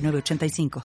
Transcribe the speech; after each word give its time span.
985. 0.00 0.82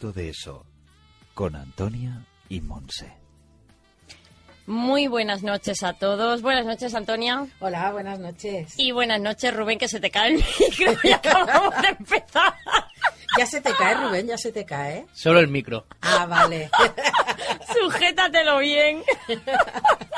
Propósito 0.00 0.12
de 0.12 0.28
eso, 0.30 0.66
con 1.34 1.54
Antonia 1.54 2.24
y 2.48 2.60
Monse. 2.60 3.12
Muy 4.66 5.08
buenas 5.08 5.42
noches 5.42 5.82
a 5.82 5.94
todos. 5.94 6.42
Buenas 6.42 6.64
noches, 6.64 6.94
Antonia. 6.94 7.46
Hola, 7.60 7.92
buenas 7.92 8.18
noches. 8.18 8.74
Y 8.76 8.92
buenas 8.92 9.20
noches, 9.20 9.54
Rubén, 9.54 9.78
que 9.78 9.88
se 9.88 10.00
te 10.00 10.10
cae 10.10 10.34
el 10.34 10.34
micro 10.36 10.92
y 11.02 11.12
acabamos 11.12 11.74
de 11.82 11.88
empezar. 11.88 12.54
Ya 13.38 13.46
se 13.46 13.60
te 13.60 13.72
cae, 13.72 13.94
Rubén, 13.94 14.26
ya 14.26 14.38
se 14.38 14.52
te 14.52 14.64
cae. 14.64 15.06
Solo 15.12 15.40
el 15.40 15.48
micro. 15.48 15.86
Ah, 16.00 16.26
vale. 16.26 16.70
Sujétatelo 17.74 18.58
bien. 18.58 19.02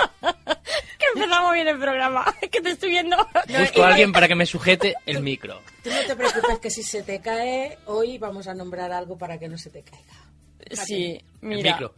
empezamos 1.14 1.52
bien 1.54 1.68
el 1.68 1.78
programa. 1.78 2.24
Que 2.50 2.60
te 2.60 2.70
estoy 2.70 2.90
viendo. 2.90 3.16
Busco 3.48 3.82
a 3.82 3.88
alguien 3.88 4.12
para 4.12 4.28
que 4.28 4.34
me 4.34 4.44
sujete 4.46 4.94
el 5.06 5.22
micro. 5.22 5.60
Tú 5.82 5.90
no 5.90 6.00
te 6.06 6.14
preocupes 6.16 6.58
que 6.58 6.70
si 6.70 6.82
se 6.82 7.02
te 7.02 7.20
cae, 7.20 7.78
hoy 7.86 8.18
vamos 8.18 8.46
a 8.46 8.54
nombrar 8.54 8.92
algo 8.92 9.16
para 9.16 9.38
que 9.38 9.48
no 9.48 9.56
se 9.56 9.70
te 9.70 9.82
caiga. 9.82 10.84
Sí, 10.84 11.20
El 11.40 11.48
mira. 11.48 11.72
micro. 11.72 11.94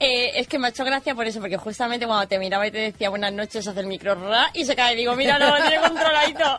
Eh, 0.00 0.32
es 0.40 0.48
que 0.48 0.58
me 0.58 0.66
ha 0.66 0.70
hecho 0.70 0.84
gracia 0.84 1.14
por 1.14 1.26
eso, 1.26 1.40
porque 1.40 1.56
justamente 1.56 2.06
cuando 2.06 2.26
te 2.26 2.38
miraba 2.38 2.66
y 2.66 2.70
te 2.70 2.78
decía 2.78 3.10
buenas 3.10 3.32
noches, 3.32 3.66
hace 3.66 3.80
el 3.80 3.86
micro 3.86 4.14
ra, 4.14 4.50
y 4.52 4.64
se 4.64 4.74
cae. 4.74 4.96
Digo, 4.96 5.14
mira, 5.14 5.38
lo 5.38 5.54
tiene 5.68 5.80
controladito. 5.86 6.58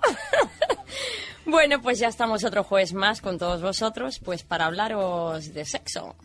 bueno, 1.45 1.81
pues 1.81 1.99
ya 1.99 2.07
estamos 2.07 2.43
otro 2.43 2.63
jueves 2.63 2.93
más 2.93 3.21
con 3.21 3.37
todos 3.37 3.61
vosotros, 3.61 4.19
pues 4.23 4.43
para 4.43 4.65
hablaros 4.65 5.53
de 5.53 5.65
sexo. 5.65 6.15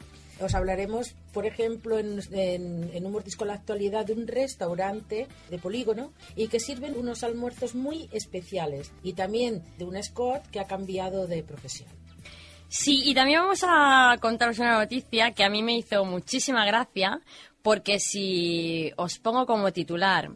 Os 0.41 0.55
hablaremos, 0.55 1.15
por 1.33 1.45
ejemplo, 1.47 1.99
en, 1.99 2.21
en, 2.33 2.91
en 2.95 3.07
un 3.07 3.13
mordisco 3.13 3.45
la 3.45 3.55
actualidad 3.55 4.07
de 4.07 4.15
un 4.15 4.27
restaurante 4.27 5.27
de 5.51 5.59
polígono 5.59 6.13
y 6.37 6.49
que 6.49 6.61
sirven 6.61 6.97
unos 6.99 7.23
almuerzos 7.25 7.75
muy 7.75 8.09
especiales. 8.13 8.93
Y 9.03 9.13
también 9.13 9.63
de 9.79 9.85
un 9.85 10.03
Scott 10.03 10.47
que 10.51 10.61
ha 10.61 10.67
cambiado 10.67 11.27
de 11.27 11.43
profesión. 11.43 11.89
Sí, 12.69 13.03
y 13.05 13.15
también 13.15 13.41
vamos 13.41 13.65
a 13.67 14.17
contaros 14.21 14.59
una 14.61 14.79
noticia 14.79 15.33
que 15.33 15.43
a 15.45 15.51
mí 15.51 15.63
me 15.63 15.77
hizo 15.77 16.05
muchísima 16.05 16.65
gracia, 16.65 17.21
porque 17.63 17.99
si 17.99 18.93
os 18.97 19.19
pongo 19.19 19.45
como 19.45 19.73
titular, 19.73 20.31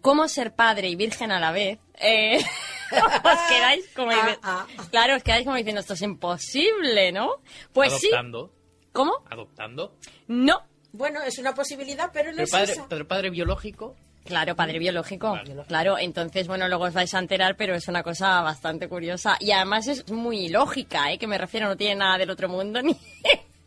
¿cómo 0.00 0.28
ser 0.28 0.54
padre 0.54 0.88
y 0.88 0.94
virgen 0.96 1.32
a 1.32 1.40
la 1.40 1.50
vez? 1.50 1.80
Eh, 2.00 2.38
os 2.92 3.40
quedáis 3.48 3.84
como 3.94 4.12
Ah, 4.12 4.14
diciendo, 4.14 4.40
ah. 4.44 4.66
claro, 4.90 5.16
os 5.16 5.22
quedáis 5.24 5.44
como 5.44 5.56
diciendo, 5.56 5.80
esto 5.80 5.94
es 5.94 6.02
imposible, 6.02 7.10
¿no? 7.12 7.42
Pues 7.72 7.92
sí. 7.98 8.08
¿Cómo? 8.92 9.12
Adoptando. 9.30 9.94
No. 10.28 10.62
Bueno, 10.92 11.20
es 11.22 11.38
una 11.38 11.54
posibilidad, 11.54 12.10
pero 12.12 12.30
no 12.30 12.36
Pero 12.36 12.44
es 12.44 12.50
padre, 12.50 12.72
esa. 12.72 12.86
pero 12.88 13.06
padre 13.06 13.30
biológico. 13.30 13.94
Claro, 14.24 14.54
padre 14.56 14.78
biológico. 14.78 15.30
Vale. 15.30 15.56
Claro, 15.66 15.96
entonces, 15.98 16.46
bueno, 16.46 16.68
luego 16.68 16.84
os 16.84 16.92
vais 16.94 17.12
a 17.14 17.18
enterar, 17.18 17.56
pero 17.56 17.74
es 17.74 17.88
una 17.88 18.02
cosa 18.02 18.42
bastante 18.42 18.88
curiosa. 18.88 19.36
Y 19.40 19.52
además 19.52 19.86
es 19.86 20.10
muy 20.10 20.48
lógica, 20.48 21.10
¿eh? 21.12 21.18
Que 21.18 21.26
me 21.26 21.38
refiero, 21.38 21.68
no 21.68 21.76
tiene 21.76 21.94
nada 21.96 22.18
del 22.18 22.30
otro 22.30 22.48
mundo, 22.48 22.82
ni, 22.82 22.96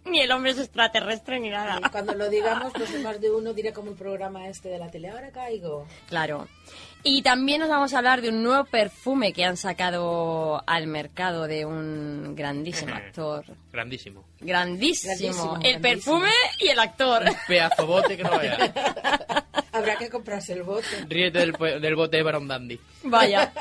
ni 0.06 0.22
el 0.22 0.32
hombre 0.32 0.52
es 0.52 0.60
extraterrestre, 0.60 1.40
ni 1.40 1.50
nada. 1.50 1.80
Y 1.86 1.90
cuando 1.90 2.14
lo 2.14 2.30
digamos, 2.30 2.74
pues 2.74 3.02
más 3.02 3.20
de 3.22 3.32
uno 3.32 3.54
dirá 3.54 3.72
como 3.74 3.92
el 3.92 3.98
programa 3.98 4.48
este 4.48 4.70
de 4.70 4.78
la 4.80 4.90
tele. 4.90 5.10
Ahora 5.10 5.32
caigo. 5.32 5.88
Claro. 6.08 6.48
Y 7.06 7.22
también 7.22 7.60
nos 7.60 7.70
vamos 7.70 7.94
a 7.94 7.98
hablar 7.98 8.22
de 8.22 8.30
un 8.30 8.44
nuevo 8.44 8.64
perfume 8.64 9.34
que 9.34 9.44
han 9.44 9.58
sacado 9.58 10.64
al 10.66 10.88
mercado 10.88 11.48
de 11.48 11.66
un 11.66 12.34
grandísimo 12.34 12.96
actor. 12.96 13.44
Grandísimo. 13.74 14.24
Grandísimo. 14.40 15.14
Grandísimo, 15.14 15.56
el 15.56 15.82
grandísimo. 15.82 15.82
perfume 15.82 16.32
y 16.60 16.68
el 16.70 16.80
actor. 16.80 17.24
Pedazo 17.48 17.86
bote 17.88 18.16
que 18.16 18.24
no 18.24 18.40
veas. 18.40 18.58
Habrá 19.74 19.98
que 19.98 20.10
comprarse 20.10 20.54
el 20.54 20.64
bote. 20.64 20.88
Ríete 21.10 21.40
del, 21.40 21.52
del 21.52 21.96
bote 21.96 22.24
para 22.24 22.38
un 22.38 22.48
dandy. 22.48 22.80
Vaya. 23.04 23.52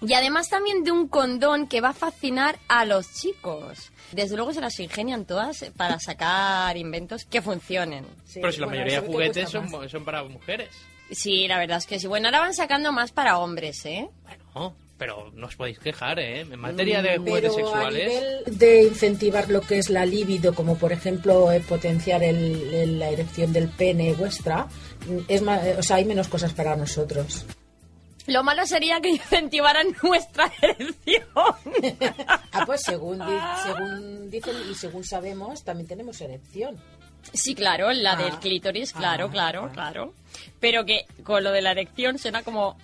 Y 0.00 0.12
además 0.14 0.48
también 0.48 0.84
de 0.84 0.92
un 0.92 1.08
condón 1.08 1.66
que 1.66 1.80
va 1.80 1.88
a 1.88 1.92
fascinar 1.92 2.58
a 2.68 2.84
los 2.84 3.12
chicos. 3.14 3.90
Desde 4.12 4.36
luego 4.36 4.52
se 4.52 4.60
las 4.60 4.78
ingenian 4.78 5.24
todas 5.24 5.64
para 5.76 5.98
sacar 5.98 6.76
inventos 6.76 7.24
que 7.24 7.42
funcionen. 7.42 8.04
Sí, 8.24 8.38
Pero 8.40 8.52
si 8.52 8.60
la 8.60 8.66
bueno, 8.66 8.78
mayoría 8.80 8.94
de 8.94 9.00
¿sabe 9.00 9.06
qué 9.08 9.12
juguetes 9.12 9.48
son, 9.50 9.88
son 9.90 10.04
para 10.04 10.22
mujeres. 10.24 10.68
Sí, 11.10 11.48
la 11.48 11.58
verdad 11.58 11.78
es 11.78 11.86
que 11.86 11.98
sí. 11.98 12.06
Bueno, 12.06 12.28
ahora 12.28 12.40
van 12.40 12.54
sacando 12.54 12.92
más 12.92 13.10
para 13.12 13.38
hombres, 13.38 13.84
¿eh? 13.86 14.08
Bueno, 14.22 14.76
pero 14.98 15.30
no 15.34 15.46
os 15.46 15.56
podéis 15.56 15.78
quejar, 15.78 16.18
¿eh? 16.20 16.40
En 16.40 16.58
materia 16.60 17.02
de 17.02 17.18
juguetes 17.18 17.52
Mm, 17.52 17.56
Pero 17.56 17.68
a 17.68 17.72
sexuales. 17.80 18.08
nivel 18.08 18.58
de 18.58 18.82
incentivar 18.84 19.48
lo 19.50 19.60
que 19.62 19.78
es 19.78 19.90
la 19.90 20.04
libido, 20.06 20.54
como 20.54 20.76
por 20.76 20.92
ejemplo 20.92 21.50
eh, 21.50 21.60
potenciar 21.60 22.22
el- 22.22 22.72
el- 22.74 22.98
la 22.98 23.08
erección 23.10 23.52
del 23.52 23.68
pene 23.68 24.12
vuestra, 24.14 24.66
mm, 25.08 25.18
es 25.28 25.42
más, 25.42 25.64
eh, 25.64 25.76
o 25.78 25.82
sea, 25.82 25.96
hay 25.96 26.04
menos 26.04 26.28
cosas 26.28 26.52
para 26.52 26.76
nosotros. 26.76 27.44
Lo 28.28 28.42
malo 28.44 28.64
sería 28.66 29.00
que 29.00 29.08
incentivaran 29.18 29.88
nuestra 30.02 30.50
erección. 30.62 31.24
Ah, 32.52 32.64
pues 32.66 32.82
según, 32.82 33.18
di- 33.18 33.62
según 33.64 34.30
dicen 34.30 34.54
y 34.70 34.74
según 34.74 35.04
sabemos, 35.04 35.62
también 35.64 35.86
tenemos 35.86 36.20
erección. 36.20 36.76
Sí, 37.32 37.54
claro, 37.54 37.92
la 37.92 38.12
Ah. 38.12 38.16
del 38.16 38.38
clítoris, 38.38 38.92
claro, 38.92 39.26
Ah, 39.26 39.30
claro, 39.30 39.64
ah. 39.64 39.72
claro. 39.72 40.14
Pero 40.60 40.84
que 40.84 41.04
con 41.24 41.44
lo 41.44 41.50
de 41.52 41.62
la 41.62 41.72
erección 41.72 42.18
suena 42.18 42.42
como... 42.42 42.76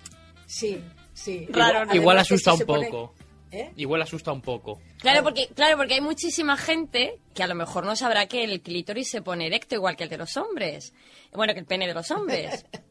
Sí, 0.45 0.79
sí. 1.13 1.47
Raro, 1.49 1.93
Igual, 1.93 2.19
asusta 2.19 2.53
si 2.55 2.61
un 2.61 2.67
pone- 2.67 2.87
poco. 2.89 3.13
¿Eh? 3.51 3.71
Igual 3.77 4.01
asusta 4.01 4.31
un 4.33 4.41
poco. 4.41 4.81
Claro 4.99 5.23
porque, 5.23 5.47
claro, 5.55 5.77
porque 5.77 5.93
hay 5.95 6.01
muchísima 6.01 6.57
gente 6.57 7.19
que 7.33 7.41
a 7.43 7.47
lo 7.47 7.55
mejor 7.55 7.85
no 7.85 7.95
sabrá 7.95 8.25
que 8.27 8.43
el 8.43 8.61
clítoris 8.61 9.09
se 9.09 9.21
pone 9.21 9.47
erecto 9.47 9.75
igual 9.75 9.95
que 9.95 10.03
el 10.03 10.09
de 10.09 10.17
los 10.17 10.35
hombres. 10.37 10.93
Bueno, 11.33 11.53
que 11.53 11.59
el 11.61 11.65
pene 11.65 11.87
de 11.87 11.93
los 11.93 12.11
hombres. 12.11 12.65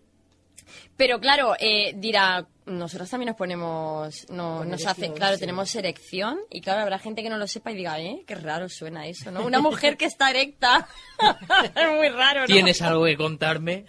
Pero 0.97 1.21
claro, 1.21 1.55
eh, 1.59 1.93
dirá, 1.97 2.47
nosotros 2.67 3.11
también 3.11 3.29
nos 3.29 3.37
ponemos, 3.37 4.27
no, 4.31 4.65
nos 4.65 4.87
hace, 4.87 5.03
erección, 5.03 5.15
claro, 5.15 5.35
sí. 5.35 5.41
tenemos 5.41 5.75
erección 5.75 6.41
y 6.51 6.61
claro, 6.61 6.81
habrá 6.83 6.99
gente 6.99 7.23
que 7.23 7.29
no 7.29 7.37
lo 7.37 7.47
sepa 7.47 7.73
y 7.73 7.77
diga, 7.77 8.01
eh, 8.01 8.23
qué 8.27 8.35
raro 8.35 8.69
suena 8.69 9.06
eso, 9.06 9.31
¿no? 9.31 9.44
Una 9.44 9.61
mujer 9.61 9.97
que 9.97 10.06
está 10.06 10.31
erecta, 10.31 10.88
es 11.75 11.91
muy 11.97 12.09
raro, 12.09 12.41
¿no? 12.43 12.47
¿Tienes 12.47 12.81
algo 12.83 13.05
que 13.05 13.17
contarme? 13.17 13.87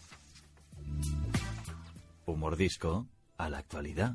Humor 2.24 2.56
disco 2.56 3.06
a 3.36 3.50
la 3.50 3.58
actualidad. 3.58 4.14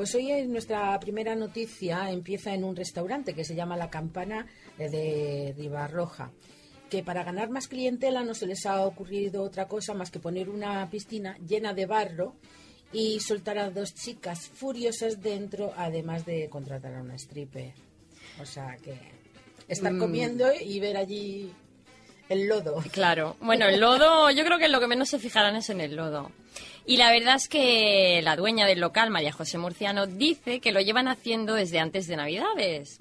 Pues 0.00 0.14
hoy 0.14 0.30
en 0.30 0.50
nuestra 0.50 0.98
primera 0.98 1.36
noticia 1.36 2.10
empieza 2.10 2.54
en 2.54 2.64
un 2.64 2.74
restaurante 2.74 3.34
que 3.34 3.44
se 3.44 3.54
llama 3.54 3.76
La 3.76 3.90
Campana 3.90 4.46
de 4.78 5.54
Ribarroja, 5.54 6.30
que 6.88 7.02
para 7.02 7.22
ganar 7.22 7.50
más 7.50 7.68
clientela 7.68 8.24
no 8.24 8.32
se 8.32 8.46
les 8.46 8.64
ha 8.64 8.86
ocurrido 8.86 9.42
otra 9.42 9.68
cosa 9.68 9.92
más 9.92 10.10
que 10.10 10.18
poner 10.18 10.48
una 10.48 10.88
piscina 10.88 11.36
llena 11.46 11.74
de 11.74 11.84
barro 11.84 12.34
y 12.94 13.20
soltar 13.20 13.58
a 13.58 13.68
dos 13.68 13.94
chicas 13.94 14.48
furiosas 14.48 15.20
dentro, 15.20 15.74
además 15.76 16.24
de 16.24 16.48
contratar 16.48 16.94
a 16.94 17.02
una 17.02 17.16
stripper. 17.16 17.74
O 18.40 18.46
sea 18.46 18.78
que 18.82 18.98
estar 19.68 19.98
comiendo 19.98 20.46
y 20.58 20.80
ver 20.80 20.96
allí 20.96 21.52
el 22.30 22.48
lodo. 22.48 22.82
Claro. 22.90 23.36
Bueno, 23.42 23.66
el 23.66 23.78
lodo, 23.78 24.30
yo 24.30 24.46
creo 24.46 24.56
que 24.56 24.68
lo 24.68 24.80
que 24.80 24.86
menos 24.86 25.10
se 25.10 25.18
fijarán 25.18 25.56
es 25.56 25.68
en 25.68 25.82
el 25.82 25.94
lodo. 25.94 26.32
Y 26.90 26.96
la 26.96 27.12
verdad 27.12 27.36
es 27.36 27.48
que 27.48 28.20
la 28.24 28.34
dueña 28.34 28.66
del 28.66 28.80
local, 28.80 29.10
María 29.10 29.30
José 29.30 29.58
Murciano, 29.58 30.08
dice 30.08 30.58
que 30.58 30.72
lo 30.72 30.80
llevan 30.80 31.06
haciendo 31.06 31.54
desde 31.54 31.78
antes 31.78 32.08
de 32.08 32.16
Navidades. 32.16 32.98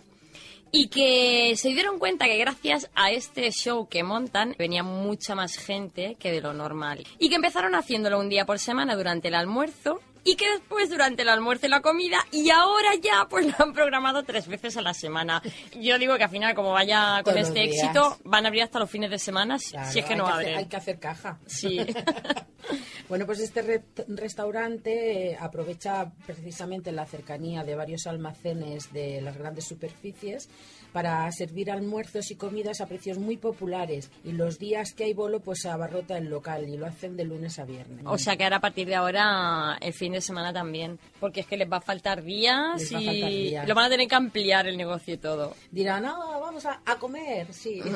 Y 0.71 0.89
que 0.89 1.55
se 1.57 1.69
dieron 1.69 1.97
cuenta 1.97 2.25
que 2.25 2.37
gracias 2.37 2.87
a 2.93 3.09
este 3.09 3.49
show 3.49 3.87
que 3.89 4.03
montan 4.03 4.53
venía 4.59 4.83
mucha 4.83 5.33
más 5.33 5.57
gente 5.57 6.15
que 6.19 6.31
de 6.31 6.39
lo 6.39 6.53
normal. 6.53 7.03
Y 7.17 7.29
que 7.29 7.35
empezaron 7.37 7.73
haciéndolo 7.73 8.19
un 8.19 8.29
día 8.29 8.45
por 8.45 8.59
semana 8.59 8.95
durante 8.95 9.29
el 9.29 9.33
almuerzo 9.33 9.99
y 10.23 10.35
que 10.35 10.49
después 10.51 10.89
durante 10.89 11.21
el 11.23 11.29
almuerzo 11.29 11.65
y 11.65 11.69
la 11.69 11.81
comida 11.81 12.17
y 12.31 12.49
ahora 12.49 12.89
ya 13.01 13.27
pues 13.29 13.45
lo 13.45 13.53
han 13.59 13.73
programado 13.73 14.23
tres 14.23 14.47
veces 14.47 14.77
a 14.77 14.81
la 14.81 14.93
semana. 14.93 15.41
Yo 15.79 15.97
digo 15.97 16.17
que 16.17 16.23
al 16.25 16.29
final 16.29 16.55
como 16.55 16.71
vaya 16.71 17.21
con 17.23 17.33
Todos 17.33 17.47
este 17.47 17.63
éxito 17.63 18.17
van 18.23 18.45
a 18.45 18.49
abrir 18.49 18.63
hasta 18.63 18.79
los 18.79 18.89
fines 18.89 19.09
de 19.09 19.19
semana 19.19 19.57
si- 19.59 19.71
Claro, 19.71 19.91
si 19.91 19.99
es 19.99 20.05
que 20.05 20.15
no 20.15 20.25
hacer- 20.27 20.35
abren. 20.35 20.57
hay 20.57 20.65
que 20.65 20.75
hacer 20.77 20.99
caja. 20.99 21.39
Sí. 21.45 21.79
Bueno, 23.07 23.25
pues 23.25 23.39
este 23.39 23.63
re- 23.63 23.83
restaurante 24.07 25.31
eh, 25.31 25.37
aprovecha 25.39 26.11
precisamente 26.27 26.91
la 26.91 27.07
cercanía 27.07 27.63
de 27.63 27.73
varios 27.75 28.05
almacenes 28.05 28.93
de 28.93 29.21
las 29.21 29.35
grandes 29.35 29.65
superficies 29.67 30.47
para 30.93 31.31
servir 31.31 31.71
almuerzos 31.71 32.31
y 32.31 32.35
comidas 32.35 32.81
a 32.81 32.85
precios 32.87 33.17
muy 33.17 33.37
populares. 33.37 34.09
Y 34.23 34.31
los 34.31 34.57
días 34.59 34.93
que 34.93 35.05
hay 35.05 35.13
bolo, 35.13 35.39
pues 35.39 35.61
se 35.61 35.69
abarrota 35.69 36.17
el 36.17 36.29
local 36.29 36.67
y 36.67 36.77
lo 36.77 36.85
hacen 36.87 37.15
de 37.17 37.25
lunes 37.25 37.59
a 37.59 37.65
viernes. 37.65 38.03
O 38.05 38.17
sea 38.17 38.35
que 38.37 38.43
ahora 38.43 38.57
a 38.57 38.61
partir 38.61 38.87
de 38.87 38.95
ahora 38.95 39.77
el 39.81 39.93
fin 39.93 40.13
de 40.13 40.21
semana 40.21 40.51
también, 40.53 40.99
porque 41.19 41.41
es 41.41 41.47
que 41.47 41.57
les 41.57 41.71
va 41.71 41.77
a 41.77 41.81
faltar 41.81 42.23
días 42.23 42.81
Les 42.81 42.93
va 42.93 42.97
a 42.97 43.01
y 43.01 43.05
faltar 43.05 43.29
días. 43.29 43.67
lo 43.67 43.75
van 43.75 43.85
a 43.85 43.89
tener 43.89 44.07
que 44.07 44.15
ampliar 44.15 44.67
el 44.67 44.77
negocio 44.77 45.13
y 45.13 45.17
todo. 45.17 45.55
Dirán, 45.71 46.03
no, 46.03 46.39
vamos 46.39 46.65
a, 46.65 46.81
a 46.85 46.95
comer, 46.97 47.53
sí. 47.53 47.81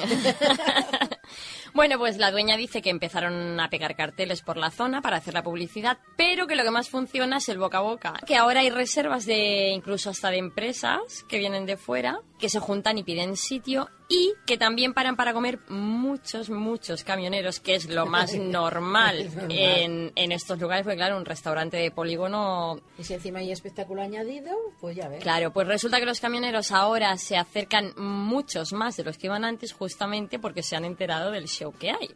Bueno, 1.74 1.98
pues 1.98 2.18
la 2.18 2.32
dueña 2.32 2.56
dice 2.56 2.82
que 2.82 2.90
empezaron 2.90 3.60
a 3.60 3.70
pegar 3.70 3.96
carteles 3.96 4.42
por 4.42 4.58
la 4.58 4.70
zona 4.70 5.02
para 5.02 5.18
hacer 5.18 5.34
la 5.34 5.44
publicidad, 5.44 5.98
pero 6.18 6.46
que 6.46 6.56
lo 6.56 6.64
que 6.64 6.72
más 6.72 6.90
funciona 6.90 7.38
es 7.38 7.50
el 7.50 7.58
boca 7.58 7.80
a 7.80 7.82
boca. 7.82 8.14
Que 8.28 8.36
ahora 8.36 8.60
hay 8.60 8.70
reservas 8.70 9.26
de 9.26 9.70
incluso 9.70 10.10
hasta 10.10 10.30
de 10.30 10.38
empresas 10.38 11.24
que 11.28 11.40
vienen 11.40 11.66
de 11.66 11.78
fuera, 11.78 12.20
que 12.40 12.50
se 12.50 12.60
juntan 12.60 12.98
y 12.98 13.04
piden 13.04 13.36
sitio 13.38 13.90
y 14.10 14.34
que 14.46 14.58
también 14.58 14.94
paran 14.94 15.16
para 15.16 15.34
comer 15.34 15.60
muchos, 15.70 16.50
muchos 16.50 17.04
camioneros, 17.04 17.60
que 17.60 17.76
es 17.76 17.90
lo 17.90 18.06
más 18.06 18.34
normal 18.38 19.20
Es 19.20 19.36
normal. 19.36 19.52
en, 19.58 20.12
en 20.16 20.32
estos 20.32 20.60
lugares, 20.60 20.84
porque 20.84 20.98
claro, 20.98 21.18
un 21.18 21.26
restaurante 21.26 21.78
de 21.78 21.92
polígono 21.92 22.80
y 22.98 23.04
si 23.04 23.14
encima 23.14 23.40
hay 23.40 23.52
espectáculo 23.52 24.02
añadido, 24.02 24.52
pues 24.80 24.96
ya 24.96 25.08
ves. 25.08 25.22
Claro, 25.24 25.52
pues 25.54 25.68
resulta 25.68 26.00
que 26.00 26.06
los 26.06 26.20
camioneros 26.20 26.72
ahora 26.72 27.18
se 27.18 27.38
acercan 27.38 27.94
muchos 27.98 28.74
más 28.74 28.98
de 28.98 29.04
los 29.04 29.18
que 29.18 29.28
iban 29.28 29.44
antes 29.46 29.74
justamente 29.74 30.40
porque 30.40 30.64
se 30.64 30.76
han 30.76 30.86
enterado 30.86 31.32
del 31.32 31.48
show 31.48 31.72
que 31.72 31.92
hay. 31.92 32.10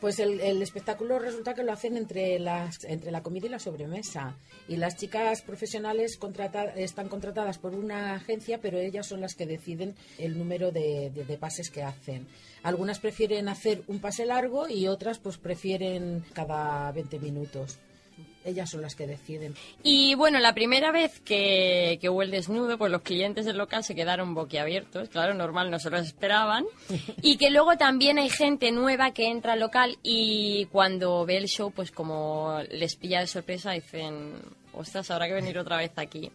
Pues 0.00 0.18
el, 0.18 0.40
el 0.40 0.62
espectáculo 0.62 1.18
resulta 1.18 1.52
que 1.54 1.62
lo 1.62 1.72
hacen 1.72 1.96
entre 1.98 2.38
las 2.38 2.84
entre 2.84 3.10
la 3.10 3.22
comida 3.22 3.46
y 3.46 3.50
la 3.50 3.58
sobremesa. 3.58 4.34
Y 4.66 4.76
las 4.76 4.96
chicas 4.96 5.42
profesionales 5.42 6.16
contrata- 6.18 6.72
están 6.74 7.08
contratadas 7.08 7.58
por 7.58 7.74
una 7.74 8.14
agencia, 8.14 8.58
pero 8.62 8.78
ellas 8.78 9.06
son 9.06 9.20
las 9.20 9.34
que 9.34 9.44
deciden 9.44 9.94
el 10.18 10.38
número 10.38 10.72
de, 10.72 11.10
de- 11.10 11.36
pases 11.36 11.70
que 11.70 11.82
hacen. 11.82 12.26
Algunas 12.62 12.98
prefieren 12.98 13.48
hacer 13.48 13.82
un 13.88 13.98
pase 14.00 14.24
largo 14.24 14.68
y 14.68 14.88
otras 14.88 15.18
pues 15.18 15.36
prefieren 15.36 16.24
cada 16.32 16.90
20 16.92 17.18
minutos. 17.18 17.78
Ellas 18.44 18.70
son 18.70 18.80
las 18.80 18.94
que 18.94 19.06
deciden. 19.06 19.54
Y 19.82 20.14
bueno, 20.14 20.38
la 20.38 20.54
primera 20.54 20.92
vez 20.92 21.20
que, 21.20 21.98
que 22.00 22.08
hubo 22.08 22.22
el 22.22 22.30
desnudo, 22.30 22.78
pues 22.78 22.90
los 22.90 23.02
clientes 23.02 23.44
del 23.44 23.58
local 23.58 23.84
se 23.84 23.94
quedaron 23.94 24.34
boquiabiertos, 24.34 25.10
claro, 25.10 25.34
normal, 25.34 25.70
no 25.70 25.78
se 25.78 25.90
lo 25.90 25.98
esperaban. 25.98 26.64
Y 27.22 27.36
que 27.36 27.50
luego 27.50 27.76
también 27.76 28.18
hay 28.18 28.30
gente 28.30 28.72
nueva 28.72 29.10
que 29.12 29.28
entra 29.28 29.52
al 29.52 29.60
local 29.60 29.98
y 30.02 30.66
cuando 30.66 31.26
ve 31.26 31.36
el 31.36 31.46
show, 31.48 31.70
pues 31.70 31.90
como 31.90 32.60
les 32.70 32.96
pilla 32.96 33.20
de 33.20 33.26
sorpresa, 33.26 33.72
dicen, 33.72 34.34
ostras, 34.72 35.10
habrá 35.10 35.26
que 35.26 35.34
venir 35.34 35.58
otra 35.58 35.76
vez 35.76 35.92
aquí. 35.96 36.30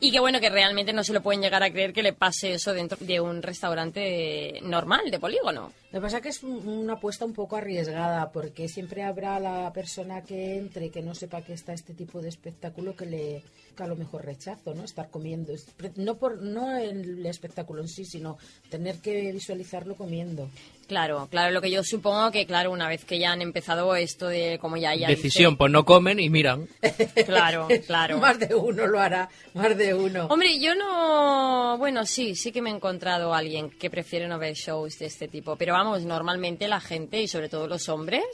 Y 0.00 0.12
que 0.12 0.20
bueno, 0.20 0.38
que 0.38 0.48
realmente 0.48 0.92
no 0.92 1.02
se 1.02 1.12
lo 1.12 1.20
pueden 1.22 1.40
llegar 1.42 1.62
a 1.64 1.70
creer 1.72 1.92
que 1.92 2.04
le 2.04 2.12
pase 2.12 2.52
eso 2.54 2.72
dentro 2.72 2.96
de 3.00 3.20
un 3.20 3.42
restaurante 3.42 4.60
normal, 4.62 5.10
de 5.10 5.18
polígono. 5.18 5.72
Lo 5.90 5.98
que 5.98 6.02
pasa 6.02 6.18
es 6.18 6.22
que 6.22 6.28
es 6.28 6.42
un- 6.44 6.68
una 6.68 6.92
apuesta 6.94 7.24
un 7.24 7.32
poco 7.32 7.56
arriesgada 7.56 8.30
porque 8.30 8.68
siempre 8.68 9.02
habrá 9.02 9.40
la 9.40 9.72
persona 9.72 10.22
que 10.22 10.56
entre 10.56 10.90
que 10.90 11.02
no 11.02 11.14
sepa 11.16 11.42
que 11.42 11.52
está 11.52 11.72
este 11.72 11.94
tipo 11.94 12.20
de 12.22 12.28
espectáculo 12.28 12.94
que 12.94 13.06
le 13.06 13.42
a 13.84 13.86
lo 13.88 13.96
mejor 13.96 14.24
rechazo, 14.24 14.74
¿no? 14.74 14.84
Estar 14.84 15.10
comiendo, 15.10 15.52
no 15.96 16.16
por 16.16 16.42
no 16.42 16.76
el 16.76 17.24
espectáculo 17.26 17.82
en 17.82 17.88
sí, 17.88 18.04
sino 18.04 18.38
tener 18.70 18.96
que 18.98 19.32
visualizarlo 19.32 19.94
comiendo. 19.96 20.48
Claro, 20.86 21.28
claro, 21.30 21.52
lo 21.52 21.60
que 21.60 21.70
yo 21.70 21.84
supongo 21.84 22.30
que, 22.30 22.46
claro, 22.46 22.70
una 22.70 22.88
vez 22.88 23.04
que 23.04 23.18
ya 23.18 23.32
han 23.32 23.42
empezado 23.42 23.94
esto 23.94 24.26
de 24.28 24.58
como 24.58 24.78
ya... 24.78 24.94
ya 24.94 25.08
Decisión, 25.08 25.52
dice- 25.52 25.58
pues 25.58 25.70
no 25.72 25.84
comen 25.84 26.18
y 26.18 26.30
miran. 26.30 26.66
Claro, 27.26 27.68
claro. 27.86 28.18
más 28.20 28.38
de 28.38 28.54
uno 28.54 28.86
lo 28.86 28.98
hará, 28.98 29.28
más 29.54 29.76
de 29.76 29.92
uno. 29.92 30.26
Hombre, 30.26 30.58
yo 30.58 30.74
no... 30.74 31.76
Bueno, 31.78 32.06
sí, 32.06 32.34
sí 32.34 32.52
que 32.52 32.62
me 32.62 32.70
he 32.70 32.74
encontrado 32.74 33.34
a 33.34 33.38
alguien 33.38 33.70
que 33.70 33.90
prefiere 33.90 34.28
no 34.28 34.38
ver 34.38 34.54
shows 34.54 34.98
de 34.98 35.06
este 35.06 35.28
tipo. 35.28 35.56
Pero 35.56 35.74
vamos, 35.74 36.04
normalmente 36.04 36.68
la 36.68 36.80
gente, 36.80 37.20
y 37.20 37.28
sobre 37.28 37.48
todo 37.50 37.66
los 37.68 37.88
hombres, 37.90 38.24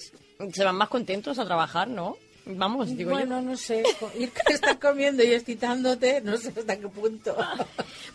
se 0.53 0.65
van 0.65 0.77
más 0.77 0.89
contentos 0.89 1.39
a 1.41 1.45
trabajar, 1.45 1.89
¿no? 1.89 2.17
Vamos, 2.47 2.95
digo 2.95 3.11
bueno, 3.13 3.41
no 3.41 3.57
sé, 3.57 3.83
ir 4.19 4.31
que 4.31 4.53
estar 4.53 4.79
comiendo 4.79 5.23
y 5.25 5.33
excitándote, 5.33 6.21
no 6.21 6.37
sé 6.37 6.49
hasta 6.49 6.79
qué 6.79 6.89
punto. 6.89 7.35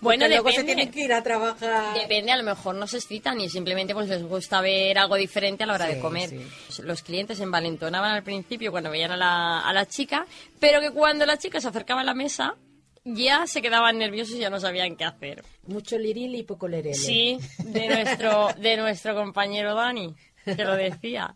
Bueno, 0.02 0.30
luego 0.30 0.50
se 0.52 0.64
tienen 0.64 0.92
que 0.92 1.02
ir 1.04 1.12
a 1.12 1.22
trabajar. 1.22 1.94
yo. 1.96 2.02
Depende, 2.02 2.32
a 2.32 2.38
lo 2.38 2.44
mejor 2.44 2.74
no 2.76 2.88
se 2.88 2.98
excitan 2.98 3.42
y 3.42 3.50
simplemente 3.50 3.94
pues 3.94 4.08
les 4.08 4.24
gusta 4.24 4.62
ver 4.62 4.98
algo 4.98 5.16
diferente 5.16 5.64
a 5.64 5.68
la 5.68 5.74
hora 5.74 5.88
Sí, 5.88 5.96
de 5.96 6.00
comer. 6.00 6.30
sí. 6.30 6.82
Los 6.84 7.02
clientes 7.02 7.38
se 7.38 7.44
envalentonaban 7.44 8.12
al 8.12 8.24
principio 8.24 8.72
cuando 8.72 8.90
veían 8.92 9.12
a 9.12 9.18
la, 9.18 9.60
a 9.60 9.74
la 9.74 9.86
chica, 9.88 10.26
pero 10.60 10.80
que 10.80 10.92
cuando 10.92 11.26
la 11.26 11.38
chica 11.38 11.60
se 11.60 11.68
acercaba 11.68 12.00
a 12.02 12.06
la 12.06 12.14
mesa 12.14 12.56
ya 13.04 13.46
se 13.48 13.62
quedaban 13.62 13.98
nerviosos 13.98 14.36
y 14.36 14.40
ya 14.40 14.50
no 14.50 14.60
sabían 14.62 14.96
qué 14.96 15.04
hacer. 15.04 15.44
Mucho 15.68 15.98
liril 15.98 16.36
y 16.36 16.44
poco 16.44 16.68
lerele. 16.70 16.94
Sí, 16.96 17.38
de 17.58 17.88
nuestro, 17.88 18.50
de 18.58 18.78
nuestro 18.78 19.16
compañero 19.16 19.76
Dani. 19.76 20.16
que 20.46 20.64
lo 20.64 20.76
decía. 20.78 21.36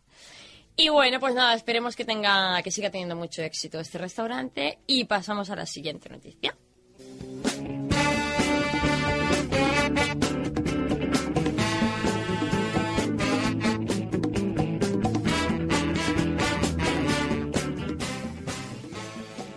Y 0.76 0.90
bueno, 0.90 1.20
pues 1.20 1.36
nada, 1.36 1.54
esperemos 1.54 1.96
que 1.96 2.04
tenga, 2.04 2.62
que 2.64 2.72
siga 2.72 2.90
teniendo 2.90 3.16
mucho 3.16 3.44
éxito 3.44 3.80
este 3.80 4.00
restaurante 4.00 4.80
y 4.88 5.06
pasamos 5.06 5.50
a 5.52 5.56
la 5.56 5.66
siguiente 5.66 6.10
noticia. 6.10 6.56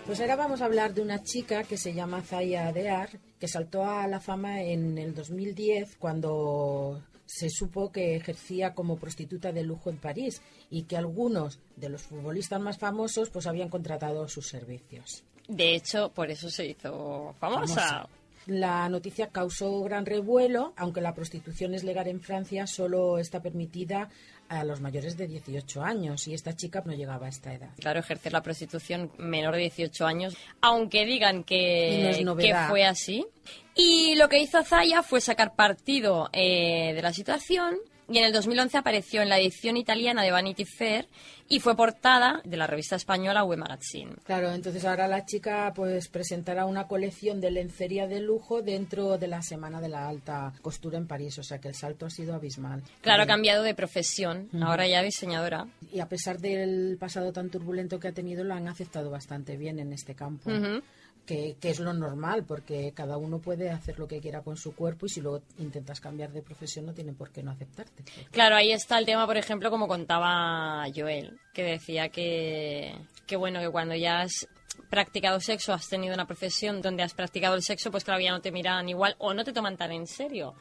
Pues 0.05 0.21
ahora 0.21 0.37
vamos 0.37 0.63
a 0.63 0.67
hablar 0.67 0.95
de 0.95 1.03
una 1.03 1.23
chica 1.23 1.65
que 1.65 1.77
se 1.77 1.93
llama 1.93 2.23
Zaya 2.23 2.69
Adear, 2.69 3.19
que 3.39 3.49
saltó 3.49 3.85
a 3.85 4.07
la 4.07 4.21
fama 4.21 4.63
en 4.63 4.97
el 4.97 5.15
2010 5.15 5.97
cuando 5.97 7.03
se 7.26 7.50
supo 7.50 7.92
que 7.92 8.16
ejercía 8.16 8.75
como 8.75 8.97
prostituta 8.97 9.52
de 9.52 9.62
lujo 9.62 9.90
en 9.90 9.99
París 9.99 10.40
y 10.71 10.85
que 10.85 10.97
algunos 10.97 11.59
de 11.76 11.88
los 11.88 12.02
futbolistas 12.02 12.61
más 12.61 12.78
famosos 12.78 13.30
pues 13.30 13.47
habían 13.47 13.68
contratado 13.68 14.28
sus 14.28 14.49
servicios. 14.49 15.25
De 15.49 15.75
hecho, 15.75 16.11
por 16.12 16.30
eso 16.30 16.50
se 16.50 16.66
hizo 16.66 17.35
famosa. 17.38 17.75
Famosa. 17.75 18.09
La 18.47 18.88
noticia 18.88 19.30
causó 19.30 19.83
gran 19.83 20.06
revuelo, 20.06 20.73
aunque 20.76 21.00
la 21.00 21.14
prostitución 21.14 21.75
es 21.75 21.83
legal 21.83 22.06
en 22.06 22.21
Francia, 22.21 22.68
solo 22.68 23.18
está 23.18 23.42
permitida 23.42 24.09
a 24.49 24.65
los 24.65 24.81
mayores 24.81 25.17
de 25.17 25.26
18 25.26 25.83
años 25.83 26.26
y 26.29 26.35
esta 26.35 26.55
chica 26.55 26.83
no 26.85 26.93
llegaba 26.93 27.26
a 27.26 27.29
esta 27.29 27.53
edad. 27.53 27.71
Claro, 27.79 28.00
ejercer 28.00 28.33
la 28.33 28.43
prostitución 28.43 29.11
menor 29.19 29.55
de 29.55 29.62
18 29.62 30.07
años, 30.07 30.37
aunque 30.61 31.05
digan 31.05 31.45
que, 31.45 32.21
no 32.25 32.37
que 32.37 32.55
fue 32.69 32.85
así. 32.85 33.26
Y 33.75 34.15
lo 34.17 34.29
que 34.29 34.38
hizo 34.38 34.62
Zaya 34.62 35.03
fue 35.03 35.21
sacar 35.21 35.55
partido 35.55 36.29
eh, 36.33 36.93
de 36.95 37.03
la 37.03 37.12
situación 37.12 37.76
y 38.09 38.19
en 38.19 38.25
el 38.25 38.33
2011 38.33 38.79
apareció 38.79 39.23
en 39.23 39.29
la 39.29 39.39
edición 39.39 39.77
italiana 39.77 40.23
de 40.23 40.31
Vanity 40.31 40.65
Fair 40.65 41.09
y 41.49 41.61
fue 41.61 41.77
portada 41.77 42.41
de 42.45 42.57
la 42.57 42.67
revista 42.67 42.97
española 42.97 43.45
We 43.45 43.57
Magazine. 43.57 44.15
Claro, 44.25 44.53
entonces 44.53 44.85
ahora 44.85 45.09
la 45.09 45.25
chica 45.25 45.73
pues 45.75 46.09
presentará 46.09 46.67
una 46.67 46.87
colección 46.87 47.41
de 47.41 47.51
lencería 47.51 48.07
de 48.07 48.21
lujo 48.21 48.63
dentro 48.63 49.19
de 49.19 49.27
la 49.29 49.43
Semana 49.43 49.81
de 49.81 49.89
la 49.89 50.09
Alta 50.09 50.53
Costura 50.63 50.99
en 50.99 51.07
París, 51.07 51.39
o 51.39 51.43
sea 51.43 51.59
que 51.59 51.69
el 51.69 51.75
salto 51.75 52.07
ha 52.07 52.11
sido 52.11 52.35
abismal. 52.35 52.83
Claro, 53.01 53.23
ha 53.23 53.27
cambiado 53.27 53.63
de 53.63 53.75
profesión, 53.75 54.49
ahora 54.63 54.87
ya 54.87 55.03
diseñadora. 55.03 55.67
Y 55.93 56.01
a 56.01 56.09
pesar 56.09 56.39
del 56.39 56.97
pasado 56.99 57.33
tan 57.33 57.51
turbulento 57.51 57.99
que 57.99 58.09
ha 58.09 58.13
tenido, 58.13 58.45
lo 58.45 58.55
han 58.55 58.69
aceptado 58.69 59.11
bastante 59.11 59.57
bien 59.57 59.79
en 59.79 59.93
este 59.93 60.15
campo. 60.15 60.51
Ujú. 60.51 60.83
Que, 61.26 61.56
que 61.61 61.71
es 61.71 61.80
lo 61.80 61.92
normal, 61.92 62.45
porque 62.45 62.92
cada 62.95 63.18
uno 63.18 63.40
puede 63.40 63.71
hacer 63.71 63.99
lo 63.99 64.09
que 64.09 64.21
quiera 64.21 64.42
con 64.42 64.56
su 64.56 64.75
cuerpo 64.75 65.06
y 65.06 65.09
si 65.11 65.21
luego 65.21 65.42
intentas 65.59 66.00
cambiar 66.00 66.33
de 66.33 66.42
profesión 66.42 66.87
no 66.87 66.95
tienen 66.95 67.14
por 67.14 67.30
qué 67.30 67.42
no 67.42 67.50
aceptarte. 67.50 68.04
Claro, 68.30 68.56
ahí 68.56 68.73
está 68.73 68.99
el 68.99 69.04
tema, 69.04 69.26
por 69.26 69.37
ejemplo, 69.37 69.71
como 69.71 69.88
contaba 69.88 70.85
Joel, 70.95 71.38
que 71.52 71.62
decía 71.62 72.09
que, 72.09 72.95
que 73.26 73.37
bueno, 73.37 73.61
que 73.61 73.71
cuando 73.71 73.95
ya 73.95 74.21
has 74.21 74.49
practicado 74.88 75.40
sexo, 75.40 75.73
has 75.73 75.88
tenido 75.88 76.14
una 76.14 76.26
profesión 76.26 76.80
donde 76.80 77.02
has 77.02 77.14
practicado 77.14 77.54
el 77.54 77.62
sexo, 77.62 77.90
pues 77.90 78.04
claro, 78.04 78.21
ya 78.21 78.30
no 78.30 78.40
te 78.40 78.52
miran 78.52 78.88
igual 78.88 79.16
o 79.18 79.35
no 79.35 79.45
te 79.45 79.52
toman 79.52 79.76
tan 79.76 79.92
en 79.92 80.06
serio. 80.06 80.54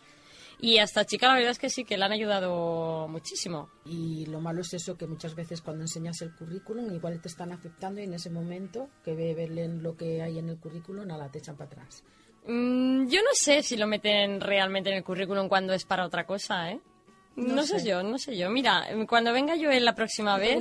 Y 0.59 0.77
a 0.77 0.83
esta 0.83 1.05
chica 1.05 1.27
la 1.27 1.35
verdad 1.35 1.51
es 1.51 1.59
que 1.59 1.69
sí, 1.69 1.83
que 1.83 1.97
le 1.97 2.05
han 2.05 2.11
ayudado 2.11 3.07
muchísimo. 3.07 3.69
Y 3.85 4.25
lo 4.27 4.39
malo 4.39 4.61
es 4.61 4.73
eso, 4.73 4.97
que 4.97 5.05
muchas 5.07 5.35
veces 5.35 5.61
cuando 5.61 5.83
enseñas 5.83 6.21
el 6.21 6.33
currículum 6.33 6.93
igual 6.93 7.19
te 7.21 7.27
están 7.27 7.51
aceptando 7.51 7.99
y 8.01 8.05
en 8.05 8.13
ese 8.13 8.29
momento 8.29 8.89
que 9.03 9.13
ve- 9.15 9.47
leen 9.49 9.83
lo 9.83 9.95
que 9.95 10.21
hay 10.21 10.39
en 10.39 10.49
el 10.49 10.57
currículum, 10.59 11.05
nada, 11.07 11.29
te 11.29 11.39
echan 11.39 11.55
para 11.57 11.69
atrás. 11.71 12.03
Mm, 12.47 13.07
yo 13.07 13.21
no 13.21 13.29
sé 13.33 13.63
si 13.63 13.75
lo 13.75 13.87
meten 13.87 14.39
realmente 14.39 14.89
en 14.91 14.97
el 14.97 15.03
currículum 15.03 15.47
cuando 15.49 15.73
es 15.73 15.83
para 15.85 16.05
otra 16.05 16.25
cosa, 16.25 16.71
¿eh? 16.71 16.79
No, 17.35 17.55
No 17.55 17.63
sé. 17.63 17.79
sé. 17.79 17.87
yo, 17.89 18.01
no 18.03 18.17
sé 18.17 18.37
yo. 18.37 18.49
Mira, 18.49 18.85
cuando 19.09 19.33
venga 19.33 19.55
Joel 19.57 19.83
la 19.83 19.93
próxima 19.95 20.37
vez. 20.37 20.51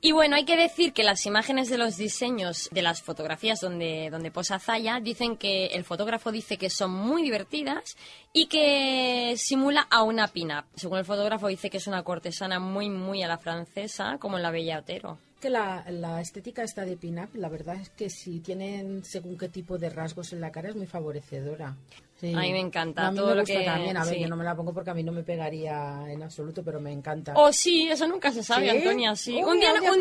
Y 0.00 0.12
bueno, 0.12 0.36
hay 0.36 0.44
que 0.44 0.56
decir 0.56 0.92
que 0.92 1.04
las 1.04 1.26
imágenes 1.26 1.68
de 1.68 1.78
los 1.78 1.96
diseños 1.96 2.68
de 2.72 2.82
las 2.82 3.02
fotografías 3.02 3.60
donde, 3.60 4.08
donde 4.10 4.30
posa 4.30 4.58
Zaya 4.58 5.00
dicen 5.00 5.36
que 5.36 5.66
el 5.66 5.84
fotógrafo 5.84 6.32
dice 6.32 6.58
que 6.58 6.70
son 6.70 6.90
muy 6.92 7.22
divertidas 7.22 7.96
y 8.32 8.46
que 8.46 9.34
simula 9.36 9.86
a 9.90 10.02
una 10.02 10.28
pin-up. 10.28 10.64
Según 10.74 10.98
el 10.98 11.04
fotógrafo 11.04 11.48
dice 11.48 11.70
que 11.70 11.76
es 11.76 11.86
una 11.86 12.02
cortesana 12.02 12.58
muy, 12.58 12.90
muy 12.90 13.22
a 13.22 13.28
la 13.28 13.38
francesa, 13.38 14.18
como 14.18 14.38
la 14.38 14.50
Bella 14.50 14.80
Otero. 14.80 15.18
Que 15.42 15.50
la, 15.50 15.84
la 15.90 16.20
estética 16.20 16.62
esta 16.62 16.84
de 16.84 16.96
pin-up, 16.96 17.30
la 17.34 17.48
verdad 17.48 17.74
es 17.74 17.90
que 17.90 18.08
si 18.08 18.38
tienen 18.38 19.04
según 19.04 19.36
qué 19.36 19.48
tipo 19.48 19.76
de 19.76 19.90
rasgos 19.90 20.32
en 20.32 20.40
la 20.40 20.52
cara 20.52 20.68
es 20.68 20.76
muy 20.76 20.86
favorecedora. 20.86 21.74
Sí. 22.20 22.32
A 22.32 22.38
mí 22.42 22.52
me 22.52 22.60
encanta 22.60 23.08
A 23.08 23.10
mí 23.10 23.16
todo 23.16 23.30
me 23.30 23.34
lo 23.34 23.40
gusta 23.40 23.58
que- 23.58 23.64
también. 23.64 23.96
A 23.96 24.04
ver, 24.04 24.14
sí. 24.14 24.20
yo 24.20 24.28
no 24.28 24.36
me 24.36 24.44
la 24.44 24.54
pongo 24.54 24.72
porque 24.72 24.90
a 24.90 24.94
mí 24.94 25.02
no 25.02 25.10
me 25.10 25.24
pegaría 25.24 26.04
en 26.08 26.22
absoluto, 26.22 26.62
pero 26.62 26.80
me 26.80 26.92
encanta. 26.92 27.32
Oh, 27.34 27.52
sí, 27.52 27.88
eso 27.90 28.06
nunca 28.06 28.30
se 28.30 28.44
sabe, 28.44 28.70
¿Sí? 28.70 28.76
Antonia, 28.76 29.16
sí. 29.16 29.34
Uy, 29.34 29.42
un, 29.42 29.58
día, 29.58 29.72
un 29.74 29.80
día 29.80 29.92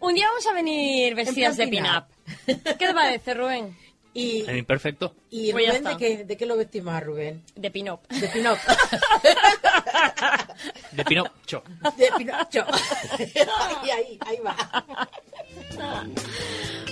un, 0.00 0.14
día 0.16 0.26
vamos 0.26 0.46
a 0.48 0.52
venir 0.54 1.14
vestidas 1.14 1.56
de 1.56 1.68
pin-up. 1.68 2.06
¿Qué 2.46 2.54
te 2.86 2.92
parece, 2.92 3.34
Rubén? 3.34 3.76
Y, 4.12 4.48
A 4.48 4.52
mí 4.52 4.62
perfecto. 4.62 5.14
y 5.30 5.52
Pues 5.52 5.68
Rubén, 5.68 5.84
¿de 5.84 5.96
qué, 5.96 6.24
¿de 6.24 6.36
qué 6.36 6.46
lo 6.46 6.56
vestimos 6.56 6.94
a 6.94 7.00
Rubén? 7.00 7.42
De 7.54 7.70
pin-up. 7.70 8.00
De 8.08 8.28
pin-up. 8.28 8.58
De 10.92 11.04
Pinocho. 11.04 11.62
de 11.96 12.10
Pinocho. 12.18 12.66
ahí, 12.68 13.90
ahí, 13.90 14.18
ahí 14.26 14.36
va. 14.44 14.56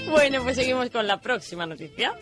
Bueno, 0.08 0.42
pues 0.42 0.56
seguimos 0.56 0.88
con 0.90 1.06
la 1.06 1.20
próxima 1.20 1.66
noticia. 1.66 2.14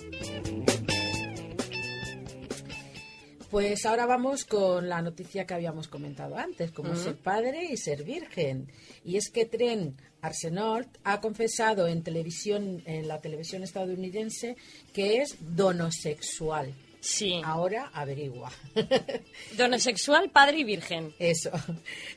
Pues 3.56 3.86
ahora 3.86 4.04
vamos 4.04 4.44
con 4.44 4.86
la 4.86 5.00
noticia 5.00 5.46
que 5.46 5.54
habíamos 5.54 5.88
comentado 5.88 6.36
antes, 6.36 6.72
como 6.72 6.94
ser 6.94 7.16
padre 7.16 7.64
y 7.64 7.78
ser 7.78 8.04
virgen. 8.04 8.70
Y 9.02 9.16
es 9.16 9.30
que 9.30 9.46
Tren 9.46 9.96
Arsenault 10.20 10.86
ha 11.04 11.22
confesado 11.22 11.88
en 11.88 12.02
televisión, 12.02 12.82
en 12.84 13.08
la 13.08 13.22
televisión 13.22 13.62
estadounidense, 13.62 14.58
que 14.92 15.22
es 15.22 15.38
donosexual. 15.40 16.74
Sí. 17.06 17.40
Ahora 17.44 17.90
averigua. 17.94 18.50
Donosexual, 19.56 20.28
padre 20.30 20.58
y 20.58 20.64
virgen. 20.64 21.14
Eso. 21.20 21.50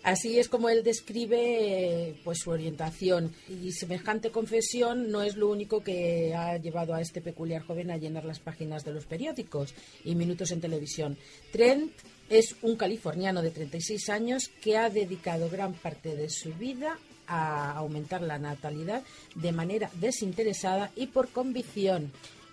Así 0.01 0.39
es 0.39 0.50
como 0.50 0.67
él 0.67 0.84
describe 0.84 2.15
pues 2.24 2.39
su 2.39 2.50
orientación 2.50 3.31
y 3.48 3.72
semejante 3.72 4.31
confesión 4.31 5.12
no 5.12 5.22
es 5.22 5.36
lo 5.36 5.48
único 5.48 5.84
que 5.84 6.34
ha 6.34 6.58
llevado 6.58 6.96
a 6.96 7.01
este 7.01 7.22
peculiar 7.22 7.62
joven 7.62 7.91
a 7.91 7.98
llenar 7.98 8.25
las 8.25 8.39
páginas 8.39 8.84
de 8.84 8.93
los 8.93 9.05
periódicos 9.05 9.75
y 10.03 10.15
minutos 10.15 10.50
en 10.50 10.62
televisión. 10.62 11.17
Trent 11.51 11.91
es 12.27 12.55
un 12.63 12.75
californiano 12.75 13.43
de 13.43 13.51
36 13.51 14.10
años 14.10 14.50
que 14.60 14.75
ha 14.75 14.89
dedicado 14.89 15.50
gran 15.50 15.74
parte 15.74 16.15
de 16.15 16.29
su 16.31 16.51
vida 16.55 16.98
a 17.27 17.74
aumentar 17.74 18.24
la 18.24 18.39
natalidad 18.39 19.03
de 19.36 19.51
manera 19.51 19.91
desinteresada 20.00 20.91
y 20.96 21.08
por 21.08 21.29
convicción. 21.29 22.12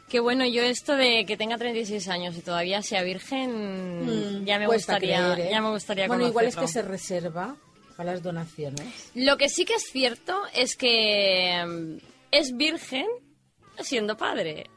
Qué 0.08 0.20
bueno, 0.20 0.46
yo 0.46 0.62
esto 0.62 0.94
de 0.96 1.25
que 1.26 1.36
tenga 1.36 1.58
36 1.58 2.08
años 2.08 2.36
y 2.36 2.40
todavía 2.40 2.80
sea 2.82 3.02
virgen, 3.02 4.44
ya 4.46 4.58
me 4.58 4.66
Mm, 4.66 4.70
gustaría, 4.70 5.32
creer, 5.34 5.48
¿eh? 5.48 5.50
ya 5.50 5.60
me 5.60 5.70
gustaría 5.70 6.06
Bueno, 6.06 6.26
igual 6.28 6.46
es 6.46 6.54
que 6.56 6.68
se 6.68 6.82
reserva 6.82 7.56
para 7.96 8.12
las 8.12 8.22
donaciones. 8.22 9.10
Lo 9.14 9.36
que 9.36 9.48
sí 9.48 9.64
que 9.64 9.75
es 9.75 9.84
cierto 9.90 10.40
es 10.54 10.76
que 10.76 11.64
mm, 11.66 11.96
es 12.30 12.56
virgen 12.56 13.06
siendo 13.80 14.16
padre. 14.16 14.70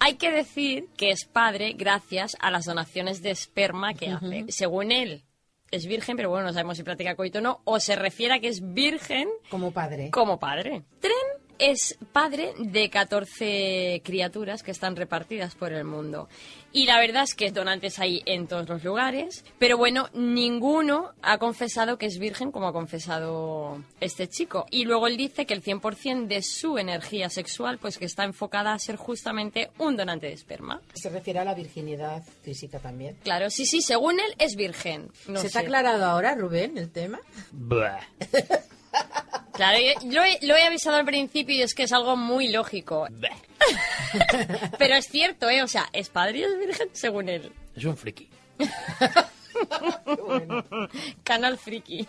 Hay 0.00 0.14
que 0.16 0.30
decir 0.32 0.88
que 0.96 1.10
es 1.10 1.24
padre 1.26 1.74
gracias 1.74 2.36
a 2.40 2.50
las 2.50 2.64
donaciones 2.64 3.22
de 3.22 3.30
esperma 3.30 3.94
que 3.94 4.10
hace. 4.10 4.46
Según 4.48 4.90
él, 4.90 5.22
es 5.70 5.86
virgen, 5.86 6.16
pero 6.16 6.28
bueno, 6.28 6.46
no 6.46 6.52
sabemos 6.52 6.76
si 6.76 6.82
practica 6.82 7.14
coito 7.14 7.38
o 7.38 7.42
no, 7.42 7.60
o 7.64 7.78
se 7.80 7.94
refiere 7.96 8.34
a 8.34 8.40
que 8.40 8.48
es 8.48 8.60
virgen 8.74 9.28
Como 9.48 9.70
padre. 9.72 10.10
como 10.10 10.38
padre. 10.40 10.82
Tren 11.00 11.12
es 11.62 11.96
padre 12.12 12.54
de 12.58 12.90
14 12.90 14.02
criaturas 14.04 14.64
que 14.64 14.72
están 14.72 14.96
repartidas 14.96 15.54
por 15.54 15.72
el 15.72 15.84
mundo. 15.84 16.28
Y 16.72 16.86
la 16.86 16.98
verdad 16.98 17.22
es 17.22 17.34
que 17.34 17.52
donantes 17.52 18.00
hay 18.00 18.20
en 18.26 18.48
todos 18.48 18.68
los 18.68 18.82
lugares, 18.82 19.44
pero 19.60 19.78
bueno, 19.78 20.08
ninguno 20.12 21.12
ha 21.22 21.38
confesado 21.38 21.98
que 21.98 22.06
es 22.06 22.18
virgen 22.18 22.50
como 22.50 22.66
ha 22.66 22.72
confesado 22.72 23.80
este 24.00 24.26
chico. 24.26 24.66
Y 24.70 24.86
luego 24.86 25.06
él 25.06 25.16
dice 25.16 25.46
que 25.46 25.54
el 25.54 25.62
100% 25.62 26.26
de 26.26 26.42
su 26.42 26.78
energía 26.78 27.28
sexual 27.28 27.78
pues 27.78 27.96
que 27.96 28.06
está 28.06 28.24
enfocada 28.24 28.72
a 28.72 28.78
ser 28.80 28.96
justamente 28.96 29.70
un 29.78 29.96
donante 29.96 30.26
de 30.26 30.32
esperma. 30.32 30.80
Se 30.94 31.10
refiere 31.10 31.38
a 31.38 31.44
la 31.44 31.54
virginidad 31.54 32.24
física 32.42 32.80
también. 32.80 33.16
Claro, 33.22 33.50
sí, 33.50 33.66
sí, 33.66 33.82
según 33.82 34.18
él 34.18 34.34
es 34.38 34.56
virgen. 34.56 35.12
No 35.28 35.36
¿Se 35.36 35.42
sé. 35.42 35.46
está 35.46 35.60
aclarado 35.60 36.04
ahora, 36.06 36.34
Rubén, 36.34 36.76
el 36.76 36.90
tema? 36.90 37.20
Claro, 39.52 39.78
yo, 40.04 40.22
he- 40.24 40.38
lo 40.46 40.56
he 40.56 40.62
avisado 40.64 40.96
al 40.96 41.04
principio 41.04 41.54
y 41.54 41.62
es 41.62 41.74
que 41.74 41.82
es 41.84 41.92
algo 41.92 42.16
muy 42.16 42.48
lógico. 42.48 43.06
Pero 44.78 44.94
es 44.96 45.06
cierto, 45.08 45.48
¿eh? 45.50 45.62
O 45.62 45.68
sea, 45.68 45.88
es 45.92 46.08
padre 46.08 46.38
y 46.38 46.42
es 46.44 46.58
virgen 46.58 46.88
según 46.92 47.28
él. 47.28 47.52
Es 47.76 47.84
un 47.84 47.96
friki. 47.96 48.28
bueno. 50.26 50.64
Canal 51.22 51.58
Friki. 51.58 52.06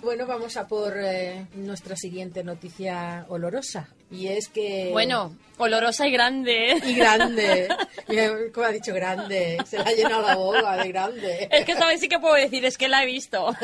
Bueno, 0.00 0.26
vamos 0.26 0.56
a 0.56 0.66
por 0.66 0.94
eh, 0.96 1.46
nuestra 1.54 1.96
siguiente 1.96 2.42
noticia 2.44 3.26
olorosa. 3.28 3.88
Y 4.10 4.28
es 4.28 4.48
que... 4.48 4.88
Bueno, 4.90 5.36
olorosa 5.58 6.06
y 6.06 6.10
grande. 6.12 6.80
Y 6.86 6.94
grande. 6.94 7.68
Mira, 8.08 8.32
Como 8.54 8.66
ha 8.66 8.70
dicho 8.70 8.94
grande. 8.94 9.58
Se 9.66 9.76
le 9.78 9.84
ha 9.84 9.92
llenado 9.92 10.22
la 10.26 10.34
boca 10.36 10.76
de 10.82 10.88
grande. 10.88 11.48
Es 11.50 11.64
que 11.66 11.72
esta 11.72 11.86
vez 11.86 12.00
sí 12.00 12.08
que 12.08 12.18
puedo 12.18 12.34
decir, 12.34 12.64
es 12.64 12.78
que 12.78 12.88
la 12.88 13.02
he 13.02 13.06
visto. 13.06 13.54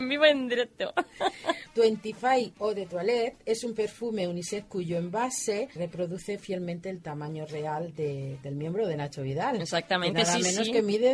Vivo 0.00 0.24
en 0.26 0.48
directo. 0.48 0.92
25 1.74 2.54
Eau 2.60 2.74
de 2.74 2.86
Toilette 2.86 3.36
es 3.46 3.64
un 3.64 3.74
perfume 3.74 4.28
unisex 4.28 4.66
cuyo 4.68 4.96
envase 4.96 5.68
reproduce 5.74 6.38
fielmente 6.38 6.88
el 6.88 7.00
tamaño 7.02 7.46
real 7.46 7.94
de- 7.94 8.38
del 8.42 8.54
miembro 8.54 8.86
de 8.86 8.96
Nacho 8.96 9.22
Vidal. 9.22 9.60
Exactamente, 9.60 10.22
nada 10.22 10.36
sí, 10.36 10.42
menos 10.42 10.66
sí. 10.66 10.72
que 10.72 10.82
mide 10.82 11.13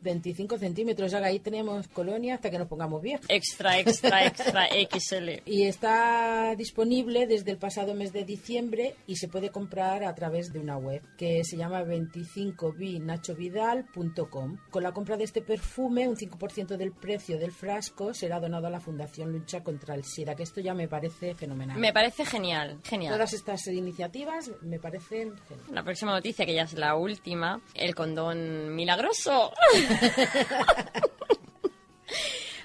25 0.00 0.58
centímetros. 0.58 1.10
Ya 1.10 1.20
que 1.20 1.26
ahí 1.26 1.38
tenemos 1.38 1.88
colonia 1.88 2.34
hasta 2.34 2.50
que 2.50 2.58
nos 2.58 2.68
pongamos 2.68 3.00
viejos. 3.02 3.26
Extra, 3.28 3.78
extra, 3.78 4.26
extra 4.26 4.68
XL. 4.90 5.42
Y 5.46 5.64
está 5.64 6.54
disponible 6.56 7.26
desde 7.26 7.50
el 7.50 7.58
pasado 7.58 7.94
mes 7.94 8.12
de 8.12 8.24
diciembre 8.24 8.94
y 9.06 9.16
se 9.16 9.28
puede 9.28 9.50
comprar 9.50 10.04
a 10.04 10.14
través 10.14 10.52
de 10.52 10.58
una 10.58 10.76
web 10.76 11.02
que 11.16 11.42
se 11.44 11.56
llama 11.56 11.82
25bnachovidal.com. 11.82 14.58
Con 14.70 14.82
la 14.82 14.92
compra 14.92 15.16
de 15.16 15.24
este 15.24 15.40
perfume, 15.42 16.08
un 16.08 16.16
5% 16.16 16.76
del 16.76 16.92
precio 16.92 17.38
del 17.38 17.52
frasco 17.52 18.12
será 18.14 18.40
donado 18.40 18.66
a 18.66 18.70
la 18.70 18.80
Fundación 18.80 19.32
Lucha 19.32 19.62
contra 19.62 19.94
el 19.94 20.04
SIDA, 20.04 20.34
que 20.34 20.42
esto 20.42 20.60
ya 20.60 20.74
me 20.74 20.88
parece 20.88 21.34
fenomenal. 21.34 21.78
Me 21.78 21.92
parece 21.92 22.26
genial, 22.26 22.80
genial. 22.84 23.14
Todas 23.14 23.32
estas 23.32 23.66
iniciativas 23.68 24.50
me 24.62 24.78
parecen. 24.78 25.34
La 25.70 25.82
próxima 25.82 26.12
noticia, 26.12 26.46
que 26.46 26.54
ya 26.54 26.62
es 26.62 26.74
la 26.74 26.94
última, 26.96 27.60
el 27.74 27.94
condón 27.94 28.74
milagroso. 28.74 29.52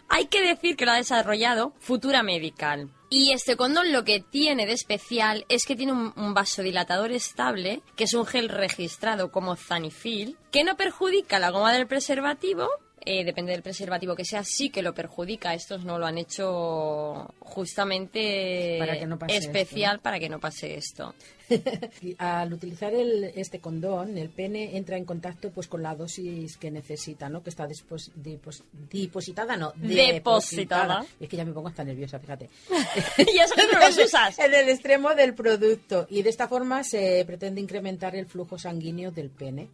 Hay 0.09 0.25
que 0.25 0.41
decir 0.41 0.75
que 0.75 0.85
lo 0.85 0.91
ha 0.91 0.95
desarrollado 0.95 1.73
Futura 1.79 2.23
Medical. 2.23 2.89
Y 3.11 3.31
este 3.31 3.55
condón 3.55 3.91
lo 3.91 4.03
que 4.03 4.19
tiene 4.19 4.65
de 4.65 4.73
especial 4.73 5.45
es 5.49 5.65
que 5.65 5.75
tiene 5.75 5.93
un, 5.93 6.33
vasodilatador 6.33 7.11
estable, 7.11 7.81
que 7.95 8.03
es 8.03 8.13
un 8.13 8.25
gel 8.25 8.49
registrado 8.49 9.31
como 9.31 9.55
Zanifil, 9.55 10.37
que 10.51 10.63
no 10.63 10.77
perjudica 10.77 11.39
la 11.39 11.51
goma 11.51 11.73
del 11.73 11.87
preservativo. 11.87 12.67
Eh, 13.05 13.23
depende 13.23 13.51
del 13.51 13.61
preservativo 13.61 14.15
que 14.15 14.25
sea, 14.25 14.43
sí 14.43 14.69
que 14.69 14.81
lo 14.81 14.93
perjudica. 14.93 15.53
Estos 15.53 15.85
no 15.85 15.97
lo 15.99 16.05
han 16.05 16.17
hecho 16.17 17.33
justamente 17.39 18.77
Para 18.79 18.97
que 18.99 19.05
no 19.05 19.17
pase 19.19 19.37
especial 19.37 19.99
para 19.99 20.19
que 20.19 20.29
no 20.29 20.39
pase 20.39 20.75
esto. 20.75 21.13
Al 22.19 22.53
utilizar 22.53 22.93
el, 22.93 23.23
este 23.35 23.59
condón, 23.59 24.17
el 24.17 24.29
pene 24.29 24.77
entra 24.77 24.97
en 24.97 25.05
contacto 25.05 25.49
pues 25.49 25.67
con 25.67 25.81
la 25.81 25.95
dosis 25.95 26.57
que 26.57 26.69
necesita, 26.69 27.27
¿no? 27.27 27.41
Que 27.41 27.49
está 27.49 27.67
dipos- 27.67 28.11
depositada, 28.15 29.57
no, 29.57 29.73
Depositada. 29.75 31.05
Es 31.19 31.27
que 31.27 31.37
ya 31.37 31.45
me 31.45 31.53
pongo 31.53 31.69
hasta 31.69 31.83
nerviosa, 31.83 32.19
fíjate. 32.19 32.49
y 33.33 33.39
eso 33.39 33.55
que 33.55 33.63
no 33.73 33.79
los 33.79 33.97
usas. 34.05 34.37
en 34.39 34.53
el 34.53 34.69
extremo 34.69 35.15
del 35.15 35.33
producto. 35.33 36.05
Y 36.09 36.21
de 36.21 36.29
esta 36.29 36.47
forma 36.47 36.83
se 36.83 37.23
pretende 37.25 37.61
incrementar 37.61 38.15
el 38.15 38.25
flujo 38.27 38.59
sanguíneo 38.59 39.11
del 39.11 39.29
pene. 39.31 39.69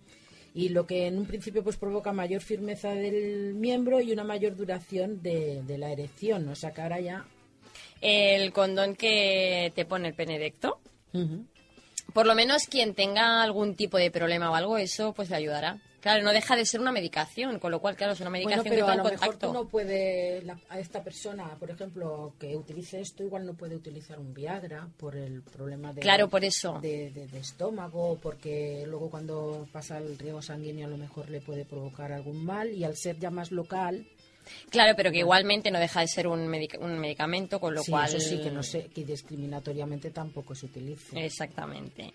Y 0.55 0.69
lo 0.69 0.87
que 0.87 1.05
en 1.05 1.17
un 1.17 1.25
principio 1.25 1.63
pues 1.63 1.75
provoca 1.75 2.13
mayor 2.13 2.41
firmeza 2.41 2.95
del 2.95 3.53
miembro 3.53 3.99
y 3.99 4.11
una 4.13 4.23
mayor 4.23 4.55
duración 4.55 5.21
de, 5.21 5.61
de 5.63 5.77
la 5.77 5.91
erección. 5.91 6.47
O 6.47 6.55
sea 6.55 6.73
que 6.73 6.81
ahora 6.81 6.99
ya... 7.01 7.25
El 8.01 8.53
condón 8.53 8.95
que 8.95 9.71
te 9.75 9.85
pone 9.85 10.07
el 10.07 10.13
penedecto. 10.13 10.79
Ujú. 11.13 11.45
Por 12.13 12.25
lo 12.25 12.35
menos 12.35 12.63
quien 12.67 12.93
tenga 12.93 13.43
algún 13.43 13.75
tipo 13.75 13.97
de 13.97 14.11
problema 14.11 14.49
o 14.49 14.55
algo, 14.55 14.77
eso 14.77 15.13
pues 15.13 15.29
le 15.29 15.35
ayudará. 15.35 15.81
Claro, 16.05 16.21
no 16.21 16.33
deja 16.33 16.55
de 16.55 16.65
ser 16.67 16.79
una 16.81 16.91
medicación, 16.91 17.57
con 17.57 17.71
lo 17.71 17.79
cual, 17.81 17.95
claro, 17.95 18.13
es 18.13 18.19
una 18.21 18.29
Bueno, 18.29 18.45
medicación 18.47 18.75
pero 18.75 18.85
que 18.85 18.91
a 18.91 18.95
lo 18.95 19.01
en 19.05 19.09
mejor 19.09 19.19
contacto. 19.27 19.47
tú 19.47 19.53
no 19.53 19.67
puede, 19.67 20.43
la- 20.43 20.59
a 20.69 20.77
esta 20.79 21.03
persona, 21.03 21.55
por 21.59 21.71
ejemplo, 21.71 22.35
que 22.37 22.55
utilice 22.55 23.01
esto, 23.01 23.23
igual 23.23 23.43
no 23.43 23.55
puede 23.55 23.75
utilizar 23.75 24.19
un 24.19 24.31
Viagra 24.31 24.87
por 24.97 25.15
el 25.15 25.41
problema 25.41 25.93
de, 25.93 26.01
Claro, 26.01 26.29
por 26.29 26.45
eso. 26.45 26.77
de, 26.79 27.09
de- 27.09 27.25
de 27.25 27.39
estómago, 27.39 28.19
porque 28.21 28.83
luego 28.87 29.09
cuando 29.09 29.67
pasa 29.71 29.97
el 29.97 30.15
riego 30.19 30.43
sanguíneo 30.43 30.85
a 30.85 30.91
lo 30.91 30.97
mejor 30.97 31.27
le 31.31 31.41
puede 31.41 31.65
provocar 31.65 32.11
algún 32.11 32.45
mal 32.45 32.69
y 32.71 32.83
al 32.83 32.95
ser 32.95 33.17
ya 33.17 33.31
más 33.31 33.49
local, 33.51 34.05
Claro, 34.69 34.93
pero 34.95 35.11
que 35.11 35.19
igualmente 35.19 35.71
no 35.71 35.79
deja 35.79 36.01
de 36.01 36.07
ser 36.07 36.27
un, 36.27 36.41
un 36.79 36.99
medicamento, 36.99 37.59
con 37.59 37.73
lo 37.73 37.81
sí, 37.81 37.91
cual... 37.91 38.07
eso 38.07 38.19
sí 38.19 38.41
que 38.41 38.51
no 38.51 38.63
sé, 38.63 38.89
que 38.93 39.03
discriminatoriamente 39.03 40.11
tampoco 40.11 40.55
se 40.55 40.67
utilice. 40.67 41.23
Exactamente. 41.23 42.13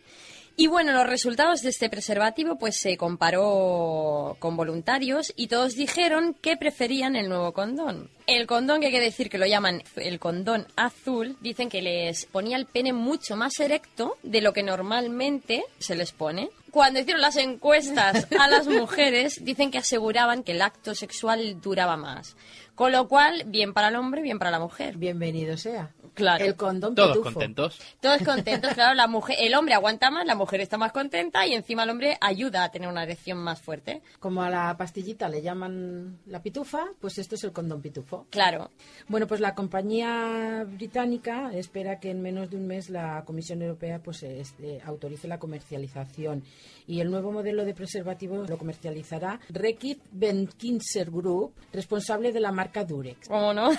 Y 0.56 0.66
bueno, 0.66 0.92
los 0.92 1.06
resultados 1.06 1.62
de 1.62 1.70
este 1.70 1.88
preservativo 1.88 2.56
pues 2.56 2.76
se 2.76 2.96
comparó 2.96 4.36
con 4.38 4.56
voluntarios 4.56 5.32
y 5.36 5.46
todos 5.46 5.74
dijeron 5.74 6.36
que 6.40 6.56
preferían 6.56 7.16
el 7.16 7.28
nuevo 7.28 7.52
condón. 7.52 8.10
El 8.26 8.46
condón, 8.46 8.80
que 8.80 8.86
hay 8.86 8.92
que 8.92 9.00
decir 9.00 9.30
que 9.30 9.38
lo 9.38 9.46
llaman 9.46 9.82
el 9.96 10.18
condón 10.18 10.66
azul, 10.76 11.36
dicen 11.40 11.68
que 11.68 11.82
les 11.82 12.26
ponía 12.26 12.56
el 12.56 12.66
pene 12.66 12.92
mucho 12.92 13.36
más 13.36 13.58
erecto 13.58 14.18
de 14.22 14.40
lo 14.40 14.52
que 14.52 14.62
normalmente 14.62 15.64
se 15.78 15.96
les 15.96 16.12
pone. 16.12 16.50
Cuando 16.70 17.00
hicieron 17.00 17.20
las 17.20 17.36
encuestas 17.36 18.26
a 18.38 18.48
las 18.48 18.66
mujeres, 18.66 19.44
dicen 19.44 19.70
que 19.70 19.78
aseguraban 19.78 20.42
que 20.42 20.52
el 20.52 20.62
acto 20.62 20.94
sexual 20.94 21.60
duraba 21.60 21.96
más. 21.96 22.36
Con 22.80 22.92
lo 22.92 23.08
cual, 23.08 23.42
bien 23.44 23.74
para 23.74 23.88
el 23.88 23.96
hombre, 23.96 24.22
bien 24.22 24.38
para 24.38 24.50
la 24.50 24.58
mujer. 24.58 24.96
Bienvenido 24.96 25.54
sea. 25.58 25.92
Claro. 26.14 26.44
El 26.46 26.56
condón 26.56 26.94
Todos 26.94 27.18
pitufo. 27.18 27.34
contentos. 27.34 27.78
Todos 28.00 28.22
contentos, 28.22 28.72
claro, 28.72 28.94
la 28.94 29.06
mujer, 29.06 29.36
el 29.38 29.54
hombre 29.54 29.74
aguanta 29.74 30.10
más, 30.10 30.24
la 30.26 30.34
mujer 30.34 30.62
está 30.62 30.78
más 30.78 30.90
contenta 30.90 31.46
y 31.46 31.52
encima 31.52 31.84
el 31.84 31.90
hombre 31.90 32.16
ayuda 32.22 32.64
a 32.64 32.70
tener 32.70 32.88
una 32.88 33.02
erección 33.02 33.36
más 33.38 33.60
fuerte. 33.60 34.00
Como 34.18 34.42
a 34.42 34.48
la 34.48 34.76
pastillita 34.78 35.28
le 35.28 35.42
llaman 35.42 36.20
la 36.26 36.42
pitufa, 36.42 36.86
pues 37.00 37.18
esto 37.18 37.34
es 37.34 37.44
el 37.44 37.52
condón 37.52 37.82
pitufo. 37.82 38.26
Claro. 38.30 38.70
Bueno, 39.08 39.26
pues 39.26 39.40
la 39.40 39.54
compañía 39.54 40.64
británica 40.66 41.50
espera 41.52 42.00
que 42.00 42.10
en 42.10 42.22
menos 42.22 42.50
de 42.50 42.56
un 42.56 42.66
mes 42.66 42.88
la 42.88 43.24
Comisión 43.26 43.60
Europea 43.60 44.00
pues 44.02 44.22
este, 44.22 44.80
autorice 44.84 45.28
la 45.28 45.38
comercialización 45.38 46.44
y 46.90 47.00
el 47.00 47.08
nuevo 47.08 47.30
modelo 47.30 47.64
de 47.64 47.72
preservativo 47.72 48.44
lo 48.48 48.58
comercializará 48.58 49.38
Reckitt 49.48 50.00
Benckiser 50.10 51.08
Group, 51.08 51.52
responsable 51.72 52.32
de 52.32 52.40
la 52.40 52.50
marca 52.50 52.84
Durex. 52.84 53.28
¿Cómo 53.28 53.54
no? 53.54 53.70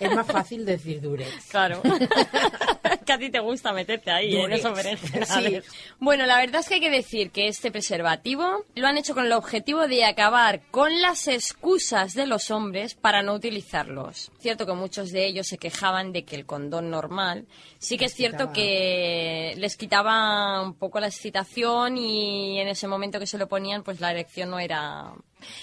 Es 0.00 0.14
más 0.14 0.26
fácil 0.26 0.64
decir 0.64 1.02
Durex. 1.02 1.50
claro. 1.50 1.82
que 3.06 3.12
a 3.14 3.18
ti 3.18 3.30
te 3.30 3.38
gusta 3.38 3.72
meterte 3.72 4.10
ahí 4.10 4.34
en 4.34 4.42
Durex. 4.42 4.60
esos 4.60 4.76
berenjenales. 4.76 5.64
Sí. 5.64 5.70
Bueno, 5.98 6.26
la 6.26 6.36
verdad 6.38 6.60
es 6.60 6.68
que 6.68 6.74
hay 6.74 6.80
que 6.80 6.90
decir 6.90 7.30
que 7.30 7.48
este 7.48 7.70
preservativo 7.70 8.64
lo 8.74 8.86
han 8.86 8.98
hecho 8.98 9.14
con 9.14 9.24
el 9.24 9.32
objetivo 9.32 9.88
de 9.88 10.04
acabar 10.04 10.60
con 10.70 11.00
las 11.00 11.26
excusas 11.28 12.12
de 12.14 12.26
los 12.26 12.50
hombres 12.50 12.94
para 12.94 13.22
no 13.22 13.32
utilizarlos. 13.32 14.30
Cierto 14.38 14.66
que 14.66 14.74
muchos 14.74 15.10
de 15.10 15.26
ellos 15.26 15.46
se 15.46 15.56
quejaban 15.56 16.12
de 16.12 16.24
que 16.24 16.36
el 16.36 16.44
condón 16.44 16.90
normal 16.90 17.46
sí 17.78 17.96
que 17.96 18.06
es 18.06 18.14
cierto 18.14 18.38
quitaba. 18.38 18.52
que 18.52 19.54
les 19.56 19.76
quitaba 19.76 20.60
un 20.60 20.74
poco 20.74 21.00
la 21.00 21.06
excitación 21.06 21.96
y 21.96 22.60
en 22.60 22.68
ese 22.68 22.88
momento 22.88 23.18
que 23.18 23.26
se 23.26 23.38
lo 23.38 23.48
ponían 23.48 23.82
pues 23.82 24.00
la 24.00 24.10
erección 24.10 24.50
no 24.50 24.58
era 24.58 25.12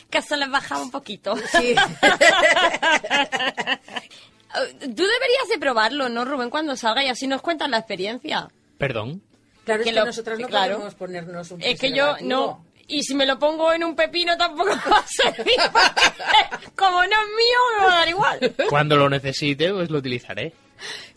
que 0.09 0.21
se 0.21 0.37
les 0.37 0.49
bajaba 0.49 0.81
un 0.81 0.91
poquito. 0.91 1.35
Sí. 1.51 1.75
Tú 4.79 4.87
deberías 5.03 5.47
de 5.49 5.57
probarlo, 5.59 6.09
¿no, 6.09 6.25
Rubén? 6.25 6.49
Cuando 6.49 6.75
salga 6.75 7.03
y 7.03 7.07
así 7.09 7.27
nos 7.27 7.41
cuentas 7.41 7.69
la 7.69 7.77
experiencia. 7.79 8.47
Perdón. 8.77 9.21
Claro, 9.65 9.81
es 9.81 9.85
Que 9.87 9.93
que, 9.93 9.99
lo- 9.99 10.05
nosotras 10.05 10.39
no 10.39 10.47
claro. 10.47 10.75
podemos 10.75 10.95
ponernos 10.95 11.51
un 11.51 11.61
Es 11.61 11.79
que 11.79 11.91
yo 11.91 12.15
no. 12.21 12.65
Y 12.85 13.01
si 13.03 13.15
me 13.15 13.25
lo 13.25 13.39
pongo 13.39 13.71
en 13.71 13.83
un 13.83 13.95
pepino 13.95 14.37
tampoco 14.37 14.69
va 14.91 14.97
a 14.99 15.05
servir. 15.07 15.55
porque 15.71 16.71
como 16.75 16.97
no 16.97 17.03
es 17.03 17.09
mío, 17.09 17.59
me 17.79 17.85
va 17.85 17.93
a 17.93 17.97
dar 17.99 18.09
igual. 18.09 18.55
Cuando 18.69 18.97
lo 18.97 19.09
necesite, 19.09 19.71
pues 19.71 19.89
lo 19.89 19.99
utilizaré. 19.99 20.53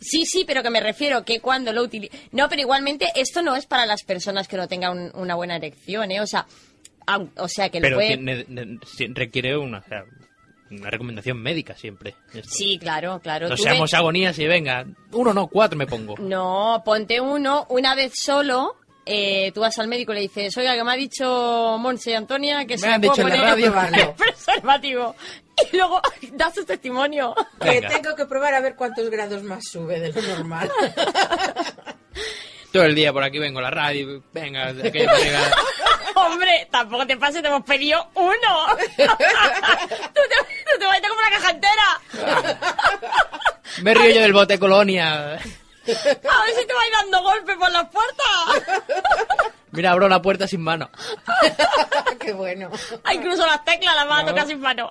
Sí, 0.01 0.25
sí, 0.27 0.45
pero 0.47 0.63
que 0.63 0.71
me 0.71 0.79
refiero 0.81 1.25
que 1.25 1.41
cuando 1.41 1.73
lo 1.73 1.83
utilice... 1.83 2.17
No, 2.31 2.49
pero 2.49 2.63
igualmente 2.63 3.09
esto 3.17 3.43
no 3.43 3.57
es 3.57 3.67
para 3.67 3.85
las 3.85 4.05
personas 4.05 4.47
que 4.47 4.57
no 4.57 4.69
tengan 4.69 4.97
un- 4.97 5.11
una 5.21 5.35
buena 5.35 5.57
erección, 5.57 6.13
¿eh? 6.13 6.21
O 6.21 6.27
sea, 6.27 6.47
o 7.37 7.49
sea 7.49 7.69
que 7.69 7.81
lo 7.81 7.83
Pero 7.83 7.97
puede... 7.97 8.17
tiene- 8.17 8.79
requiere 9.15 9.57
una, 9.57 9.79
o 9.79 9.89
sea, 9.89 10.05
una 10.71 10.91
recomendación 10.91 11.39
médica 11.41 11.75
siempre. 11.75 12.15
esto. 12.35 12.49
Sí, 12.51 12.79
claro, 12.79 13.21
claro. 13.23 13.49
No 13.49 13.57
seamos 13.57 13.91
ve- 13.93 13.97
agonías 13.99 14.39
y 14.39 14.47
venga, 14.47 14.85
uno 15.13 15.33
no, 15.33 15.47
cuatro 15.49 15.79
me 15.79 15.87
pongo. 15.87 16.15
No, 16.19 16.83
ponte 16.85 17.21
uno 17.21 17.67
una 17.71 17.95
vez 17.95 18.13
solo. 18.17 18.77
eh, 19.09 19.53
tú 19.55 19.61
vas 19.61 19.79
al 19.79 19.87
médico 19.87 20.11
y 20.13 20.17
le 20.17 20.21
dices, 20.23 20.57
oiga, 20.57 20.75
que 20.75 20.83
me 20.83 20.93
ha 20.93 20.97
dicho 20.97 21.77
Monse 21.79 22.11
y 22.11 22.15
Antonia 22.15 22.67
que 22.67 22.77
se 22.77 22.87
Me 22.89 22.95
han 22.95 23.01
puedo 23.01 23.13
dicho 23.15 23.29
en 23.29 23.37
la 23.41 23.43
radio 23.51 23.67
el 23.67 24.15
preservativo. 24.17 25.15
Y 25.73 25.77
luego 25.77 26.01
das 26.33 26.53
tu 26.55 26.65
testimonio. 26.65 27.33
Que 27.61 27.81
tengo 27.83 28.15
que 28.17 28.27
probar 28.27 28.55
a 28.55 28.61
ver 28.61 28.75
cuántos 28.75 29.09
grados 29.09 29.43
más 29.45 29.63
sube 29.71 30.01
de 30.01 30.13
lo 30.13 30.21
normal. 30.23 30.71
todo 32.77 32.85
el 32.85 32.95
día 32.95 33.11
por 33.11 33.25
aquí 33.25 33.39
vengo 33.39 33.59
a 33.61 33.63
la 33.63 33.71
radio, 33.71 34.23
venga, 34.35 34.69
Hombre, 36.15 36.69
tampoco 36.71 37.07
te 37.07 37.17
pases, 37.17 37.41
te 37.41 37.49
hemos 37.49 37.65
pedido 37.65 38.07
uno. 38.15 38.67
tú, 38.77 38.91
te, 38.99 40.85
vas 40.85 40.99
a 40.99 41.09
comprar 41.09 41.19
una 41.19 41.31
caja 41.31 41.51
entera. 41.51 42.01
Me 43.83 43.95
río 43.95 44.15
yo 44.15 44.21
del 44.21 44.33
bote 44.35 44.59
colonia. 44.59 45.33
A 45.33 45.37
ver 45.37 46.55
si 46.59 46.67
te 46.67 46.75
vais 46.75 46.93
dando 47.01 47.23
golpes 47.23 47.57
por 47.57 47.71
las 47.71 47.89
puertas. 47.89 48.63
Mira, 49.71 49.93
abro 49.93 50.09
la 50.09 50.21
puerta 50.21 50.47
sin 50.47 50.61
mano. 50.61 50.91
Qué 52.19 52.33
bueno. 52.33 52.71
Ah, 53.05 53.15
incluso 53.15 53.47
las 53.47 53.65
teclas 53.65 53.95
las 53.95 54.09
vas 54.09 54.23
no. 54.23 54.29
a 54.29 54.31
tocar 54.31 54.47
sin 54.47 54.61
mano. 54.61 54.91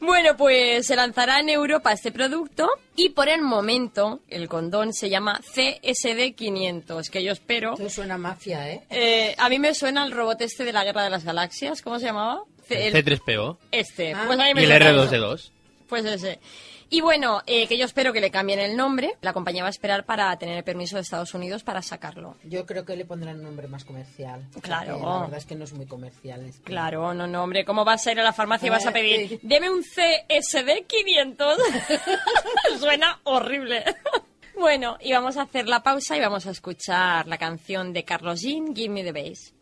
Bueno, 0.00 0.36
pues 0.36 0.86
se 0.86 0.94
lanzará 0.94 1.40
en 1.40 1.48
Europa 1.48 1.92
este 1.92 2.12
producto 2.12 2.68
y 2.94 3.10
por 3.10 3.28
el 3.28 3.42
momento 3.42 4.20
el 4.28 4.48
condón 4.48 4.92
se 4.92 5.10
llama 5.10 5.40
CSD 5.40 6.34
500, 6.36 7.10
que 7.10 7.22
yo 7.24 7.32
espero. 7.32 7.74
Eso 7.74 7.90
suena 7.90 8.16
mafia, 8.16 8.70
¿eh? 8.70 8.82
¿eh? 8.90 9.34
A 9.38 9.48
mí 9.48 9.58
me 9.58 9.74
suena 9.74 10.04
el 10.04 10.12
robot 10.12 10.40
este 10.42 10.64
de 10.64 10.72
la 10.72 10.84
Guerra 10.84 11.02
de 11.02 11.10
las 11.10 11.24
Galaxias, 11.24 11.82
¿cómo 11.82 11.98
se 11.98 12.06
llamaba? 12.06 12.42
C 12.66 12.88
el 12.88 12.94
C3PO. 12.94 13.56
Este. 13.72 14.14
Ah. 14.14 14.24
Pues 14.26 14.38
a 14.38 14.44
mí 14.44 14.54
me 14.54 14.62
y 14.62 14.64
el 14.66 14.70
R2D2. 14.70 15.50
Pues 15.88 16.04
ese. 16.04 16.38
Y 16.90 17.02
bueno, 17.02 17.42
eh, 17.46 17.66
que 17.66 17.76
yo 17.76 17.84
espero 17.84 18.12
que 18.12 18.20
le 18.20 18.30
cambien 18.30 18.60
el 18.60 18.76
nombre. 18.76 19.16
La 19.20 19.32
compañía 19.32 19.62
va 19.62 19.68
a 19.68 19.70
esperar 19.70 20.04
para 20.04 20.36
tener 20.38 20.56
el 20.56 20.64
permiso 20.64 20.96
de 20.96 21.02
Estados 21.02 21.34
Unidos 21.34 21.62
para 21.62 21.82
sacarlo. 21.82 22.36
Yo 22.44 22.64
creo 22.64 22.84
que 22.84 22.96
le 22.96 23.04
pondrán 23.04 23.36
un 23.36 23.44
nombre 23.44 23.68
más 23.68 23.84
comercial. 23.84 24.46
Claro. 24.62 24.98
La 24.98 25.20
verdad 25.20 25.38
es 25.38 25.44
que 25.44 25.54
no 25.54 25.64
es 25.64 25.72
muy 25.74 25.86
comercial. 25.86 26.46
Es 26.46 26.58
que... 26.58 26.64
Claro, 26.64 27.12
no, 27.12 27.26
no, 27.26 27.44
hombre. 27.44 27.64
¿Cómo 27.64 27.84
vas 27.84 28.06
a 28.06 28.12
ir 28.12 28.20
a 28.20 28.22
la 28.22 28.32
farmacia 28.32 28.68
y 28.68 28.70
vas 28.70 28.86
a 28.86 28.90
eh, 28.90 28.92
pedir, 28.92 29.40
deme 29.42 29.70
un 29.70 29.82
CSD 29.82 30.86
500? 30.86 31.58
Suena 32.80 33.20
horrible. 33.24 33.84
bueno, 34.58 34.96
y 35.00 35.12
vamos 35.12 35.36
a 35.36 35.42
hacer 35.42 35.68
la 35.68 35.82
pausa 35.82 36.16
y 36.16 36.20
vamos 36.20 36.46
a 36.46 36.50
escuchar 36.50 37.26
la 37.26 37.36
canción 37.36 37.92
de 37.92 38.04
Carlos 38.04 38.40
Jean, 38.40 38.74
Give 38.74 38.88
Me 38.88 39.04
the 39.04 39.12
Bass. 39.12 39.52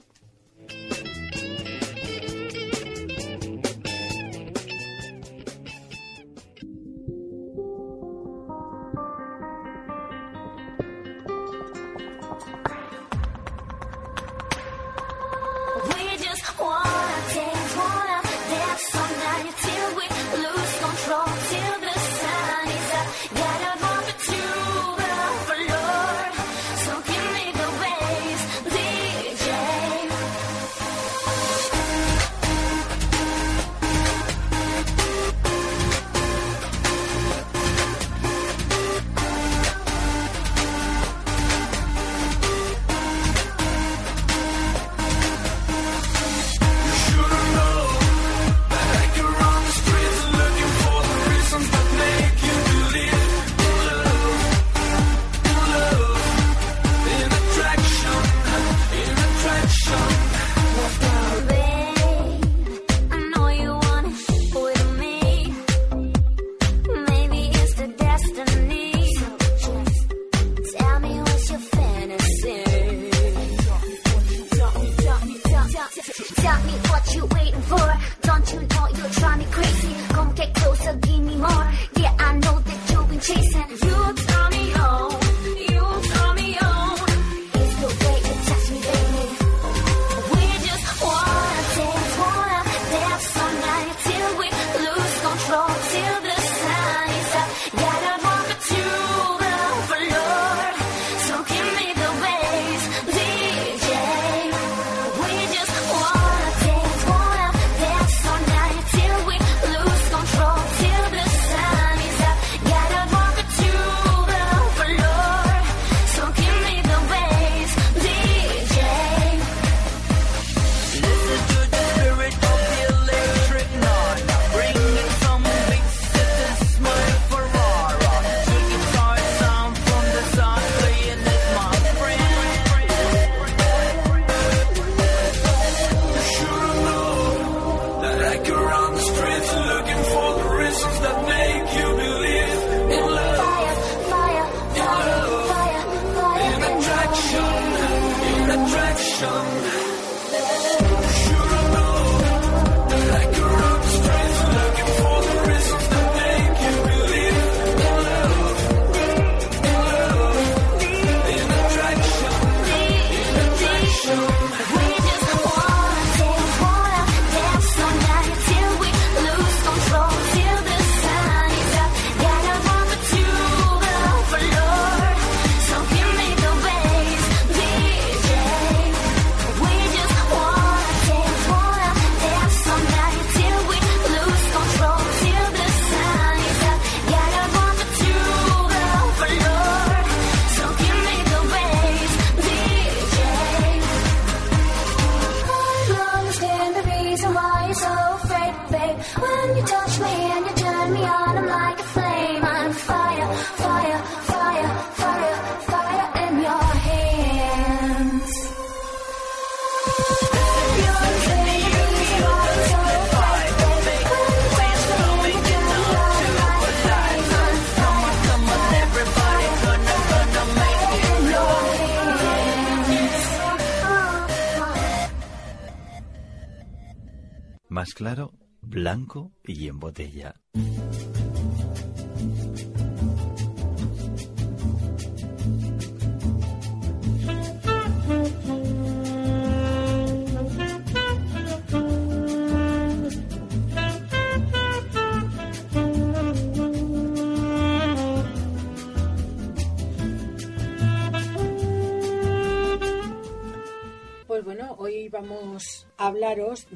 botella. 229.86 230.34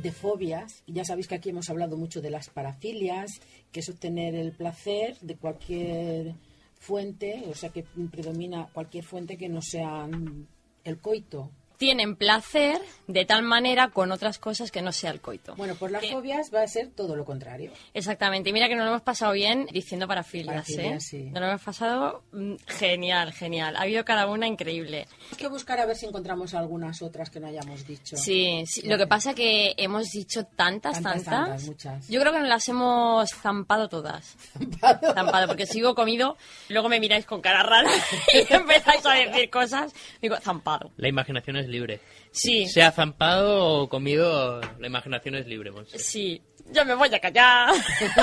De 0.03 0.13
fobias. 0.13 0.83
Ya 0.87 1.05
sabéis 1.05 1.29
que 1.29 1.35
aquí 1.37 1.51
hemos 1.51 1.71
hablado 1.71 1.97
mucho 1.97 2.21
de 2.21 2.31
las 2.31 2.49
parafilias, 2.51 3.41
que 3.73 3.81
es 3.81 3.89
obtener 3.89 4.35
el 4.35 4.53
placer 4.53 5.19
de 5.21 5.37
cualquier 5.37 6.35
fuente, 6.75 7.45
o 7.49 7.55
sea 7.55 7.71
que 7.71 7.85
predomina 8.11 8.69
cualquier 8.73 9.05
fuente 9.05 9.37
que 9.37 9.49
no 9.49 9.61
sea 9.63 10.09
el 10.85 10.99
coito. 10.99 11.51
Tienen 11.81 12.15
placer 12.15 12.79
de 13.07 13.25
tal 13.25 13.43
manera 13.43 13.89
con 13.89 14.13
otras 14.13 14.39
cosas 14.39 14.71
que 14.71 14.83
no 14.83 14.93
sea 14.93 15.13
el 15.13 15.23
coito. 15.23 15.55
Bueno, 15.55 15.77
por 15.77 15.91
las 15.91 16.07
fobias 16.11 16.51
va 16.55 16.61
a 16.61 16.67
ser 16.69 16.91
todo 16.91 17.17
lo 17.17 17.25
contrario. 17.25 17.73
Exactamente. 17.95 18.51
Y 18.51 18.53
mira 18.53 18.69
que 18.69 18.77
nos 18.77 18.85
lo 18.85 18.91
hemos 18.91 19.01
pasado 19.03 19.33
bien 19.33 19.67
diciendo 19.73 20.07
parafilias, 20.07 20.67
Parafilias, 20.67 21.05
¿eh? 21.05 21.07
sí. 21.09 21.23
Nos 21.31 21.41
lo 21.41 21.49
hemos 21.49 21.63
pasado 21.63 22.23
mm, 22.33 22.57
genial, 22.67 23.33
genial. 23.33 23.77
Ha 23.77 23.81
habido 23.81 24.05
cada 24.05 24.27
una 24.27 24.47
increíble. 24.47 25.09
Hay 25.33 25.39
que 25.39 25.49
buscar 25.49 25.81
a 25.81 25.87
ver 25.87 25.97
si 25.97 26.05
encontramos 26.05 26.53
algunas 26.53 27.01
otras 27.01 27.31
que 27.31 27.41
no 27.41 27.47
hayamos 27.47 27.87
dicho. 27.87 28.15
Sí, 28.15 28.63
sí. 28.67 28.83
Lo 28.87 28.99
que 28.99 29.07
pasa 29.07 29.33
que 29.35 29.73
hemos 29.79 30.11
dicho 30.11 30.45
tantas, 30.45 31.01
Tantas, 31.01 31.25
tantas. 31.25 31.47
tantas, 31.47 31.65
muchas. 31.65 32.09
Yo 32.09 32.21
creo 32.21 32.35
que 32.35 32.41
nos 32.41 32.49
las 32.49 32.69
hemos 32.69 33.31
zampado 33.31 33.89
todas. 33.89 34.37
Zampado, 35.15 35.47
porque 35.47 35.65
sigo 35.65 35.95
comido, 35.95 36.37
luego 36.69 36.91
me 36.91 37.01
miráis 37.01 37.25
con 37.25 37.41
cara 37.41 37.63
rara 37.63 37.91
y 38.35 38.53
empezáis 38.53 39.07
a 39.07 39.15
decir 39.15 39.49
cosas. 39.49 39.95
Digo, 40.21 40.37
zampado. 40.43 40.91
La 40.99 41.09
imaginación 41.09 41.57
es 41.57 41.70
libre. 41.71 42.01
Sí, 42.33 42.67
Sea 42.69 42.93
zampado 42.93 43.65
o 43.83 43.89
comido, 43.89 44.61
la 44.79 44.87
imaginación 44.87 45.35
es 45.37 45.47
libre, 45.47 45.71
Monse. 45.71 45.99
sí. 45.99 46.43
Yo 46.73 46.85
me 46.85 46.95
voy 46.95 47.13
a 47.13 47.19
callar. 47.19 47.75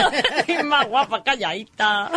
Más 0.64 0.88
guapa, 0.88 1.22
calladita. 1.22 2.10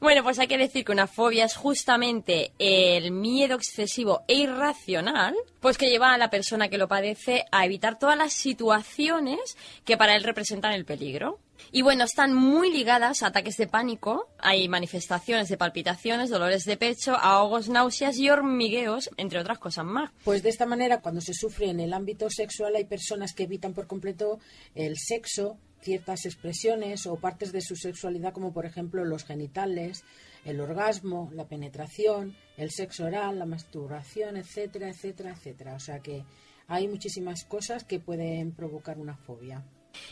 Bueno, 0.00 0.24
pues 0.24 0.38
hay 0.40 0.48
que 0.48 0.58
decir 0.58 0.84
que 0.84 0.90
una 0.90 1.06
fobia 1.06 1.44
es 1.44 1.54
justamente 1.54 2.50
el 2.58 3.12
miedo 3.12 3.54
excesivo 3.54 4.24
e 4.26 4.34
irracional, 4.34 5.34
pues 5.60 5.78
que 5.78 5.88
lleva 5.88 6.12
a 6.12 6.18
la 6.18 6.28
persona 6.28 6.68
que 6.68 6.76
lo 6.78 6.88
padece 6.88 7.44
a 7.52 7.64
evitar 7.64 7.98
todas 8.00 8.18
las 8.18 8.32
situaciones 8.32 9.56
que 9.84 9.96
para 9.96 10.16
él 10.16 10.24
representan 10.24 10.72
el 10.72 10.84
peligro. 10.84 11.38
Y 11.72 11.82
bueno, 11.82 12.04
están 12.04 12.34
muy 12.34 12.72
ligadas 12.72 13.22
a 13.22 13.28
ataques 13.28 13.56
de 13.56 13.66
pánico, 13.66 14.28
hay 14.38 14.68
manifestaciones 14.68 15.48
de 15.48 15.56
palpitaciones, 15.56 16.30
dolores 16.30 16.64
de 16.64 16.76
pecho, 16.76 17.16
ahogos, 17.16 17.68
náuseas 17.68 18.18
y 18.18 18.30
hormigueos, 18.30 19.10
entre 19.16 19.40
otras 19.40 19.58
cosas 19.58 19.84
más. 19.84 20.10
Pues 20.24 20.42
de 20.42 20.50
esta 20.50 20.66
manera, 20.66 21.00
cuando 21.00 21.20
se 21.20 21.34
sufre 21.34 21.70
en 21.70 21.80
el 21.80 21.92
ámbito 21.92 22.30
sexual, 22.30 22.76
hay 22.76 22.84
personas 22.84 23.32
que 23.32 23.44
evitan 23.44 23.74
por 23.74 23.86
completo 23.86 24.38
el 24.74 24.96
sexo, 24.96 25.58
ciertas 25.80 26.26
expresiones 26.26 27.06
o 27.06 27.16
partes 27.16 27.52
de 27.52 27.60
su 27.60 27.76
sexualidad, 27.76 28.32
como 28.32 28.52
por 28.52 28.66
ejemplo 28.66 29.04
los 29.04 29.24
genitales, 29.24 30.04
el 30.44 30.60
orgasmo, 30.60 31.30
la 31.32 31.46
penetración, 31.46 32.36
el 32.56 32.70
sexo 32.70 33.04
oral, 33.04 33.38
la 33.38 33.46
masturbación, 33.46 34.36
etcétera, 34.36 34.88
etcétera, 34.88 35.32
etcétera. 35.32 35.74
O 35.74 35.80
sea 35.80 36.00
que 36.00 36.24
hay 36.68 36.88
muchísimas 36.88 37.44
cosas 37.44 37.84
que 37.84 38.00
pueden 38.00 38.52
provocar 38.52 38.98
una 38.98 39.16
fobia. 39.16 39.64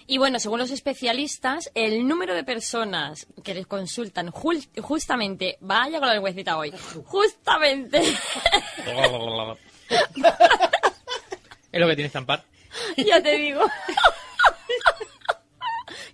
Y 0.06 0.18
bueno, 0.18 0.38
según 0.38 0.58
los 0.58 0.70
especialistas, 0.70 1.70
el 1.74 2.06
número 2.06 2.34
de 2.34 2.44
personas 2.44 3.26
que 3.42 3.54
les 3.54 3.66
consultan 3.66 4.30
justamente, 4.30 5.56
vaya 5.60 5.98
con 5.98 6.08
la 6.08 6.20
huesita 6.20 6.56
hoy, 6.58 6.72
justamente, 7.06 8.02
es 11.72 11.80
lo 11.80 11.86
que 11.88 11.94
tiene 11.96 12.10
zampar. 12.10 12.44
ya 12.96 13.22
te 13.22 13.36
digo. 13.36 13.62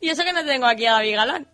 y 0.00 0.08
eso 0.08 0.24
que 0.24 0.32
no 0.32 0.44
tengo 0.44 0.66
aquí 0.66 0.86
a 0.86 0.92
David 0.92 1.16
Galán. 1.16 1.46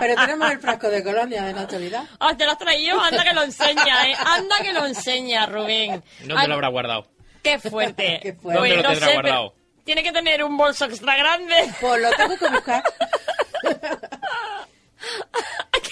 Pero 0.00 0.14
tenemos 0.16 0.50
el 0.50 0.58
frasco 0.60 0.88
de 0.88 1.02
colonia 1.02 1.42
de 1.44 1.52
Natividad. 1.54 2.04
Ah, 2.18 2.36
te 2.36 2.44
lo 2.44 2.52
has 2.52 2.58
traído, 2.58 3.00
anda 3.00 3.24
que 3.24 3.32
lo 3.32 3.42
enseña, 3.42 4.08
¿eh? 4.08 4.14
Anda 4.18 4.56
que 4.62 4.72
lo 4.72 4.84
enseña, 4.86 5.46
Rubén. 5.46 6.02
¿Dónde 6.20 6.34
Ay, 6.36 6.48
lo 6.48 6.54
habrá 6.54 6.68
guardado? 6.68 7.06
Qué 7.42 7.58
fuerte. 7.58 8.20
Qué 8.22 8.34
fuerte. 8.34 8.60
¿Dónde 8.60 8.76
lo 8.76 8.82
no 8.82 8.88
tendrá 8.90 9.06
sé, 9.08 9.14
guardado? 9.14 9.52
pero 9.54 9.59
tiene 9.90 10.04
que 10.04 10.12
tener 10.12 10.44
un 10.44 10.56
bolso 10.56 10.84
extra 10.84 11.16
grande. 11.16 11.52
Pues 11.80 12.00
lo 12.00 12.10
tengo 12.12 12.36
que 12.38 12.48
buscar. 12.48 12.84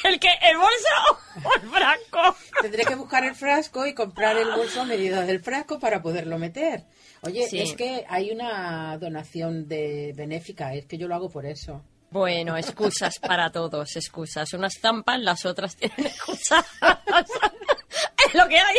¿El 0.05 0.21
que 0.21 0.29
¿El 0.41 0.57
bolso 0.57 1.19
o 1.43 1.55
el 1.57 1.69
frasco? 1.69 2.37
Tendré 2.63 2.85
que 2.85 2.95
buscar 2.95 3.25
el 3.25 3.35
frasco 3.35 3.85
y 3.87 3.95
comprar 3.95 4.37
el 4.37 4.53
bolso 4.53 4.83
a 4.83 4.85
medida 4.85 5.23
del 5.23 5.43
frasco 5.43 5.81
para 5.81 6.01
poderlo 6.01 6.39
meter. 6.39 6.85
Oye, 7.23 7.49
Sí. 7.49 7.59
es 7.61 7.73
que 7.75 8.05
hay 8.09 8.31
una 8.31 8.97
donación 8.99 9.67
de 9.67 10.13
benéfica, 10.15 10.73
es 10.75 10.87
que 10.87 10.97
yo 10.97 11.09
lo 11.09 11.17
hago 11.17 11.29
por 11.29 11.45
eso. 11.45 11.83
Bueno, 12.11 12.57
excusas 12.57 13.19
para 13.19 13.51
todos, 13.51 13.97
excusas. 13.97 14.53
Unas 14.53 14.75
zampan, 14.81 15.25
las 15.25 15.45
otras 15.45 15.75
tienen 15.75 16.07
excusas. 16.07 16.65
es 18.29 18.35
lo 18.35 18.47
que 18.47 18.59
hay. 18.61 18.77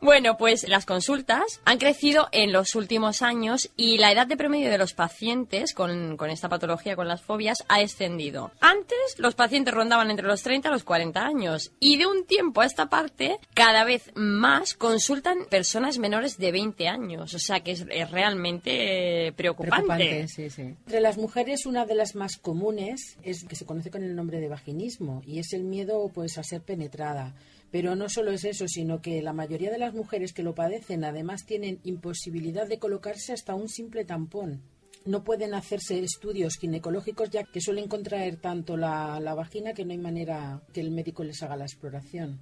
Bueno, 0.00 0.38
pues 0.38 0.66
las 0.66 0.86
consultas 0.86 1.60
han 1.66 1.78
crecido 1.78 2.28
en 2.32 2.52
los 2.52 2.74
últimos 2.74 3.20
años 3.20 3.70
y 3.76 3.98
la 3.98 4.10
edad 4.10 4.26
de 4.26 4.36
promedio 4.36 4.70
de 4.70 4.78
los 4.78 4.94
pacientes 4.94 5.74
con, 5.74 6.16
con 6.16 6.30
esta 6.30 6.48
patología, 6.48 6.96
con 6.96 7.06
las 7.06 7.20
fobias, 7.20 7.64
ha 7.68 7.80
descendido. 7.80 8.50
Antes 8.60 9.18
los 9.18 9.34
pacientes 9.34 9.74
rondaban 9.74 10.10
entre 10.10 10.26
los 10.26 10.42
30 10.42 10.68
y 10.68 10.72
los 10.72 10.84
40 10.84 11.20
años 11.20 11.72
y 11.80 11.98
de 11.98 12.06
un 12.06 12.24
tiempo 12.24 12.62
a 12.62 12.66
esta 12.66 12.88
parte 12.88 13.38
cada 13.52 13.84
vez 13.84 14.10
más 14.14 14.72
consultan 14.72 15.44
personas 15.50 15.98
menores 15.98 16.38
de 16.38 16.50
20 16.50 16.88
años. 16.88 17.34
O 17.34 17.38
sea 17.38 17.60
que 17.60 17.72
es, 17.72 17.84
es 17.90 18.10
realmente 18.10 19.26
eh, 19.26 19.32
preocupante. 19.32 19.86
Preocupante, 19.86 20.28
sí, 20.28 20.48
sí. 20.48 20.62
Entre 20.62 21.00
las 21.00 21.18
mujeres, 21.18 21.66
una 21.66 21.84
de 21.84 21.94
las 21.94 22.14
más 22.14 22.38
comunes 22.38 23.18
es 23.22 23.44
que 23.44 23.54
se 23.54 23.66
conoce 23.66 23.90
con 23.90 24.02
el 24.02 24.16
nombre 24.16 24.40
de 24.40 24.48
vaginismo 24.48 25.22
y 25.26 25.40
es 25.40 25.52
el 25.52 25.64
miedo 25.64 26.10
pues 26.14 26.38
a 26.38 26.42
ser 26.42 26.62
penetrada. 26.62 27.34
Pero 27.70 27.94
no 27.94 28.08
solo 28.08 28.32
es 28.32 28.44
eso, 28.44 28.66
sino 28.66 29.00
que 29.00 29.22
la 29.22 29.32
mayoría 29.32 29.70
de 29.70 29.78
las 29.78 29.94
mujeres 29.94 30.32
que 30.32 30.42
lo 30.42 30.54
padecen 30.54 31.04
además 31.04 31.46
tienen 31.46 31.80
imposibilidad 31.84 32.66
de 32.66 32.78
colocarse 32.78 33.32
hasta 33.32 33.54
un 33.54 33.68
simple 33.68 34.04
tampón. 34.04 34.62
No 35.06 35.24
pueden 35.24 35.54
hacerse 35.54 35.98
estudios 36.00 36.56
ginecológicos 36.58 37.30
ya 37.30 37.44
que 37.44 37.60
suelen 37.62 37.88
contraer 37.88 38.36
tanto 38.36 38.76
la, 38.76 39.18
la 39.20 39.34
vagina 39.34 39.72
que 39.72 39.84
no 39.84 39.92
hay 39.92 39.98
manera 39.98 40.60
que 40.74 40.80
el 40.80 40.90
médico 40.90 41.24
les 41.24 41.42
haga 41.42 41.56
la 41.56 41.64
exploración. 41.64 42.40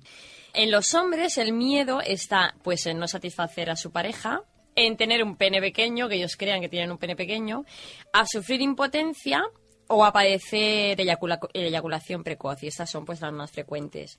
En 0.55 0.71
los 0.71 0.93
hombres 0.95 1.39
el 1.39 1.53
miedo 1.53 2.01
está 2.01 2.57
pues 2.65 2.87
en 2.87 2.99
no 2.99 3.07
satisfacer 3.07 3.71
a 3.71 3.77
su 3.77 3.93
pareja, 3.93 4.43
en 4.75 4.97
tener 4.97 5.23
un 5.23 5.37
pene 5.37 5.61
pequeño, 5.61 6.09
que 6.09 6.17
ellos 6.17 6.37
crean 6.37 6.61
que 6.61 6.69
tienen 6.69 6.91
un 6.91 6.99
pene 6.99 7.15
pequeño, 7.15 7.65
a 8.13 8.27
sufrir 8.27 8.61
impotencia 8.61 9.43
o 9.89 10.05
a 10.05 10.13
padecer 10.13 10.99
eyacula- 10.99 11.39
eyaculación 11.53 12.25
precoz, 12.25 12.63
y 12.63 12.67
estas 12.69 12.91
son 12.91 13.05
pues 13.05 13.21
las 13.21 13.33
más 13.33 13.51
frecuentes. 13.53 14.19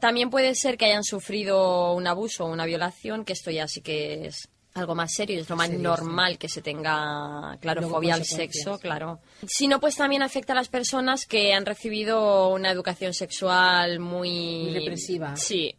También 0.00 0.30
puede 0.30 0.54
ser 0.54 0.76
que 0.76 0.86
hayan 0.86 1.04
sufrido 1.04 1.94
un 1.94 2.06
abuso 2.06 2.44
o 2.44 2.52
una 2.52 2.66
violación, 2.66 3.24
que 3.24 3.32
esto 3.32 3.50
ya 3.50 3.66
sí 3.66 3.80
que 3.80 4.26
es 4.26 4.48
algo 4.76 4.94
más 4.94 5.12
serio 5.14 5.36
y 5.36 5.40
es 5.40 5.48
lo 5.48 5.56
más 5.56 5.70
normal 5.70 6.38
que 6.38 6.48
se 6.48 6.60
tenga, 6.60 7.56
claro, 7.60 7.80
Luego 7.80 7.96
fobia 7.96 8.14
al 8.14 8.24
sexo, 8.24 8.78
claro. 8.78 9.20
Si 9.46 9.68
no, 9.68 9.80
pues 9.80 9.96
también 9.96 10.22
afecta 10.22 10.52
a 10.52 10.56
las 10.56 10.68
personas 10.68 11.24
que 11.24 11.54
han 11.54 11.64
recibido 11.64 12.48
una 12.52 12.70
educación 12.70 13.14
sexual 13.14 13.98
muy... 14.00 14.64
Muy 14.64 14.74
represiva. 14.74 15.34
Sí, 15.36 15.74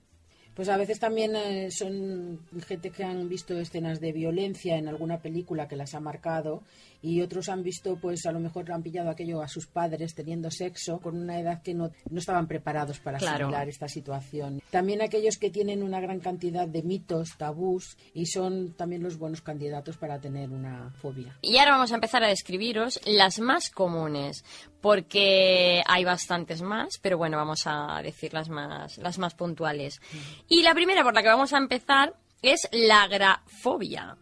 Pues 0.56 0.70
a 0.70 0.78
veces 0.78 1.00
también 1.00 1.36
eh, 1.36 1.70
son 1.70 2.40
gente 2.66 2.90
que 2.90 3.04
han 3.04 3.30
visto 3.30 3.56
escenas 3.56 4.00
de 4.00 4.12
violencia 4.12 4.78
en 4.78 4.88
alguna 4.88 5.20
película 5.20 5.68
que 5.68 5.76
las 5.76 5.94
ha 5.94 6.00
marcado 6.00 6.64
y 7.08 7.22
otros 7.22 7.48
han 7.48 7.64
visto, 7.64 7.96
pues 7.96 8.26
a 8.26 8.32
lo 8.34 8.40
mejor 8.40 8.70
han 8.72 8.84
pillado 8.84 9.10
aquello 9.10 9.42
a 9.42 9.48
sus 9.48 9.66
padres 9.66 10.14
teniendo 10.14 10.52
sexo 10.52 11.00
con 11.00 11.16
una 11.16 11.40
edad 11.40 11.62
que 11.62 11.74
no, 11.74 11.90
no 12.10 12.20
estaban 12.20 12.48
preparados 12.48 13.00
para 13.00 13.18
Claro. 13.18 13.46
asimilar 13.46 13.70
esta 13.70 13.88
situación. 13.88 14.62
También 14.72 15.02
aquellos 15.02 15.38
que 15.38 15.50
tienen 15.50 15.84
una 15.84 16.02
gran 16.02 16.20
cantidad 16.20 16.68
de 16.68 16.84
mitos, 16.84 17.30
tabús 17.38 17.98
y 18.14 18.26
son 18.26 18.74
también 18.74 19.04
los 19.04 19.18
buenos 19.18 19.42
candidatos 19.42 19.96
para 19.96 20.20
tener 20.20 20.50
una 20.50 20.92
fobia. 21.02 21.38
Y 21.42 21.58
ahora 21.58 21.72
vamos 21.72 21.92
a 21.94 21.96
empezar 21.96 22.24
a 22.24 22.28
describiros 22.28 23.00
las 23.06 23.40
más 23.40 23.70
comunes, 23.70 24.44
porque 24.82 25.82
hay 25.88 26.04
bastantes 26.04 26.62
más, 26.62 26.98
pero 27.02 27.18
bueno, 27.18 27.38
vamos 27.38 27.62
a 27.66 28.02
decir 28.04 28.34
las 28.34 28.50
más, 28.50 28.98
las 28.98 29.18
más 29.18 29.34
puntuales. 29.34 30.02
Y 30.50 30.62
la 30.64 30.74
primera 30.74 31.04
por 31.04 31.14
la 31.14 31.22
que 31.22 31.30
vamos 31.30 31.54
a 31.54 31.58
empezar 31.58 32.14
es 32.42 32.68
la 32.72 33.04
agrafobia, 33.04 34.18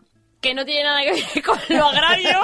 que 0.46 0.54
no 0.54 0.64
tiene 0.64 0.84
nada 0.84 1.02
que 1.02 1.12
ver 1.14 1.44
con 1.44 1.58
lo 1.70 1.88
agrario. 1.88 2.40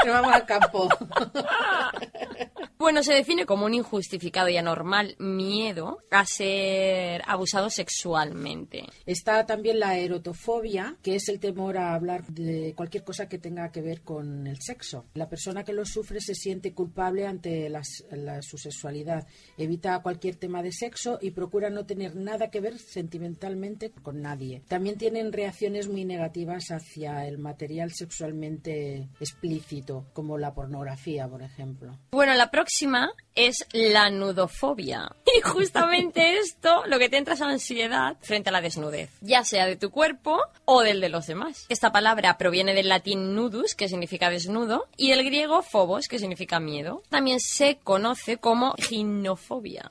Pero 0.00 0.12
vamos 0.14 0.32
al 0.32 0.46
campo. 0.46 0.88
Bueno, 2.82 3.04
se 3.04 3.14
define 3.14 3.46
como 3.46 3.66
un 3.66 3.74
injustificado 3.74 4.48
y 4.48 4.56
anormal 4.56 5.14
miedo 5.20 5.98
a 6.10 6.26
ser 6.26 7.22
abusado 7.28 7.70
sexualmente. 7.70 8.82
Está 9.06 9.46
también 9.46 9.78
la 9.78 9.96
erotofobia, 9.98 10.96
que 11.00 11.14
es 11.14 11.28
el 11.28 11.38
temor 11.38 11.78
a 11.78 11.94
hablar 11.94 12.26
de 12.26 12.74
cualquier 12.76 13.04
cosa 13.04 13.28
que 13.28 13.38
tenga 13.38 13.70
que 13.70 13.82
ver 13.82 14.02
con 14.02 14.48
el 14.48 14.60
sexo. 14.60 15.04
La 15.14 15.28
persona 15.28 15.62
que 15.62 15.72
lo 15.72 15.84
sufre 15.84 16.20
se 16.20 16.34
siente 16.34 16.74
culpable 16.74 17.24
ante 17.24 17.68
las- 17.68 18.04
la- 18.10 18.42
su 18.42 18.58
sexualidad, 18.58 19.28
evita 19.56 20.02
cualquier 20.02 20.34
tema 20.34 20.60
de 20.60 20.72
sexo 20.72 21.20
y 21.22 21.30
procura 21.30 21.70
no 21.70 21.86
tener 21.86 22.16
nada 22.16 22.50
que 22.50 22.58
ver 22.58 22.78
sentimentalmente 22.80 23.92
con 24.02 24.20
nadie. 24.22 24.64
También 24.66 24.98
tienen 24.98 25.32
reacciones 25.32 25.86
muy 25.88 26.04
negativas 26.04 26.72
hacia 26.72 27.28
el 27.28 27.38
material 27.38 27.92
sexualmente 27.92 29.08
explícito, 29.20 30.08
como 30.12 30.36
la 30.36 30.52
pornografía, 30.52 31.28
por 31.28 31.42
ejemplo. 31.42 31.96
Bueno, 32.10 32.34
la 32.34 32.50
próxima 32.50 32.71
es 33.34 33.66
la 33.72 34.10
nudofobia. 34.10 35.10
Y 35.34 35.40
justamente 35.40 36.38
esto 36.38 36.84
lo 36.86 36.98
que 36.98 37.08
te 37.08 37.16
entra 37.16 37.34
es 37.34 37.40
ansiedad 37.40 38.16
frente 38.20 38.50
a 38.50 38.52
la 38.52 38.60
desnudez, 38.60 39.10
ya 39.22 39.44
sea 39.44 39.66
de 39.66 39.76
tu 39.76 39.90
cuerpo 39.90 40.38
o 40.66 40.82
del 40.82 41.00
de 41.00 41.08
los 41.08 41.26
demás. 41.26 41.64
Esta 41.70 41.90
palabra 41.90 42.36
proviene 42.36 42.74
del 42.74 42.90
latín 42.90 43.34
nudus, 43.34 43.74
que 43.74 43.88
significa 43.88 44.28
desnudo, 44.28 44.88
y 44.98 45.10
del 45.10 45.24
griego 45.24 45.62
phobos, 45.62 46.06
que 46.08 46.18
significa 46.18 46.60
miedo. 46.60 47.02
También 47.08 47.40
se 47.40 47.78
conoce 47.82 48.36
como 48.36 48.74
ginofobia. 48.74 49.90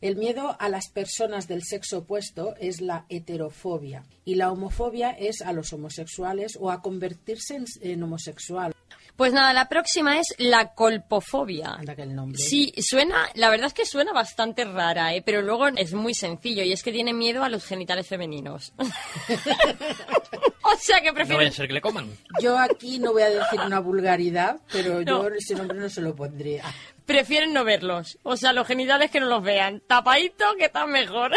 El 0.00 0.16
miedo 0.16 0.56
a 0.58 0.68
las 0.68 0.88
personas 0.88 1.48
del 1.48 1.64
sexo 1.64 1.98
opuesto 1.98 2.54
es 2.60 2.80
la 2.80 3.04
heterofobia 3.08 4.04
y 4.24 4.36
la 4.36 4.52
homofobia 4.52 5.10
es 5.10 5.42
a 5.42 5.52
los 5.52 5.72
homosexuales 5.72 6.56
o 6.60 6.70
a 6.70 6.82
convertirse 6.82 7.56
en, 7.56 7.64
en 7.82 8.02
homosexual. 8.04 8.72
Pues 9.18 9.32
nada, 9.32 9.52
la 9.52 9.68
próxima 9.68 10.18
es 10.20 10.32
la 10.38 10.74
colpofobia. 10.74 11.72
Anda 11.74 11.96
que 11.96 12.02
el 12.02 12.14
nombre. 12.14 12.38
Sí, 12.38 12.72
suena, 12.78 13.28
la 13.34 13.50
verdad 13.50 13.66
es 13.66 13.74
que 13.74 13.84
suena 13.84 14.12
bastante 14.12 14.64
rara, 14.64 15.12
¿eh? 15.12 15.22
pero 15.26 15.42
luego 15.42 15.66
es 15.66 15.92
muy 15.92 16.14
sencillo 16.14 16.62
y 16.62 16.70
es 16.72 16.84
que 16.84 16.92
tiene 16.92 17.12
miedo 17.12 17.42
a 17.42 17.48
los 17.48 17.64
genitales 17.66 18.06
femeninos. 18.06 18.72
o 18.78 20.76
sea 20.78 21.00
que 21.00 21.08
No 21.08 21.14
vaya 21.14 21.26
prefiere... 21.26 21.46
a 21.48 21.50
ser 21.50 21.66
que 21.66 21.72
le 21.74 21.80
coman. 21.80 22.08
Yo 22.40 22.56
aquí 22.56 23.00
no 23.00 23.12
voy 23.12 23.22
a 23.22 23.30
decir 23.30 23.60
una 23.60 23.80
vulgaridad, 23.80 24.60
pero 24.70 25.00
No. 25.00 25.28
yo 25.28 25.34
ese 25.34 25.56
nombre 25.56 25.78
no 25.78 25.88
se 25.88 26.00
lo 26.00 26.14
pondría. 26.14 26.62
prefieren 27.04 27.52
no 27.52 27.64
verlos. 27.64 28.18
O 28.22 28.36
sea, 28.36 28.52
los 28.52 28.68
genitales 28.68 29.10
que 29.10 29.18
no 29.18 29.26
los 29.26 29.42
vean. 29.42 29.82
Tapadito 29.86 30.44
que 30.56 30.66
están 30.66 30.90
mejor. 30.92 31.32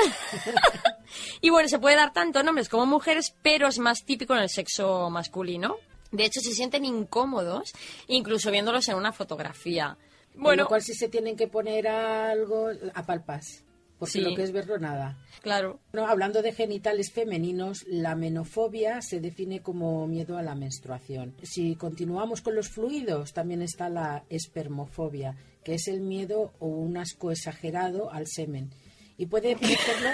y 1.42 1.50
bueno, 1.50 1.68
se 1.68 1.80
puede 1.80 1.96
dar 1.96 2.14
tanto 2.14 2.40
en 2.42 2.48
hombres 2.48 2.70
como 2.70 2.86
mujeres, 2.86 3.34
pero 3.42 3.68
es 3.68 3.80
más 3.80 4.04
típico 4.06 4.36
en 4.36 4.42
el 4.42 4.50
sexo 4.50 5.10
masculino. 5.10 5.78
De 6.12 6.26
hecho, 6.26 6.42
se 6.42 6.52
sienten 6.54 6.86
incómodos, 6.86 7.72
incluso 8.08 8.52
viéndolos 8.52 8.88
en 8.90 8.96
una 8.96 9.12
fotografía. 9.14 9.98
Con 10.34 10.44
Bueno, 10.44 10.64
lo 10.64 10.70
cual 10.70 10.82
si 10.82 10.94
se 10.94 11.08
tienen 11.10 11.36
que 11.36 11.48
poner 11.48 11.88
algo 11.88 12.70
a 12.94 13.06
palpas, 13.06 13.64
porque 14.00 14.12
Sí. 14.14 14.22
lo 14.22 14.36
que 14.36 14.44
es 14.44 14.52
verlo 14.52 14.78
nada. 14.78 15.18
claro. 15.42 15.80
No, 15.94 16.08
hablando 16.08 16.42
de 16.42 16.52
genitales 16.54 17.12
femeninos, 17.12 17.84
la 17.88 18.16
menofobia 18.16 19.02
se 19.02 19.20
define 19.20 19.62
como 19.62 20.08
miedo 20.08 20.38
a 20.38 20.42
la 20.42 20.56
menstruación. 20.56 21.36
Si 21.44 21.76
continuamos 21.76 22.42
con 22.42 22.56
los 22.56 22.70
fluidos, 22.70 23.34
también 23.34 23.62
está 23.62 23.90
la 23.90 24.24
espermofobia, 24.30 25.36
que 25.64 25.76
es 25.76 25.88
el 25.88 26.02
miedo 26.02 26.54
o 26.60 26.68
un 26.68 26.98
asco 26.98 27.32
exagerado 27.32 28.12
al 28.12 28.28
semen. 28.28 28.70
Y 29.18 29.26
puede 29.28 29.56
padecerlo, 29.58 30.10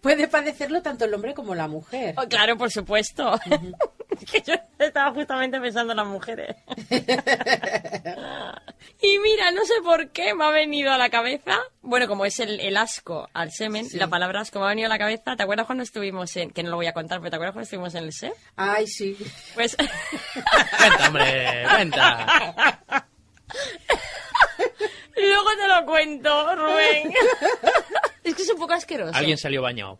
puede 0.00 0.28
padecerlo 0.28 0.82
tanto 0.82 1.04
el 1.04 1.14
hombre 1.14 1.34
como 1.34 1.54
la 1.54 1.68
mujer. 1.68 2.14
Oh, 2.18 2.28
claro, 2.28 2.56
por 2.56 2.70
supuesto. 2.70 3.38
que 4.30 4.40
yo 4.42 4.54
estaba 4.78 5.12
justamente 5.12 5.60
pensando 5.60 5.92
en 5.92 5.96
las 5.98 6.06
mujeres. 6.06 6.56
y 9.00 9.18
mira, 9.18 9.50
no 9.52 9.64
sé 9.64 9.74
por 9.82 10.10
qué 10.10 10.34
me 10.34 10.44
ha 10.44 10.50
venido 10.50 10.92
a 10.92 10.98
la 10.98 11.08
cabeza, 11.10 11.58
bueno, 11.82 12.06
como 12.08 12.24
es 12.24 12.40
el, 12.40 12.60
el 12.60 12.76
asco 12.76 13.28
al 13.32 13.50
semen, 13.52 13.86
Sí. 13.88 13.98
la 13.98 14.08
palabra 14.08 14.40
asco 14.40 14.58
me 14.60 14.66
ha 14.66 14.68
venido 14.70 14.86
a 14.86 14.90
la 14.90 14.98
cabeza. 14.98 15.36
¿Te 15.36 15.42
acuerdas 15.42 15.66
cuando 15.66 15.84
estuvimos 15.84 16.36
en, 16.36 16.50
que 16.50 16.62
no 16.62 16.70
lo 16.70 16.76
voy 16.76 16.86
a 16.86 16.92
contar, 16.92 17.18
pero 17.20 17.30
te 17.30 17.36
acuerdas 17.36 17.54
cuando 17.54 17.64
estuvimos 17.64 17.94
en 17.94 18.04
el 18.04 18.12
SEP? 18.12 18.32
Ay, 18.56 18.86
sí. 18.86 19.16
Pues 19.54 19.76
Cuenta, 20.78 21.06
hombre, 21.08 21.64
cuenta. 21.68 22.26
luego 25.16 25.50
te 25.56 25.68
lo 25.68 25.86
cuento, 25.86 26.56
Rubén. 26.56 27.12
es 28.24 28.34
que 28.34 28.42
es 28.42 28.50
un 28.50 28.58
poco 28.58 28.74
asqueroso. 28.74 29.16
Alguien 29.16 29.38
salió 29.38 29.62
bañado. 29.62 29.98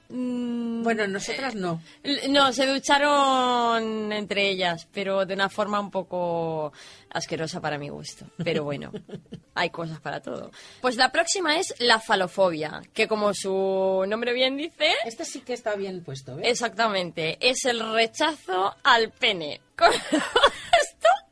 Bueno, 0.82 1.06
nosotras 1.06 1.54
no. 1.54 1.80
L- 2.02 2.28
No, 2.28 2.52
se 2.52 2.66
ducharon 2.66 4.12
entre 4.12 4.48
ellas, 4.50 4.86
pero 4.92 5.24
de 5.26 5.34
una 5.34 5.48
forma 5.48 5.80
un 5.80 5.90
poco 5.90 6.72
asquerosa 7.10 7.60
para 7.60 7.78
mi 7.78 7.88
gusto. 7.88 8.26
Pero 8.44 8.64
bueno, 8.64 8.92
hay 9.54 9.70
cosas 9.70 10.00
para 10.00 10.20
todo. 10.20 10.50
Pues 10.80 10.96
la 10.96 11.10
próxima 11.10 11.58
es 11.58 11.74
la 11.78 12.00
falofobia, 12.00 12.82
que 12.92 13.08
como 13.08 13.32
su 13.34 14.04
nombre 14.08 14.32
bien 14.32 14.56
dice, 14.56 14.92
Este 15.04 15.24
sí 15.24 15.40
que 15.40 15.52
está 15.54 15.74
bien 15.74 16.02
puesto, 16.04 16.36
¿ves? 16.36 16.46
exactamente, 16.48 17.38
es 17.40 17.64
el 17.64 17.80
rechazo 17.92 18.74
al 18.82 19.10
pene. 19.10 19.60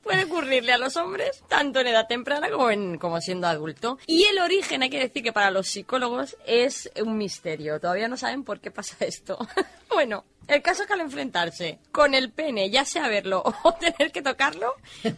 Puede 0.07 0.23
ocurrirle 0.23 0.73
a 0.73 0.79
los 0.79 0.97
hombres 0.97 1.43
tanto 1.49 1.81
en 1.81 1.89
edad 1.89 2.07
temprana 2.07 2.49
como, 2.49 2.71
en, 2.71 2.97
como 2.97 3.21
siendo 3.21 3.49
adulto. 3.49 3.99
Y 4.07 4.23
el 4.23 4.39
origen, 4.39 4.85
hay 4.85 4.89
que 4.89 5.01
decir 5.01 5.25
que 5.25 5.33
para 5.33 5.51
los 5.51 5.67
psicólogos 5.67 6.37
es 6.47 6.89
un 7.05 7.19
misterio. 7.19 7.81
Todavía 7.81 8.07
no 8.07 8.17
saben 8.17 8.45
por 8.45 8.61
qué 8.61 8.71
pasa 8.71 8.95
esto. 9.01 9.37
bueno, 9.93 10.25
el 10.47 10.63
caso 10.63 10.83
es 10.83 10.87
que 10.87 10.95
al 10.95 11.01
enfrentarse 11.01 11.81
con 11.91 12.15
el 12.15 12.31
pene, 12.31 12.71
ya 12.71 12.85
sea 12.85 13.09
verlo 13.09 13.43
o 13.65 13.73
tener 13.73 14.13
que 14.13 14.23
tocarlo, 14.23 14.75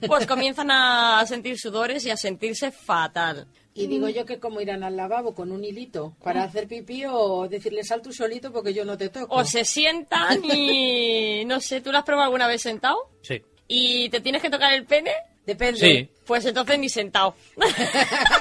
pues 0.07 0.27
comienzan 0.27 0.70
a 0.70 1.22
sentir 1.27 1.59
sudores 1.59 2.07
y 2.07 2.11
a 2.11 2.16
sentirse 2.16 2.70
fatal. 2.70 3.46
Y 3.74 3.88
digo 3.88 4.09
yo 4.09 4.24
que 4.24 4.40
como 4.40 4.62
irán 4.62 4.85
al 4.85 4.96
lavabo 4.96 5.35
con 5.35 5.53
un 5.53 5.64
hilito 5.64 6.16
para 6.24 6.44
hacer 6.44 6.66
pipí 6.66 7.05
o 7.07 7.46
decirle 7.46 7.85
sal 7.85 8.01
tú 8.01 8.11
solito 8.11 8.51
porque 8.51 8.72
yo 8.72 8.87
no 8.87 8.96
te 8.96 9.11
toco. 9.11 9.35
O 9.35 9.44
se 9.44 9.66
sientan 9.66 10.42
y... 10.46 11.44
No 11.44 11.61
sé, 11.61 11.83
¿tú 11.83 11.92
lo 11.92 11.98
has 11.98 12.05
probado 12.05 12.24
alguna 12.24 12.48
vez 12.48 12.62
sentado? 12.62 12.96
Sí. 13.20 13.42
¿Y 13.68 14.09
te 14.09 14.20
tienes 14.20 14.40
que 14.42 14.50
tocar 14.50 14.72
el 14.72 14.85
pene? 14.85 15.12
Depende. 15.46 15.78
Sí. 15.78 16.09
Pues 16.26 16.44
entonces 16.46 16.78
ni 16.78 16.88
sentado. 16.88 17.35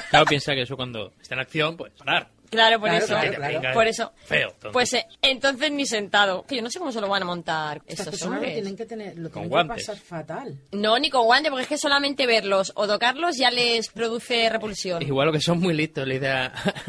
Claro, 0.10 0.26
piensa 0.26 0.54
que 0.56 0.62
eso 0.62 0.76
cuando 0.76 1.14
está 1.22 1.36
en 1.36 1.42
acción, 1.42 1.78
pues 1.78 1.94
parar. 1.94 2.30
Claro, 2.50 2.80
por 2.80 2.90
Claro, 2.90 3.06
eso. 3.06 3.14
claro, 3.14 3.34
claro. 3.36 3.54
venga 3.54 3.74
Por 3.74 3.88
eso. 3.88 4.12
Feo. 4.26 4.48
entonces. 4.50 4.72
Pues 4.74 4.94
eh, 4.94 5.06
entonces 5.22 5.72
ni 5.72 5.86
sentado. 5.86 6.44
Que 6.48 6.56
yo 6.58 6.62
no 6.62 6.70
sé 6.70 6.80
cómo 6.80 6.92
se 6.92 7.02
lo 7.02 7.08
van 7.08 7.22
a 7.24 7.26
montar 7.26 7.78
Estas 7.86 8.08
estos 8.08 8.12
personas 8.20 8.42
lo 8.42 8.48
tienen 8.54 8.78
que 8.78 8.86
tener, 8.86 9.18
lo 9.18 9.24
Con 9.30 9.34
tienen 9.44 9.50
guantes. 9.50 9.86
que 9.86 9.92
pasar 9.92 10.04
fatal. 10.04 10.58
No, 10.72 10.98
ni 11.00 11.10
con 11.10 11.24
guante, 11.26 11.50
porque 11.50 11.64
es 11.64 11.70
que 11.70 11.78
solamente 11.78 12.26
verlos 12.26 12.72
o 12.76 12.88
tocarlos 12.88 13.38
ya 13.38 13.52
les 13.52 13.90
produce 13.90 14.50
repulsión. 14.50 15.02
Igual 15.04 15.28
lo 15.28 15.34
que 15.34 15.42
son 15.42 15.60
muy 15.60 15.74
listos, 15.74 16.08
le 16.08 16.16
dice 16.16 16.30
a, 16.30 16.46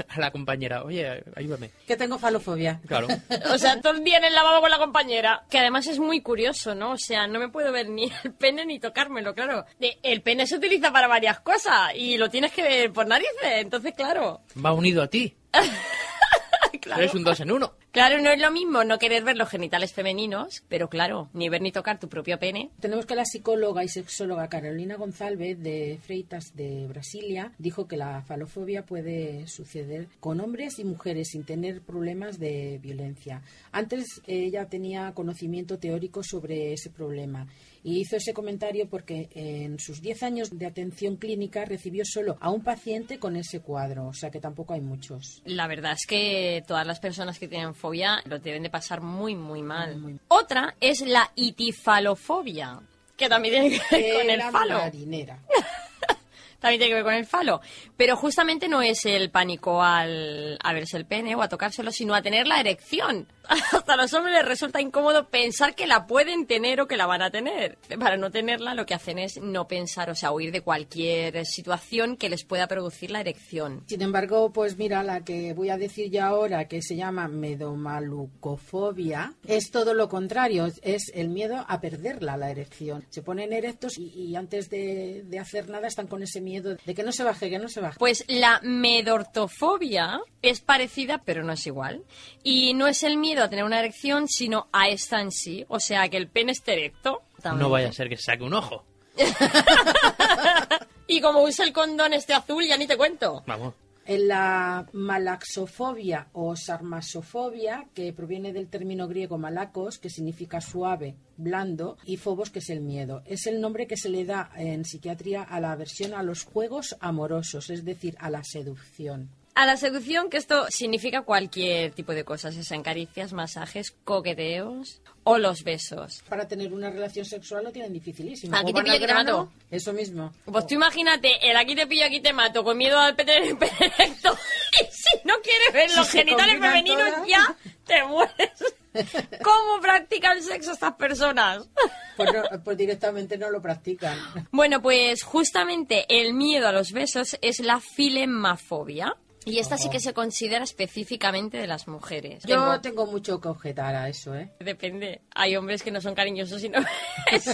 a 0.08 0.20
la 0.20 0.30
compañera, 0.30 0.82
oye, 0.84 1.22
ayúdame. 1.36 1.70
Que 1.86 1.96
tengo 1.96 2.18
falofobia. 2.18 2.80
Claro. 2.86 3.08
O 3.52 3.58
sea, 3.58 3.80
todo 3.80 3.94
el 3.94 4.04
día 4.04 4.18
en 4.18 4.24
el 4.24 4.34
lavabo 4.34 4.60
con 4.60 4.70
la 4.70 4.78
compañera. 4.78 5.42
Que 5.50 5.58
además 5.58 5.86
es 5.86 5.98
muy 5.98 6.20
curioso, 6.20 6.74
¿no? 6.74 6.92
O 6.92 6.98
sea, 6.98 7.26
no 7.26 7.38
me 7.38 7.48
puedo 7.48 7.72
ver 7.72 7.88
ni 7.88 8.10
el 8.24 8.32
pene 8.32 8.64
ni 8.66 8.78
tocármelo, 8.78 9.34
claro. 9.34 9.64
De- 9.78 9.98
El 10.02 10.22
pene 10.22 10.46
se 10.46 10.56
utiliza 10.56 10.92
para 10.92 11.06
varias 11.08 11.40
cosas 11.40 11.92
y 11.94 12.16
lo 12.18 12.28
tienes 12.28 12.52
que 12.52 12.62
ver 12.62 12.92
por 12.92 13.06
narices. 13.06 13.32
Entonces, 13.42 13.94
claro. 13.96 14.40
Va 14.64 14.72
unido 14.72 15.02
a 15.02 15.08
ti. 15.08 15.34
claro. 16.80 17.02
Eres 17.02 17.14
un 17.14 17.24
dos 17.24 17.40
en 17.40 17.52
uno. 17.52 17.74
Claro, 17.90 18.20
no 18.20 18.30
es 18.30 18.40
lo 18.40 18.50
mismo 18.50 18.84
no 18.84 18.98
querer 18.98 19.24
ver 19.24 19.36
los 19.36 19.48
genitales 19.48 19.92
femeninos, 19.92 20.62
pero 20.68 20.88
claro, 20.88 21.28
ni 21.32 21.48
ver 21.48 21.62
ni 21.62 21.72
tocar 21.72 21.98
tu 21.98 22.08
propio 22.08 22.38
pene. 22.38 22.70
Tenemos 22.80 23.06
que 23.06 23.14
la 23.14 23.24
psicóloga 23.24 23.82
y 23.82 23.88
sexóloga 23.88 24.48
Carolina 24.48 24.96
González 24.96 25.60
de 25.60 25.98
Freitas 26.02 26.54
de 26.54 26.86
Brasilia 26.86 27.52
dijo 27.58 27.88
que 27.88 27.96
la 27.96 28.22
falofobia 28.22 28.84
puede 28.84 29.46
suceder 29.48 30.08
con 30.20 30.40
hombres 30.40 30.78
y 30.78 30.84
mujeres 30.84 31.28
sin 31.32 31.44
tener 31.44 31.80
problemas 31.80 32.38
de 32.38 32.78
violencia. 32.82 33.42
Antes 33.72 34.20
ella 34.26 34.66
tenía 34.66 35.12
conocimiento 35.14 35.78
teórico 35.78 36.22
sobre 36.22 36.74
ese 36.74 36.90
problema 36.90 37.48
y 37.82 38.00
hizo 38.00 38.16
ese 38.16 38.32
comentario 38.32 38.88
porque 38.88 39.28
en 39.32 39.78
sus 39.78 40.00
10 40.00 40.22
años 40.22 40.58
de 40.58 40.66
atención 40.66 41.16
clínica 41.16 41.64
recibió 41.64 42.04
solo 42.04 42.36
a 42.40 42.50
un 42.50 42.62
paciente 42.62 43.18
con 43.18 43.36
ese 43.36 43.60
cuadro, 43.60 44.08
o 44.08 44.12
sea 44.12 44.30
que 44.30 44.40
tampoco 44.40 44.74
hay 44.74 44.80
muchos. 44.80 45.42
La 45.44 45.66
verdad 45.66 45.92
es 45.92 46.06
que 46.06 46.62
todas 46.66 46.86
las 46.86 47.00
personas 47.00 47.38
que 47.38 47.48
tienen 47.48 47.74
fobia 47.74 48.20
lo 48.24 48.38
deben 48.38 48.62
de 48.62 48.70
pasar 48.70 49.00
muy, 49.00 49.34
muy 49.34 49.62
mal. 49.62 49.96
Muy, 49.98 50.12
muy. 50.12 50.20
Otra 50.28 50.74
es 50.80 51.00
la 51.00 51.30
itifalofobia, 51.34 52.80
que 53.16 53.28
también 53.28 53.54
tiene 53.54 53.80
que 53.90 53.96
ver 53.96 54.14
con 54.14 54.30
el 54.30 54.42
falo. 54.42 54.78
marinera. 54.78 55.38
También 56.60 56.80
tiene 56.80 56.90
que 56.90 56.96
ver 56.96 57.04
con 57.04 57.14
el 57.14 57.26
falo. 57.26 57.60
Pero 57.96 58.16
justamente 58.16 58.68
no 58.68 58.82
es 58.82 59.06
el 59.06 59.30
pánico 59.30 59.80
al, 59.82 60.58
a 60.62 60.72
verse 60.72 60.96
el 60.96 61.06
pene 61.06 61.36
o 61.36 61.42
a 61.42 61.48
tocárselo, 61.48 61.92
sino 61.92 62.14
a 62.14 62.22
tener 62.22 62.48
la 62.48 62.58
erección. 62.58 63.28
Hasta 63.48 63.94
a 63.94 63.96
los 63.96 64.12
hombres 64.12 64.34
les 64.34 64.44
resulta 64.44 64.80
incómodo 64.80 65.28
pensar 65.28 65.76
que 65.76 65.86
la 65.86 66.06
pueden 66.06 66.46
tener 66.46 66.80
o 66.80 66.88
que 66.88 66.96
la 66.96 67.06
van 67.06 67.22
a 67.22 67.30
tener. 67.30 67.78
Para 67.98 68.16
no 68.16 68.30
tenerla, 68.30 68.74
lo 68.74 68.86
que 68.86 68.94
hacen 68.94 69.18
es 69.18 69.40
no 69.40 69.68
pensar, 69.68 70.10
o 70.10 70.14
sea, 70.14 70.32
huir 70.32 70.52
de 70.52 70.60
cualquier 70.60 71.46
situación 71.46 72.16
que 72.16 72.28
les 72.28 72.44
pueda 72.44 72.66
producir 72.66 73.12
la 73.12 73.20
erección. 73.20 73.84
Sin 73.86 74.02
embargo, 74.02 74.52
pues 74.52 74.76
mira, 74.76 75.04
la 75.04 75.24
que 75.24 75.54
voy 75.54 75.70
a 75.70 75.78
decir 75.78 76.10
ya 76.10 76.26
ahora, 76.26 76.66
que 76.66 76.82
se 76.82 76.96
llama 76.96 77.28
medomalucofobia, 77.28 79.34
es 79.46 79.70
todo 79.70 79.94
lo 79.94 80.08
contrario, 80.08 80.66
es 80.82 81.12
el 81.14 81.28
miedo 81.28 81.64
a 81.68 81.80
perderla, 81.80 82.36
la 82.36 82.50
erección. 82.50 83.06
Se 83.10 83.22
ponen 83.22 83.52
erectos 83.52 83.96
y, 83.96 84.08
y 84.08 84.34
antes 84.36 84.68
de, 84.68 85.22
de 85.24 85.38
hacer 85.38 85.68
nada 85.68 85.86
están 85.86 86.08
con 86.08 86.22
ese 86.22 86.40
miedo 86.40 86.47
de 86.60 86.94
que 86.94 87.02
no 87.02 87.12
se 87.12 87.24
baje, 87.24 87.50
que 87.50 87.58
no 87.58 87.68
se 87.68 87.80
baje. 87.80 87.98
Pues 87.98 88.24
la 88.28 88.60
medortofobia 88.62 90.20
es 90.42 90.60
parecida, 90.60 91.22
pero 91.24 91.44
no 91.44 91.52
es 91.52 91.66
igual. 91.66 92.02
Y 92.42 92.74
no 92.74 92.86
es 92.86 93.02
el 93.02 93.16
miedo 93.16 93.44
a 93.44 93.48
tener 93.48 93.64
una 93.64 93.78
erección, 93.78 94.28
sino 94.28 94.68
a 94.72 94.88
esta 94.88 95.20
en 95.20 95.30
sí. 95.30 95.64
O 95.68 95.80
sea, 95.80 96.08
que 96.08 96.16
el 96.16 96.28
pene 96.28 96.52
esté 96.52 96.72
erecto. 96.72 97.22
No 97.56 97.70
vaya 97.70 97.88
a 97.88 97.92
ser 97.92 98.08
que 98.08 98.16
se 98.16 98.24
saque 98.24 98.42
un 98.42 98.54
ojo. 98.54 98.84
Y 101.10 101.22
como 101.22 101.42
usa 101.42 101.64
el 101.64 101.72
condón 101.72 102.12
este 102.12 102.34
azul, 102.34 102.64
ya 102.66 102.76
ni 102.76 102.86
te 102.86 102.96
cuento. 102.96 103.42
Vamos. 103.46 103.74
En 104.08 104.26
la 104.26 104.86
malaxofobia 104.94 106.28
o 106.32 106.56
sarmasofobia, 106.56 107.90
que 107.92 108.14
proviene 108.14 108.54
del 108.54 108.70
término 108.70 109.06
griego 109.06 109.36
malacos, 109.36 109.98
que 109.98 110.08
significa 110.08 110.62
suave, 110.62 111.16
blando, 111.36 111.98
y 112.06 112.16
phobos, 112.16 112.48
que 112.48 112.60
es 112.60 112.70
el 112.70 112.80
miedo. 112.80 113.20
Es 113.26 113.46
el 113.46 113.60
nombre 113.60 113.86
que 113.86 113.98
se 113.98 114.08
le 114.08 114.24
da 114.24 114.50
en 114.56 114.86
psiquiatría 114.86 115.42
a 115.42 115.60
la 115.60 115.72
aversión 115.72 116.14
a 116.14 116.22
los 116.22 116.44
juegos 116.44 116.96
amorosos, 117.00 117.68
es 117.68 117.84
decir, 117.84 118.16
a 118.18 118.30
la 118.30 118.42
seducción. 118.42 119.28
A 119.60 119.66
la 119.66 119.76
seducción, 119.76 120.30
que 120.30 120.36
esto 120.36 120.66
significa 120.70 121.22
cualquier 121.22 121.90
tipo 121.90 122.12
de 122.14 122.22
cosas, 122.22 122.54
es 122.56 122.70
en 122.70 122.84
caricias, 122.84 123.32
masajes, 123.32 123.90
coqueteos 124.04 125.02
o 125.24 125.36
los 125.36 125.64
besos. 125.64 126.22
Para 126.28 126.46
tener 126.46 126.72
una 126.72 126.90
relación 126.90 127.24
sexual 127.24 127.64
lo 127.64 127.72
tienen 127.72 127.92
dificilísimo. 127.92 128.56
Aquí 128.56 128.70
O 128.70 128.74
te 128.74 128.82
pillo, 128.84 128.94
aquí 128.94 129.06
te 129.06 129.14
mato. 129.14 129.52
Eso 129.68 129.92
mismo. 129.92 130.32
Pues 130.44 130.64
tú 130.68 130.74
imagínate, 130.74 131.50
el 131.50 131.56
aquí 131.56 131.74
te 131.74 131.88
pillo, 131.88 132.06
aquí 132.06 132.20
te 132.20 132.32
mato, 132.32 132.62
con 132.62 132.78
miedo 132.78 133.00
al 133.00 133.16
peter 133.16 133.42
perfecto. 133.58 134.38
Y 134.80 134.84
si 134.92 135.18
no 135.24 135.34
quieres 135.42 135.72
ver 135.72 135.90
los 135.96 136.08
genitales 136.08 136.60
femeninos, 136.60 137.10
todas. 137.10 137.26
ya 137.28 137.56
te 137.84 138.04
mueres. 138.04 138.52
¿Cómo 139.42 139.80
practican 139.82 140.40
sexo 140.40 140.70
estas 140.72 140.94
personas? 140.94 141.68
Pues, 142.16 142.32
no- 142.32 142.64
pues 142.64 142.76
directamente 142.76 143.38
no 143.38 143.48
lo 143.48 143.62
practican. 143.62 144.18
Bueno, 144.50 144.82
pues 144.82 145.22
justamente 145.22 146.04
el 146.08 146.34
miedo 146.34 146.66
a 146.66 146.72
los 146.72 146.90
besos 146.90 147.36
es 147.42 147.60
la 147.60 147.78
filemafobia. 147.80 149.14
Y 149.48 149.58
esta 149.58 149.76
sí 149.78 149.88
que 149.90 150.00
se 150.00 150.12
considera 150.12 150.64
específicamente 150.64 151.58
de 151.58 151.66
las 151.66 151.88
mujeres. 151.88 152.42
Yo 152.44 152.56
Tengo- 152.56 152.80
tengo 152.80 153.06
mucho 153.06 153.40
que 153.40 153.48
objetar 153.48 153.94
a 153.94 154.08
eso, 154.08 154.34
¿eh? 154.34 154.50
Depende. 154.60 155.20
Hay 155.34 155.56
hombres 155.56 155.82
que 155.82 155.90
no 155.90 156.00
son 156.00 156.14
cariñosos 156.14 156.62
y 156.64 156.68
no. 156.68 156.78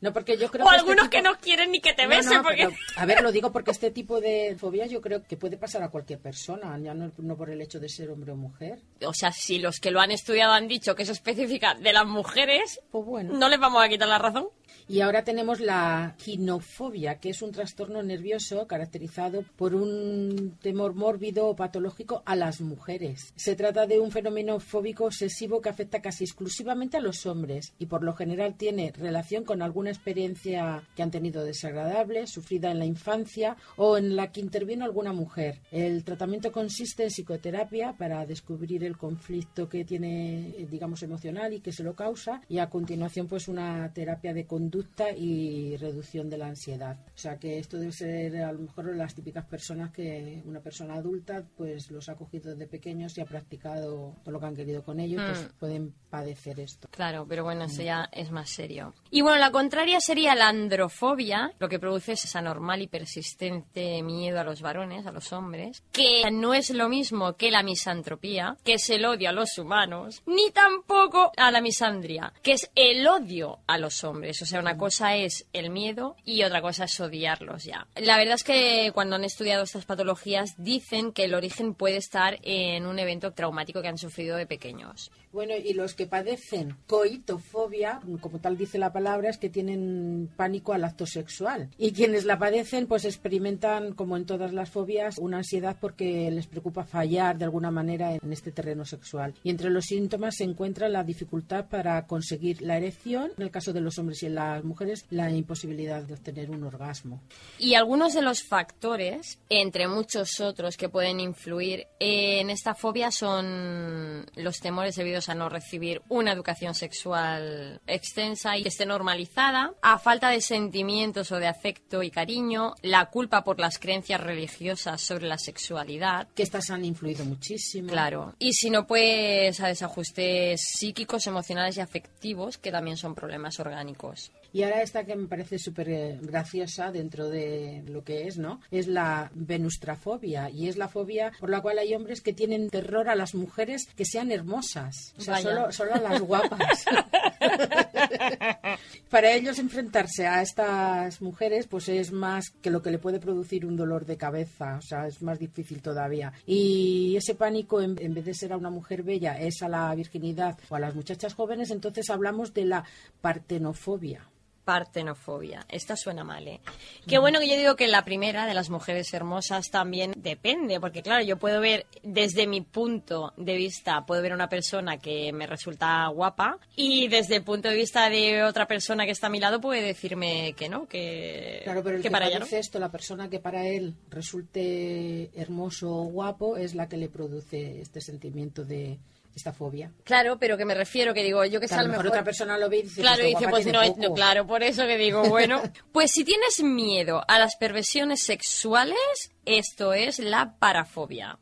No, 0.00 0.12
porque 0.12 0.36
yo 0.36 0.50
creo 0.50 0.66
o 0.66 0.68
que 0.68 0.74
este 0.76 0.80
algunos 0.90 1.04
tipo- 1.04 1.10
que 1.10 1.22
no 1.22 1.38
quieren 1.38 1.70
ni 1.70 1.80
que 1.80 1.92
te 1.92 2.08
besen 2.08 2.38
no, 2.38 2.42
porque... 2.42 2.64
pero, 2.66 2.76
a 2.96 3.06
ver, 3.06 3.22
lo 3.22 3.30
digo 3.30 3.52
porque 3.52 3.70
este 3.70 3.92
tipo 3.92 4.20
de 4.20 4.56
fobias 4.58 4.90
yo 4.90 5.00
creo 5.00 5.22
que 5.24 5.36
puede 5.36 5.56
pasar 5.56 5.80
a 5.84 5.90
cualquier 5.90 6.18
persona, 6.18 6.76
ya 6.80 6.92
no, 6.92 7.12
no 7.18 7.36
por 7.36 7.50
el 7.50 7.60
hecho 7.60 7.78
de 7.78 7.88
ser 7.88 8.10
hombre 8.10 8.32
o 8.32 8.36
mujer. 8.36 8.80
O 9.06 9.14
sea, 9.14 9.30
si 9.30 9.60
los 9.60 9.78
que 9.78 9.92
lo 9.92 10.00
han 10.00 10.10
estudiado 10.10 10.54
han 10.54 10.66
dicho 10.66 10.96
que 10.96 11.04
es 11.04 11.08
específica 11.08 11.74
de 11.74 11.92
las 11.92 12.04
mujeres, 12.04 12.80
Pues 12.90 13.04
bueno. 13.06 13.32
no 13.34 13.48
les 13.48 13.60
vamos 13.60 13.80
a 13.84 13.88
quitar 13.88 14.08
la 14.08 14.18
razón. 14.18 14.48
Y 14.88 15.00
ahora 15.00 15.24
tenemos 15.24 15.60
la 15.60 16.14
ginofobia, 16.18 17.20
que 17.20 17.30
es 17.30 17.40
un 17.42 17.52
trastorno 17.52 18.02
nervioso 18.02 18.66
caracterizado 18.66 19.44
por 19.56 19.74
un 19.74 20.58
temor 20.60 20.94
mórbido 20.94 21.46
o 21.46 21.56
patológico 21.56 22.22
a 22.26 22.34
las 22.34 22.60
mujeres. 22.60 23.32
Se 23.36 23.54
trata 23.54 23.86
de 23.86 24.00
un 24.00 24.10
fenómeno 24.10 24.58
fóbico 24.58 25.04
obsesivo 25.04 25.60
que 25.60 25.68
afecta 25.68 26.02
casi 26.02 26.24
exclusivamente 26.24 26.96
a 26.96 27.00
los 27.00 27.26
hombres 27.26 27.74
y 27.78 27.86
por 27.86 28.02
lo 28.02 28.14
general 28.14 28.56
tiene 28.56 28.92
relación 28.96 29.44
con 29.44 29.62
alguna 29.62 29.90
experiencia 29.90 30.82
que 30.96 31.02
han 31.02 31.10
tenido 31.10 31.44
desagradable, 31.44 32.26
sufrida 32.26 32.70
en 32.70 32.78
la 32.80 32.86
infancia 32.86 33.56
o 33.76 33.96
en 33.96 34.16
la 34.16 34.32
que 34.32 34.40
intervino 34.40 34.84
alguna 34.84 35.12
mujer. 35.12 35.60
El 35.70 36.04
tratamiento 36.04 36.50
consiste 36.50 37.04
en 37.04 37.10
psicoterapia 37.10 37.94
para 37.96 38.26
descubrir 38.26 38.84
el 38.84 38.96
conflicto 38.96 39.68
que 39.68 39.84
tiene, 39.84 40.48
eh, 40.48 40.66
digamos, 40.70 41.02
emocional 41.02 41.52
y 41.52 41.60
que 41.60 41.72
se 41.72 41.84
lo 41.84 41.94
causa 41.94 42.40
y 42.48 42.58
a 42.58 42.68
continuación 42.68 43.28
pues 43.28 43.48
una 43.48 43.92
terapia 43.92 44.34
de 44.34 44.44
conducta 44.46 44.71
y 45.18 45.76
reducción 45.76 46.30
de 46.30 46.38
la 46.38 46.46
ansiedad. 46.46 46.96
O 47.14 47.18
sea 47.18 47.38
que 47.38 47.58
esto 47.58 47.76
debe 47.78 47.92
ser 47.92 48.36
a 48.42 48.52
lo 48.52 48.60
mejor 48.60 48.94
las 48.96 49.14
típicas 49.14 49.44
personas 49.44 49.90
que 49.92 50.42
una 50.44 50.60
persona 50.60 50.94
adulta 50.94 51.44
pues 51.56 51.90
los 51.90 52.08
ha 52.08 52.14
cogido 52.16 52.50
desde 52.52 52.66
pequeños 52.66 53.16
y 53.16 53.20
ha 53.20 53.24
practicado 53.26 54.14
todo 54.24 54.32
lo 54.32 54.40
que 54.40 54.46
han 54.46 54.56
querido 54.56 54.82
con 54.82 55.00
ellos, 55.00 55.22
pues 55.26 55.42
Mm. 55.42 55.58
pueden 55.58 55.94
padecer 56.10 56.60
esto. 56.60 56.88
Claro, 56.90 57.26
pero 57.28 57.44
bueno, 57.44 57.64
eso 57.64 57.82
ya 57.82 58.08
es 58.12 58.30
más 58.30 58.50
serio. 58.50 58.94
Y 59.10 59.22
bueno, 59.22 59.38
la 59.38 59.50
contraria 59.50 60.00
sería 60.00 60.34
la 60.34 60.48
androfobia, 60.48 61.52
lo 61.58 61.68
que 61.68 61.78
produce 61.78 62.12
es 62.12 62.24
esa 62.24 62.40
normal 62.40 62.82
y 62.82 62.86
persistente 62.88 64.02
miedo 64.02 64.40
a 64.40 64.44
los 64.44 64.60
varones, 64.62 65.06
a 65.06 65.12
los 65.12 65.32
hombres, 65.32 65.82
que 65.92 66.30
no 66.30 66.54
es 66.54 66.70
lo 66.70 66.88
mismo 66.88 67.34
que 67.36 67.50
la 67.50 67.62
misantropía, 67.62 68.56
que 68.64 68.74
es 68.74 68.88
el 68.90 69.04
odio 69.04 69.28
a 69.28 69.32
los 69.32 69.58
humanos, 69.58 70.22
ni 70.26 70.50
tampoco 70.50 71.32
a 71.36 71.50
la 71.50 71.60
misandria, 71.60 72.32
que 72.42 72.52
es 72.52 72.70
el 72.74 73.06
odio 73.06 73.58
a 73.66 73.78
los 73.78 74.04
hombres. 74.04 74.40
O 74.42 74.46
sea, 74.46 74.61
una 74.62 74.76
cosa 74.76 75.16
es 75.16 75.46
el 75.52 75.70
miedo 75.70 76.16
y 76.24 76.42
otra 76.44 76.62
cosa 76.62 76.84
es 76.84 77.00
odiarlos 77.00 77.64
ya. 77.64 77.86
La 77.96 78.16
verdad 78.16 78.34
es 78.34 78.44
que 78.44 78.90
cuando 78.94 79.16
han 79.16 79.24
estudiado 79.24 79.64
estas 79.64 79.84
patologías 79.84 80.54
dicen 80.56 81.12
que 81.12 81.24
el 81.24 81.34
origen 81.34 81.74
puede 81.74 81.96
estar 81.96 82.38
en 82.42 82.86
un 82.86 82.98
evento 82.98 83.32
traumático 83.32 83.82
que 83.82 83.88
han 83.88 83.98
sufrido 83.98 84.36
de 84.36 84.46
pequeños. 84.46 85.10
Bueno, 85.32 85.54
y 85.56 85.72
los 85.72 85.94
que 85.94 86.06
padecen 86.06 86.76
coitofobia, 86.86 88.00
como 88.20 88.38
tal 88.38 88.58
dice 88.58 88.78
la 88.78 88.92
palabra, 88.92 89.30
es 89.30 89.38
que 89.38 89.48
tienen 89.48 90.28
pánico 90.36 90.74
al 90.74 90.84
acto 90.84 91.06
sexual. 91.06 91.70
Y 91.78 91.92
quienes 91.92 92.24
la 92.24 92.38
padecen, 92.38 92.86
pues 92.86 93.06
experimentan, 93.06 93.94
como 93.94 94.18
en 94.18 94.26
todas 94.26 94.52
las 94.52 94.68
fobias, 94.68 95.16
una 95.18 95.38
ansiedad 95.38 95.76
porque 95.80 96.30
les 96.30 96.46
preocupa 96.46 96.84
fallar 96.84 97.38
de 97.38 97.44
alguna 97.44 97.70
manera 97.70 98.14
en 98.14 98.32
este 98.32 98.52
terreno 98.52 98.84
sexual. 98.84 99.34
Y 99.42 99.50
entre 99.50 99.70
los 99.70 99.86
síntomas 99.86 100.36
se 100.36 100.44
encuentra 100.44 100.90
la 100.90 101.02
dificultad 101.02 101.66
para 101.66 102.06
conseguir 102.06 102.60
la 102.60 102.76
erección, 102.76 103.32
en 103.36 103.42
el 103.42 103.50
caso 103.50 103.72
de 103.72 103.80
los 103.80 103.98
hombres 103.98 104.22
y 104.22 104.26
en 104.26 104.34
las 104.34 104.62
mujeres, 104.64 105.06
la 105.10 105.30
imposibilidad 105.30 106.02
de 106.02 106.14
obtener 106.14 106.50
un 106.50 106.62
orgasmo. 106.64 107.22
Y 107.58 107.74
algunos 107.74 108.12
de 108.12 108.20
los 108.20 108.42
factores, 108.42 109.38
entre 109.48 109.88
muchos 109.88 110.40
otros 110.40 110.76
que 110.76 110.90
pueden 110.90 111.20
influir 111.20 111.86
en 111.98 112.50
esta 112.50 112.74
fobia, 112.74 113.10
son 113.10 114.26
los 114.36 114.58
temores 114.60 114.96
debidos 114.96 115.21
a 115.28 115.34
no 115.34 115.48
recibir 115.48 116.02
una 116.08 116.32
educación 116.32 116.74
sexual 116.74 117.80
extensa 117.86 118.56
y 118.56 118.62
que 118.62 118.68
esté 118.68 118.86
normalizada, 118.86 119.72
a 119.82 119.98
falta 119.98 120.30
de 120.30 120.40
sentimientos 120.40 121.32
o 121.32 121.36
de 121.36 121.48
afecto 121.48 122.02
y 122.02 122.10
cariño, 122.10 122.74
la 122.82 123.06
culpa 123.06 123.44
por 123.44 123.60
las 123.60 123.78
creencias 123.78 124.20
religiosas 124.20 125.00
sobre 125.00 125.26
la 125.26 125.38
sexualidad. 125.38 126.28
Que 126.34 126.42
estas 126.42 126.70
han 126.70 126.84
influido 126.84 127.24
muchísimo. 127.24 127.88
Claro. 127.88 128.34
Y 128.38 128.52
si 128.52 128.70
no, 128.70 128.86
pues 128.86 129.60
a 129.60 129.68
desajustes 129.68 130.60
psíquicos, 130.60 131.26
emocionales 131.26 131.76
y 131.76 131.80
afectivos, 131.80 132.58
que 132.58 132.72
también 132.72 132.96
son 132.96 133.14
problemas 133.14 133.58
orgánicos. 133.60 134.32
Y 134.52 134.62
ahora 134.62 134.82
esta 134.82 135.04
que 135.04 135.16
me 135.16 135.28
parece 135.28 135.58
súper 135.58 135.88
eh, 135.88 136.18
graciosa 136.20 136.92
dentro 136.92 137.28
de 137.28 137.82
lo 137.86 138.04
que 138.04 138.26
es, 138.26 138.38
¿no? 138.38 138.60
Es 138.70 138.86
la 138.86 139.30
venustrafobia. 139.34 140.50
Y 140.50 140.68
es 140.68 140.76
la 140.76 140.88
fobia 140.88 141.32
por 141.40 141.50
la 141.50 141.60
cual 141.60 141.78
hay 141.78 141.94
hombres 141.94 142.20
que 142.20 142.32
tienen 142.32 142.70
terror 142.70 143.08
a 143.08 143.14
las 143.14 143.34
mujeres 143.34 143.88
que 143.96 144.04
sean 144.04 144.30
hermosas. 144.30 145.14
O 145.16 145.20
sea, 145.20 145.38
solo, 145.38 145.72
solo 145.72 145.94
a 145.94 146.00
las 146.00 146.20
guapas. 146.20 146.84
Para 149.10 149.32
ellos 149.32 149.58
enfrentarse 149.58 150.26
a 150.26 150.42
estas 150.42 151.20
mujeres 151.20 151.66
pues 151.66 151.88
es 151.88 152.12
más 152.12 152.50
que 152.50 152.70
lo 152.70 152.82
que 152.82 152.90
le 152.90 152.98
puede 152.98 153.20
producir 153.20 153.64
un 153.64 153.76
dolor 153.76 154.04
de 154.04 154.16
cabeza. 154.16 154.76
O 154.76 154.82
sea, 154.82 155.06
es 155.06 155.22
más 155.22 155.38
difícil 155.38 155.80
todavía. 155.80 156.32
Y 156.46 157.14
ese 157.16 157.34
pánico, 157.34 157.80
en, 157.80 157.96
en 157.98 158.14
vez 158.14 158.24
de 158.24 158.34
ser 158.34 158.52
a 158.52 158.56
una 158.56 158.70
mujer 158.70 159.02
bella, 159.02 159.40
es 159.40 159.62
a 159.62 159.68
la 159.68 159.94
virginidad 159.94 160.58
o 160.68 160.76
a 160.76 160.80
las 160.80 160.94
muchachas 160.94 161.34
jóvenes, 161.34 161.70
entonces 161.70 162.10
hablamos 162.10 162.52
de 162.52 162.66
la 162.66 162.84
partenofobia. 163.20 164.28
Partenofobia. 164.64 165.66
Esta 165.68 165.96
suena 165.96 166.24
mal, 166.24 166.46
¿eh? 166.46 166.60
Qué 167.06 167.18
bueno 167.18 167.40
que 167.40 167.48
yo 167.48 167.56
digo 167.56 167.76
que 167.76 167.88
la 167.88 168.04
primera 168.04 168.46
de 168.46 168.54
las 168.54 168.70
mujeres 168.70 169.12
hermosas 169.12 169.70
también 169.70 170.12
depende, 170.16 170.80
porque 170.80 171.02
claro, 171.02 171.24
yo 171.24 171.36
puedo 171.36 171.60
ver 171.60 171.86
desde 172.02 172.46
mi 172.46 172.60
punto 172.60 173.32
de 173.36 173.56
vista, 173.56 174.04
puedo 174.06 174.22
ver 174.22 174.32
a 174.32 174.34
una 174.36 174.48
persona 174.48 174.98
que 174.98 175.32
me 175.32 175.46
resulta 175.46 176.06
guapa 176.08 176.58
y 176.76 177.08
desde 177.08 177.36
el 177.36 177.44
punto 177.44 177.68
de 177.68 177.74
vista 177.74 178.08
de 178.08 178.44
otra 178.44 178.66
persona 178.66 179.04
que 179.04 179.12
está 179.12 179.26
a 179.26 179.30
mi 179.30 179.40
lado 179.40 179.60
puede 179.60 179.82
decirme 179.82 180.54
que 180.54 180.68
no, 180.68 180.86
que, 180.86 181.60
Claro, 181.64 181.82
pero 181.82 181.96
el 181.96 182.02
que 182.02 182.08
que, 182.08 182.12
para 182.12 182.28
ella 182.28 182.38
no. 182.38 182.46
esto, 182.46 182.78
la 182.78 182.90
persona 182.90 183.28
que 183.28 183.40
para 183.40 183.66
él 183.66 183.94
resulte 184.10 185.30
hermoso 185.34 185.90
o 185.94 186.04
guapo, 186.04 186.56
es 186.56 186.74
la 186.74 186.88
que 186.88 186.96
le 186.96 187.08
produce 187.08 187.80
este 187.80 188.00
sentimiento 188.00 188.64
de 188.64 188.98
esta 189.34 189.52
fobia. 189.52 189.92
Claro, 190.04 190.38
pero 190.38 190.56
que 190.56 190.64
me 190.64 190.74
refiero, 190.74 191.14
que 191.14 191.22
digo, 191.22 191.44
yo 191.44 191.60
que 191.60 191.66
Que 191.66 191.74
sé, 191.74 191.80
a 191.80 191.82
lo 191.82 191.88
mejor 191.88 192.08
otra 192.08 192.24
persona 192.24 192.58
lo 192.58 192.68
ve 192.68 192.78
y 192.78 192.82
dice, 192.82 193.00
Claro, 193.00 193.16
pues, 193.16 193.24
de 193.24 193.28
dice, 193.28 193.70
guapa 193.70 193.94
pues 193.94 193.96
no, 193.98 194.14
claro, 194.14 194.46
por 194.46 194.62
eso 194.62 194.86
que 194.86 194.96
digo, 194.96 195.22
bueno. 195.24 195.60
Pues 195.92 196.10
si 196.12 196.24
tienes 196.24 196.62
miedo 196.62 197.22
a 197.28 197.38
las 197.38 197.56
perversiones 197.56 198.22
sexuales, 198.22 198.96
esto 199.44 199.92
es 199.92 200.18
la 200.18 200.56
parafobia. 200.58 201.38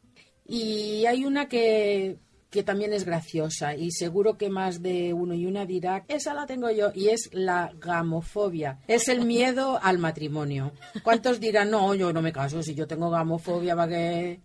Y 0.46 1.06
hay 1.06 1.24
una 1.24 1.48
que, 1.48 2.18
que 2.50 2.62
también 2.64 2.92
es 2.92 3.04
graciosa 3.04 3.76
y 3.76 3.92
seguro 3.92 4.36
que 4.36 4.50
más 4.50 4.82
de 4.82 5.12
uno 5.12 5.34
y 5.34 5.46
una 5.46 5.64
dirá, 5.64 6.04
esa 6.08 6.34
la 6.34 6.46
tengo 6.46 6.70
yo, 6.70 6.90
y 6.94 7.08
es 7.08 7.30
la 7.32 7.72
gamofobia. 7.78 8.80
Es 8.88 9.08
el 9.08 9.24
miedo 9.24 9.78
al 9.82 9.98
matrimonio. 9.98 10.72
¿Cuántos 11.04 11.38
dirán, 11.38 11.70
no, 11.70 11.94
yo 11.94 12.12
no 12.12 12.22
me 12.22 12.32
caso, 12.32 12.62
si 12.62 12.74
yo 12.74 12.86
tengo 12.86 13.10
gamofobia, 13.10 13.76
¿para 13.76 13.88
qué, 13.88 14.40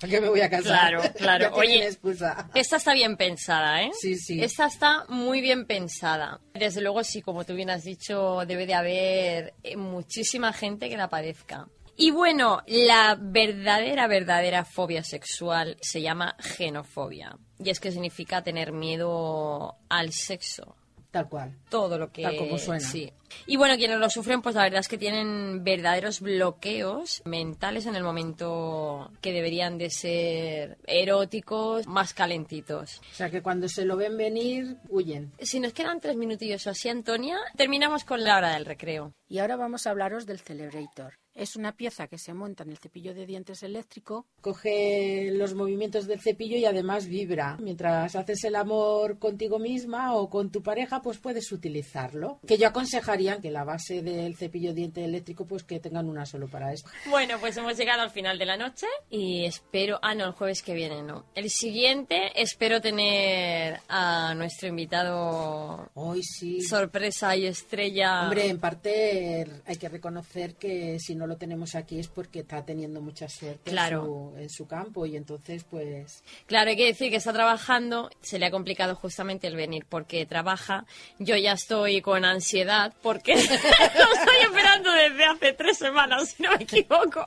¿para 0.00 0.10
qué 0.10 0.20
me 0.20 0.28
voy 0.28 0.40
a 0.40 0.50
casar? 0.50 0.90
Claro, 0.90 1.02
claro. 1.16 1.50
Oye, 1.54 1.86
excusa. 1.86 2.48
Esta 2.54 2.76
está 2.76 2.94
bien 2.94 3.16
pensada, 3.16 3.82
¿eh? 3.82 3.90
Sí, 4.00 4.16
sí. 4.16 4.42
Esta 4.42 4.66
está 4.66 5.04
muy 5.08 5.40
bien 5.40 5.66
pensada. 5.66 6.40
Desde 6.54 6.80
luego, 6.80 7.04
sí, 7.04 7.22
como 7.22 7.44
tú 7.44 7.54
bien 7.54 7.70
has 7.70 7.84
dicho, 7.84 8.44
debe 8.46 8.66
de 8.66 8.74
haber 8.74 9.54
eh, 9.62 9.76
muchísima 9.76 10.52
gente 10.52 10.88
que 10.88 10.96
la 10.96 11.08
padezca. 11.08 11.68
Y 11.96 12.12
bueno, 12.12 12.62
la 12.66 13.14
verdadera, 13.20 14.06
verdadera 14.06 14.64
fobia 14.64 15.04
sexual 15.04 15.76
se 15.82 16.00
llama 16.00 16.34
genofobia. 16.38 17.36
Y 17.58 17.68
es 17.68 17.78
que 17.78 17.92
significa 17.92 18.42
tener 18.42 18.72
miedo 18.72 19.76
al 19.90 20.10
sexo. 20.12 20.76
Tal 21.10 21.28
cual. 21.28 21.56
todo 21.68 21.98
lo 21.98 22.12
que 22.12 22.22
Tal 22.22 22.36
como 22.36 22.56
suena. 22.58 22.80
sí 22.86 23.12
y 23.46 23.56
bueno 23.56 23.76
quienes 23.76 23.98
lo 23.98 24.10
sufren 24.10 24.42
pues 24.42 24.54
la 24.56 24.62
verdad 24.64 24.80
es 24.80 24.88
que 24.88 24.98
tienen 24.98 25.62
verdaderos 25.62 26.20
bloqueos 26.20 27.22
mentales 27.24 27.86
en 27.86 27.94
el 27.96 28.02
momento 28.02 29.10
que 29.20 29.32
deberían 29.32 29.78
de 29.78 29.90
ser 29.90 30.78
eróticos 30.86 31.86
más 31.86 32.12
calentitos 32.14 33.00
O 33.12 33.14
sea 33.14 33.30
que 33.30 33.42
cuando 33.42 33.68
se 33.68 33.84
lo 33.84 33.96
ven 33.96 34.16
venir, 34.16 34.76
huyen. 34.88 35.32
si 35.40 35.60
nos 35.60 35.72
quedan 35.72 36.00
tres 36.00 36.16
minutillos 36.16 36.66
así 36.66 36.88
Antonia 36.88 37.38
terminamos 37.56 38.04
con 38.04 38.22
la 38.24 38.36
hora 38.36 38.54
del 38.54 38.64
recreo 38.66 39.12
Y 39.28 39.38
ahora 39.38 39.56
vamos 39.56 39.86
a 39.86 39.90
hablaros 39.90 40.26
del 40.26 40.40
Celebrator. 40.40 41.14
Es 41.40 41.56
una 41.56 41.74
pieza 41.74 42.06
que 42.06 42.18
se 42.18 42.34
monta 42.34 42.64
en 42.64 42.70
el 42.70 42.76
cepillo 42.76 43.14
de 43.14 43.24
dientes 43.24 43.62
eléctrico. 43.62 44.26
Coge 44.42 45.30
los 45.32 45.54
movimientos 45.54 46.06
del 46.06 46.20
cepillo 46.20 46.58
y 46.58 46.66
además 46.66 47.06
vibra. 47.06 47.56
Mientras 47.62 48.14
haces 48.14 48.44
el 48.44 48.56
amor 48.56 49.18
contigo 49.18 49.58
misma 49.58 50.14
o 50.14 50.28
con 50.28 50.50
tu 50.50 50.62
pareja, 50.62 51.00
pues 51.00 51.16
puedes 51.16 51.50
utilizarlo. 51.50 52.40
Que 52.46 52.58
yo 52.58 52.68
aconsejaría 52.68 53.40
que 53.40 53.50
la 53.50 53.64
base 53.64 54.02
del 54.02 54.36
cepillo 54.36 54.68
de 54.68 54.74
diente 54.74 55.02
eléctrico, 55.02 55.46
pues 55.46 55.64
que 55.64 55.80
tengan 55.80 56.10
una 56.10 56.26
solo 56.26 56.46
para 56.46 56.74
esto. 56.74 56.90
Bueno, 57.08 57.38
pues 57.40 57.56
hemos 57.56 57.74
llegado 57.74 58.02
al 58.02 58.10
final 58.10 58.38
de 58.38 58.44
la 58.44 58.58
noche 58.58 58.86
y 59.08 59.46
espero, 59.46 59.98
ah 60.02 60.14
no, 60.14 60.26
el 60.26 60.32
jueves 60.32 60.62
que 60.62 60.74
viene 60.74 61.02
no. 61.02 61.24
El 61.34 61.48
siguiente 61.48 62.38
espero 62.38 62.82
tener 62.82 63.80
a 63.88 64.34
nuestro 64.34 64.68
invitado 64.68 65.88
Hoy 65.94 66.22
sí. 66.22 66.60
sorpresa 66.60 67.34
y 67.34 67.46
estrella. 67.46 68.24
Hombre, 68.24 68.46
en 68.50 68.60
parte 68.60 69.46
hay 69.64 69.76
que 69.76 69.88
reconocer 69.88 70.56
que 70.56 70.98
si 70.98 71.14
no 71.14 71.29
lo 71.30 71.36
tenemos 71.38 71.74
aquí 71.74 71.98
es 71.98 72.08
porque 72.08 72.40
está 72.40 72.64
teniendo 72.64 73.00
mucha 73.00 73.28
suerte 73.28 73.70
Claro. 73.70 74.00
en, 74.00 74.04
su, 74.04 74.36
en 74.42 74.50
su 74.50 74.66
campo 74.66 75.06
y 75.06 75.16
entonces 75.16 75.64
pues 75.64 76.22
Claro, 76.46 76.70
hay 76.70 76.76
que 76.76 76.86
decir 76.86 77.08
que 77.10 77.16
está 77.16 77.32
trabajando, 77.32 78.10
se 78.20 78.38
le 78.38 78.46
ha 78.46 78.50
complicado 78.50 78.94
justamente 78.94 79.46
el 79.46 79.56
venir 79.56 79.86
porque 79.88 80.26
trabaja. 80.26 80.84
Yo 81.18 81.36
ya 81.36 81.52
estoy 81.52 82.02
con 82.02 82.24
ansiedad 82.24 82.92
porque 83.02 83.34
lo 83.36 83.40
estoy 83.40 84.36
esperando 84.44 84.92
desde 84.92 85.24
hace 85.24 85.52
tres 85.54 85.78
semanas, 85.78 86.30
si 86.30 86.42
no 86.42 86.50
me 86.56 86.64
equivoco. 86.64 87.24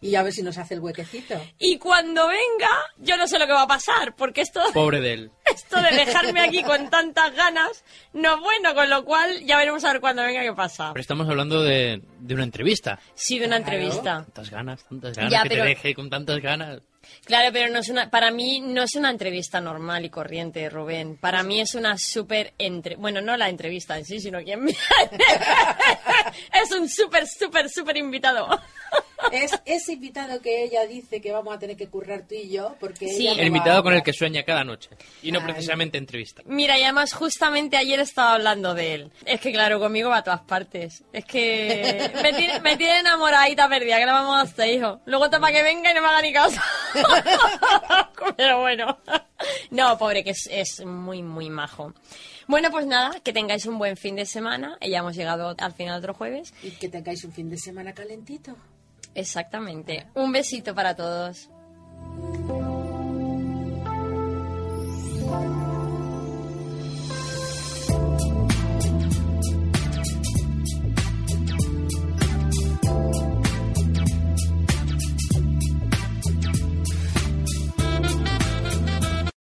y 0.00 0.14
a 0.14 0.22
ver 0.22 0.32
si 0.32 0.42
nos 0.42 0.58
hace 0.58 0.74
el 0.74 0.80
huequecito. 0.80 1.34
Y 1.58 1.78
cuando 1.78 2.28
venga, 2.28 2.68
yo 2.98 3.16
no 3.16 3.26
sé 3.26 3.38
lo 3.38 3.46
que 3.46 3.52
va 3.52 3.62
a 3.62 3.66
pasar, 3.66 4.14
porque 4.14 4.42
esto, 4.42 4.60
Pobre 4.74 5.00
de 5.00 5.12
él. 5.14 5.30
Esto 5.58 5.80
de 5.82 5.90
dejarme 6.04 6.40
aquí 6.40 6.62
con 6.62 6.88
tantas 6.90 7.34
ganas 7.34 7.84
no 8.12 8.34
es 8.36 8.40
bueno, 8.40 8.74
con 8.74 8.88
lo 8.88 9.04
cual 9.04 9.44
ya 9.44 9.56
veremos 9.58 9.84
a 9.84 9.92
ver 9.92 10.00
cuando 10.00 10.22
venga 10.22 10.42
qué 10.42 10.52
pasa. 10.52 10.92
Pero 10.92 11.00
estamos 11.00 11.28
hablando 11.28 11.62
de, 11.62 12.00
de 12.20 12.34
una 12.34 12.44
entrevista. 12.44 12.98
Sí, 13.14 13.38
de 13.38 13.46
una 13.46 13.56
entrevista. 13.56 14.24
Tantas 14.24 14.50
ganas, 14.50 14.84
tantas 14.84 15.16
ganas, 15.16 15.32
Ya, 15.32 15.42
que 15.42 15.48
pero- 15.50 15.62
te 15.64 15.68
deje 15.70 15.94
con 15.94 16.08
tantas 16.10 16.38
ganas. 16.40 16.80
Claro, 17.24 17.50
pero 17.54 17.72
no 17.72 17.78
es 17.78 17.88
una, 17.88 18.10
para 18.10 18.30
mí 18.30 18.60
no 18.60 18.82
es 18.82 18.94
una 18.94 19.08
entrevista 19.10 19.60
normal 19.62 20.04
y 20.04 20.10
corriente, 20.10 20.68
Rubén. 20.68 21.16
Para 21.16 21.42
mí 21.42 21.58
es 21.60 21.74
una 21.74 21.96
súper 21.96 22.52
entre, 22.58 22.96
bueno, 22.96 23.22
no 23.22 23.34
la 23.38 23.48
entrevista 23.48 23.96
en 23.96 24.04
sí, 24.04 24.20
sino 24.20 24.42
quien 24.42 24.62
me 24.64 24.72
es 26.52 26.70
un 26.72 26.88
súper, 26.88 27.26
súper, 27.26 27.70
súper 27.70 27.96
invitado. 27.96 28.48
Es 29.32 29.52
ese 29.64 29.94
invitado 29.94 30.40
que 30.40 30.62
ella 30.64 30.86
dice 30.86 31.20
que 31.20 31.32
vamos 31.32 31.54
a 31.54 31.58
tener 31.58 31.76
que 31.76 31.88
currar 31.88 32.22
tú 32.28 32.34
y 32.36 32.48
yo 32.50 32.76
porque 32.78 33.08
Sí. 33.08 33.22
ella 33.26 33.34
no 33.34 33.40
El 33.40 33.46
invitado 33.48 33.78
a- 33.78 33.82
con 33.82 33.92
el 33.92 34.02
que 34.02 34.12
sueña 34.12 34.42
cada 34.44 34.62
noche. 34.64 34.90
Y 35.22 35.32
no 35.32 35.40
Ay. 35.40 35.46
precisamente 35.46 35.98
entrevista. 35.98 36.42
Mira, 36.46 36.78
y 36.78 36.84
además 36.84 37.12
justamente 37.12 37.76
ayer 37.76 37.98
estaba 38.00 38.34
hablando 38.34 38.74
de 38.74 38.94
él. 38.94 39.12
Es 39.24 39.40
que 39.40 39.52
claro, 39.52 39.80
conmigo 39.80 40.08
va 40.10 40.18
a 40.18 40.22
todas 40.24 40.40
partes. 40.42 41.02
Es 41.12 41.24
que 41.24 42.10
me 42.22 42.32
tiene, 42.32 42.60
me 42.60 42.76
tiene 42.76 43.00
enamoradita 43.00 43.68
perdida, 43.68 43.98
que 43.98 44.06
la 44.06 44.12
vamos 44.12 44.36
a 44.36 44.40
hacer, 44.42 44.68
hijo. 44.74 45.00
Luego 45.06 45.24
está 45.26 45.40
para 45.40 45.52
que 45.52 45.62
venga 45.62 45.90
y 45.90 45.94
no 45.94 46.02
me 46.02 46.08
haga 46.08 46.22
ni 46.22 46.32
caso. 46.32 46.60
Pero 48.36 48.60
bueno. 48.60 48.98
No, 49.70 49.96
pobre, 49.98 50.24
que 50.24 50.30
es, 50.30 50.48
es 50.50 50.84
muy, 50.84 51.22
muy 51.22 51.50
majo. 51.50 51.92
Bueno, 52.46 52.70
pues 52.70 52.86
nada, 52.86 53.18
que 53.20 53.32
tengáis 53.32 53.66
un 53.66 53.78
buen 53.78 53.96
fin 53.96 54.16
de 54.16 54.26
semana. 54.26 54.78
Ya 54.80 54.98
hemos 54.98 55.14
llegado 55.16 55.54
al 55.58 55.72
final 55.74 55.94
de 55.94 55.98
otro 56.06 56.14
jueves. 56.14 56.52
y 56.62 56.70
que 56.72 56.88
tengáis 56.88 57.24
un 57.24 57.32
fin 57.32 57.50
de 57.50 57.58
semana 57.58 57.92
calentito. 57.92 58.56
Exactamente. 59.18 60.06
Un 60.14 60.30
besito 60.30 60.74
para 60.76 60.94
todos. 60.94 61.50